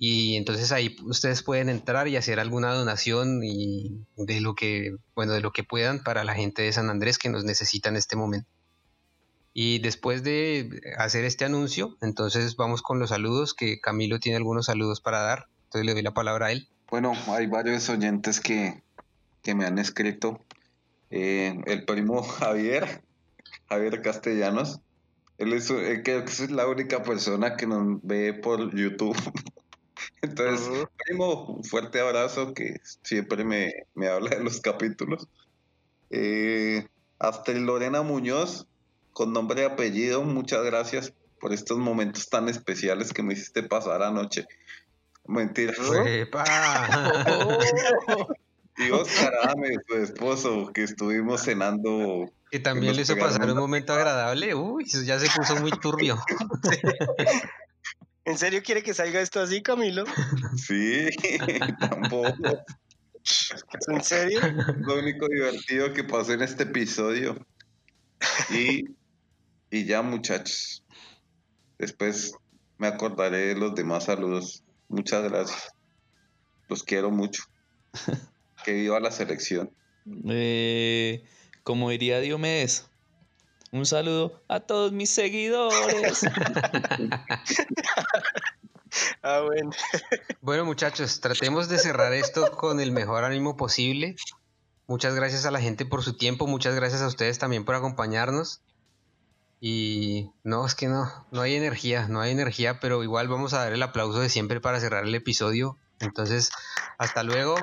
Y 0.01 0.37
entonces 0.37 0.71
ahí 0.73 0.97
ustedes 1.05 1.43
pueden 1.43 1.69
entrar 1.69 2.07
y 2.09 2.17
hacer 2.17 2.39
alguna 2.39 2.73
donación 2.73 3.43
y 3.43 4.07
de 4.17 4.41
lo 4.41 4.55
que, 4.55 4.95
bueno, 5.15 5.33
de 5.33 5.41
lo 5.41 5.53
que 5.53 5.65
puedan 5.65 6.03
para 6.03 6.25
la 6.25 6.35
gente 6.35 6.63
de 6.63 6.73
San 6.73 6.89
Andrés 6.89 7.19
que 7.19 7.29
nos 7.29 7.45
necesita 7.45 7.89
en 7.89 7.97
este 7.97 8.17
momento. 8.17 8.49
Y 9.61 9.81
después 9.81 10.23
de 10.23 10.81
hacer 10.99 11.25
este 11.25 11.45
anuncio, 11.45 11.97
entonces 12.01 12.55
vamos 12.55 12.81
con 12.81 13.01
los 13.01 13.09
saludos, 13.09 13.55
que 13.55 13.81
Camilo 13.81 14.21
tiene 14.21 14.37
algunos 14.37 14.67
saludos 14.67 15.01
para 15.01 15.19
dar. 15.19 15.49
Entonces 15.65 15.85
le 15.85 15.95
doy 15.95 16.03
la 16.03 16.15
palabra 16.15 16.47
a 16.47 16.53
él. 16.53 16.69
Bueno, 16.89 17.13
hay 17.27 17.49
varios 17.49 17.89
oyentes 17.89 18.41
que, 18.41 18.85
me 19.53 19.67
han 19.67 19.81
escrito. 19.81 20.39
Eh, 21.11 21.61
el 21.67 21.85
primo 21.85 22.23
Javier, 22.39 23.03
Javier 23.69 24.01
Castellanos, 24.01 24.81
él 25.39 25.53
es, 25.53 25.69
eh, 25.71 26.03
creo 26.05 26.25
que 26.25 26.31
es 26.31 26.53
la 26.53 26.69
única 26.69 27.03
persona 27.03 27.57
que 27.57 27.67
nos 27.67 28.01
ve 28.05 28.35
por 28.35 28.73
YouTube. 28.77 29.17
Entonces, 30.23 30.87
primo, 31.05 31.47
un 31.47 31.65
fuerte 31.65 31.99
abrazo 31.99 32.55
que 32.55 32.77
siempre 33.03 33.45
me, 33.45 33.73
habla 34.09 34.37
de 34.37 34.45
los 34.45 34.61
capítulos. 34.61 35.27
Eh, 36.11 36.87
hasta 37.19 37.51
Lorena 37.55 38.03
Muñoz, 38.03 38.69
con 39.19 39.33
nombre 39.33 39.63
y 39.63 39.65
apellido, 39.65 40.23
muchas 40.23 40.63
gracias 40.63 41.13
por 41.41 41.53
estos 41.53 41.77
momentos 41.77 42.29
tan 42.29 42.49
especiales 42.49 43.13
que 43.13 43.25
me 43.25 43.33
hiciste 43.33 43.65
pasar 43.65 44.01
anoche. 44.05 44.47
Mentira. 45.27 45.73
y 48.77 48.91
Oscar 48.93 49.33
Ame, 49.49 49.71
su 49.89 49.97
esposo, 49.97 50.71
que 50.73 50.85
estuvimos 50.85 51.43
cenando. 51.43 52.33
Que 52.53 52.61
también 52.61 52.95
le 52.95 53.03
hizo 53.03 53.17
pasar 53.17 53.51
un 53.51 53.59
momento 53.59 53.93
agradable. 53.93 54.55
Uy, 54.55 54.85
ya 54.85 55.19
se 55.19 55.27
puso 55.37 55.57
muy 55.57 55.73
turbio. 55.73 56.17
¿En 58.25 58.39
serio 58.39 58.63
quiere 58.63 58.85
que 58.85 58.95
salga 58.95 59.21
esto 59.21 59.41
así, 59.41 59.63
Camilo? 59.63 60.05
Sí, 60.57 61.09
tampoco. 61.81 62.63
¿En 63.89 64.05
serio? 64.05 64.41
Lo 64.77 65.01
único 65.01 65.27
divertido 65.27 65.93
que 65.93 66.05
pasó 66.05 66.35
en 66.35 66.43
este 66.43 66.63
episodio. 66.63 67.45
Y 68.51 68.85
y 69.71 69.85
ya, 69.85 70.03
muchachos. 70.03 70.85
Después 71.79 72.35
me 72.79 72.87
acordaré 72.87 73.49
de 73.49 73.55
los 73.55 73.75
demás 73.75 74.05
saludos. 74.05 74.65
Muchas 74.89 75.23
gracias. 75.25 75.73
Los 76.69 76.83
quiero 76.83 77.11
mucho. 77.11 77.43
que 78.65 78.73
viva 78.73 79.01
la 79.01 79.11
selección. 79.11 79.71
Eh, 80.29 81.25
como 81.63 81.91
diría 81.91 82.21
Diomedes, 82.21 82.89
un 83.73 83.85
saludo 83.85 84.43
a 84.49 84.61
todos 84.61 84.93
mis 84.93 85.11
seguidores. 85.11 86.23
ah, 89.23 89.43
bueno. 89.45 89.71
bueno, 90.41 90.65
muchachos, 90.65 91.21
tratemos 91.21 91.69
de 91.69 91.77
cerrar 91.79 92.15
esto 92.15 92.51
con 92.53 92.81
el 92.81 92.93
mejor 92.93 93.25
ánimo 93.25 93.57
posible. 93.57 94.17
Muchas 94.87 95.15
gracias 95.15 95.45
a 95.45 95.51
la 95.51 95.61
gente 95.61 95.85
por 95.85 96.03
su 96.03 96.17
tiempo, 96.17 96.47
muchas 96.47 96.75
gracias 96.75 97.03
a 97.03 97.07
ustedes 97.07 97.39
también 97.39 97.67
por 97.67 97.75
acompañarnos. 97.75 98.63
Y 99.61 100.31
no, 100.45 100.65
es 100.67 100.75
que 100.75 100.87
no, 100.87 101.27
no 101.33 101.41
hay 101.41 101.57
energía, 101.57 102.07
no 102.09 102.21
hay 102.21 102.31
energía, 102.31 102.79
pero 102.81 103.03
igual 103.03 103.29
vamos 103.29 103.55
a 103.55 103.59
dar 103.59 103.73
el 103.73 103.83
aplauso 103.83 104.21
de 104.21 104.29
siempre 104.29 104.61
para 104.61 104.81
cerrar 104.81 105.05
el 105.05 105.15
episodio. 105.15 105.77
Entonces, 106.01 106.51
hasta 106.97 107.23
luego. 107.25 107.57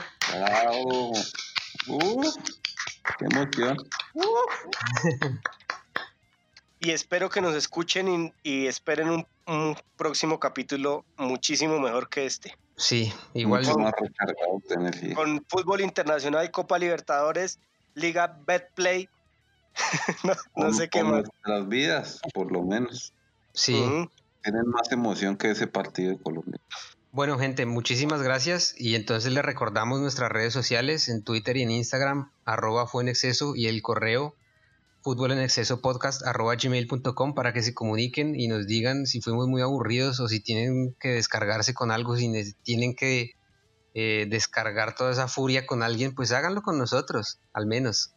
Uh, 1.87 2.23
¡Qué 3.17 3.25
emoción! 3.31 3.77
y 6.79 6.91
espero 6.91 7.29
que 7.29 7.41
nos 7.41 7.55
escuchen 7.55 8.33
y, 8.43 8.67
esperen 8.67 9.25
un, 9.45 9.77
próximo 9.95 10.39
capítulo 10.39 11.05
muchísimo 11.17 11.79
mejor 11.79 12.09
que 12.09 12.25
este. 12.25 12.57
Sí, 12.75 13.13
igual. 13.33 13.65
Con, 13.65 13.93
con 15.13 15.45
fútbol 15.47 15.79
internacional, 15.79 16.51
Copa 16.51 16.77
Libertadores 16.77 17.59
Liga 17.95 18.37
Betplay. 18.45 19.09
no, 20.55 20.73
sé 20.73 20.89
qué 20.89 21.03
más. 21.03 21.23
Nuestras 21.23 21.67
vidas, 21.67 22.21
por 22.33 22.51
lo 22.51 22.63
menos. 22.63 23.13
Sí. 23.53 23.73
Tienen 24.43 24.67
más 24.67 24.91
emoción 24.91 25.37
que 25.37 25.51
ese 25.51 25.67
partido 25.67 26.11
de 26.11 26.17
Colombia. 26.17 26.59
Bueno, 27.11 27.39
gente, 27.39 27.65
muchísimas 27.65 28.21
gracias. 28.21 28.75
Y 28.77 28.95
entonces 28.95 29.31
les 29.31 29.43
recordamos 29.43 30.01
nuestras 30.01 30.31
redes 30.31 30.53
sociales 30.53 31.07
en 31.07 31.23
Twitter 31.23 31.57
y 31.57 31.63
en 31.63 31.71
Instagram, 31.71 32.31
arroba 32.43 32.87
fue 32.87 33.03
en 33.03 33.09
exceso 33.09 33.55
y 33.55 33.67
el 33.67 33.81
correo 33.81 34.35
fútbol 35.05 35.33
en 35.33 35.39
exceso 35.39 35.81
podcast 35.81 36.25
arroba 36.25 36.55
gmail.com 36.55 37.35
para 37.35 37.53
que 37.53 37.61
se 37.61 37.75
comuniquen 37.75 38.33
y 38.33 38.47
nos 38.47 38.65
digan 38.65 39.05
si 39.05 39.21
fuimos 39.21 39.47
muy 39.47 39.61
aburridos 39.61 40.19
o 40.19 40.27
si 40.27 40.39
tienen 40.39 40.95
que 40.99 41.09
descargarse 41.09 41.75
con 41.75 41.91
algo, 41.91 42.17
si 42.17 42.55
tienen 42.63 42.95
que 42.95 43.33
eh, 43.93 44.25
descargar 44.27 44.95
toda 44.95 45.11
esa 45.11 45.27
furia 45.27 45.67
con 45.67 45.83
alguien, 45.83 46.15
pues 46.15 46.31
háganlo 46.31 46.63
con 46.63 46.79
nosotros, 46.79 47.39
al 47.53 47.67
menos. 47.67 48.14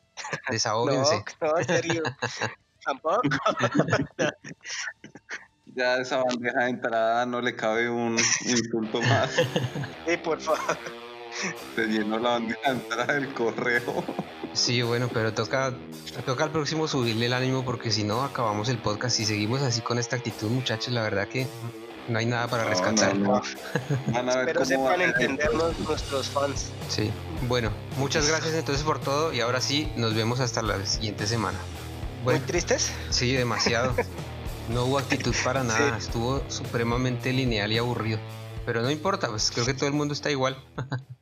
Desahóguense. 0.50 1.24
no, 1.40 1.52
no, 1.52 1.64
serio. 1.64 2.02
Tampoco. 2.84 3.22
ya 5.74 5.94
a 5.94 6.00
esa 6.00 6.22
bandeja 6.22 6.64
de 6.64 6.70
entrada 6.70 7.26
no 7.26 7.40
le 7.40 7.54
cabe 7.54 7.88
un 7.88 8.18
insulto 8.44 9.00
más. 9.02 9.30
Sí, 10.06 10.16
por 10.16 10.40
favor. 10.40 10.78
Se 11.74 11.86
llenó 11.86 12.18
la 12.18 12.30
bandeja 12.30 12.60
de 12.62 12.76
entrada 12.76 13.14
del 13.14 13.32
correo. 13.34 14.04
Sí, 14.52 14.82
bueno, 14.82 15.08
pero 15.12 15.32
toca, 15.34 15.74
toca 16.24 16.44
al 16.44 16.50
próximo 16.50 16.88
subirle 16.88 17.26
el 17.26 17.32
ánimo 17.32 17.64
porque 17.64 17.90
si 17.90 18.02
no 18.02 18.24
acabamos 18.24 18.68
el 18.68 18.78
podcast 18.78 19.20
y 19.20 19.24
seguimos 19.24 19.62
así 19.62 19.82
con 19.82 19.98
esta 19.98 20.16
actitud, 20.16 20.48
muchachos, 20.50 20.92
la 20.92 21.02
verdad 21.02 21.28
que 21.28 21.46
no 22.08 22.18
hay 22.18 22.26
nada 22.26 22.48
para 22.48 22.64
rescatar. 22.64 23.14
Pero 24.44 24.64
sepan 24.64 25.00
entendernos 25.00 25.78
nuestros 25.80 26.28
fans. 26.28 26.70
Sí, 26.88 27.10
bueno, 27.48 27.70
muchas 27.96 28.28
gracias 28.28 28.54
entonces 28.54 28.84
por 28.84 28.98
todo 28.98 29.32
y 29.32 29.40
ahora 29.40 29.60
sí, 29.60 29.92
nos 29.96 30.14
vemos 30.14 30.40
hasta 30.40 30.62
la 30.62 30.84
siguiente 30.86 31.26
semana. 31.26 31.58
¿Muy 32.24 32.38
tristes? 32.40 32.92
Sí, 33.10 33.32
demasiado. 33.32 33.94
No 34.68 34.84
hubo 34.84 34.98
actitud 34.98 35.34
para 35.44 35.62
nada, 35.64 35.96
estuvo 35.96 36.42
supremamente 36.48 37.32
lineal 37.32 37.72
y 37.72 37.78
aburrido. 37.78 38.18
Pero 38.66 38.82
no 38.82 38.90
importa, 38.90 39.28
pues 39.28 39.50
creo 39.50 39.64
que 39.64 39.74
todo 39.74 39.86
el 39.86 39.94
mundo 39.94 40.12
está 40.12 40.30
igual. 40.30 40.62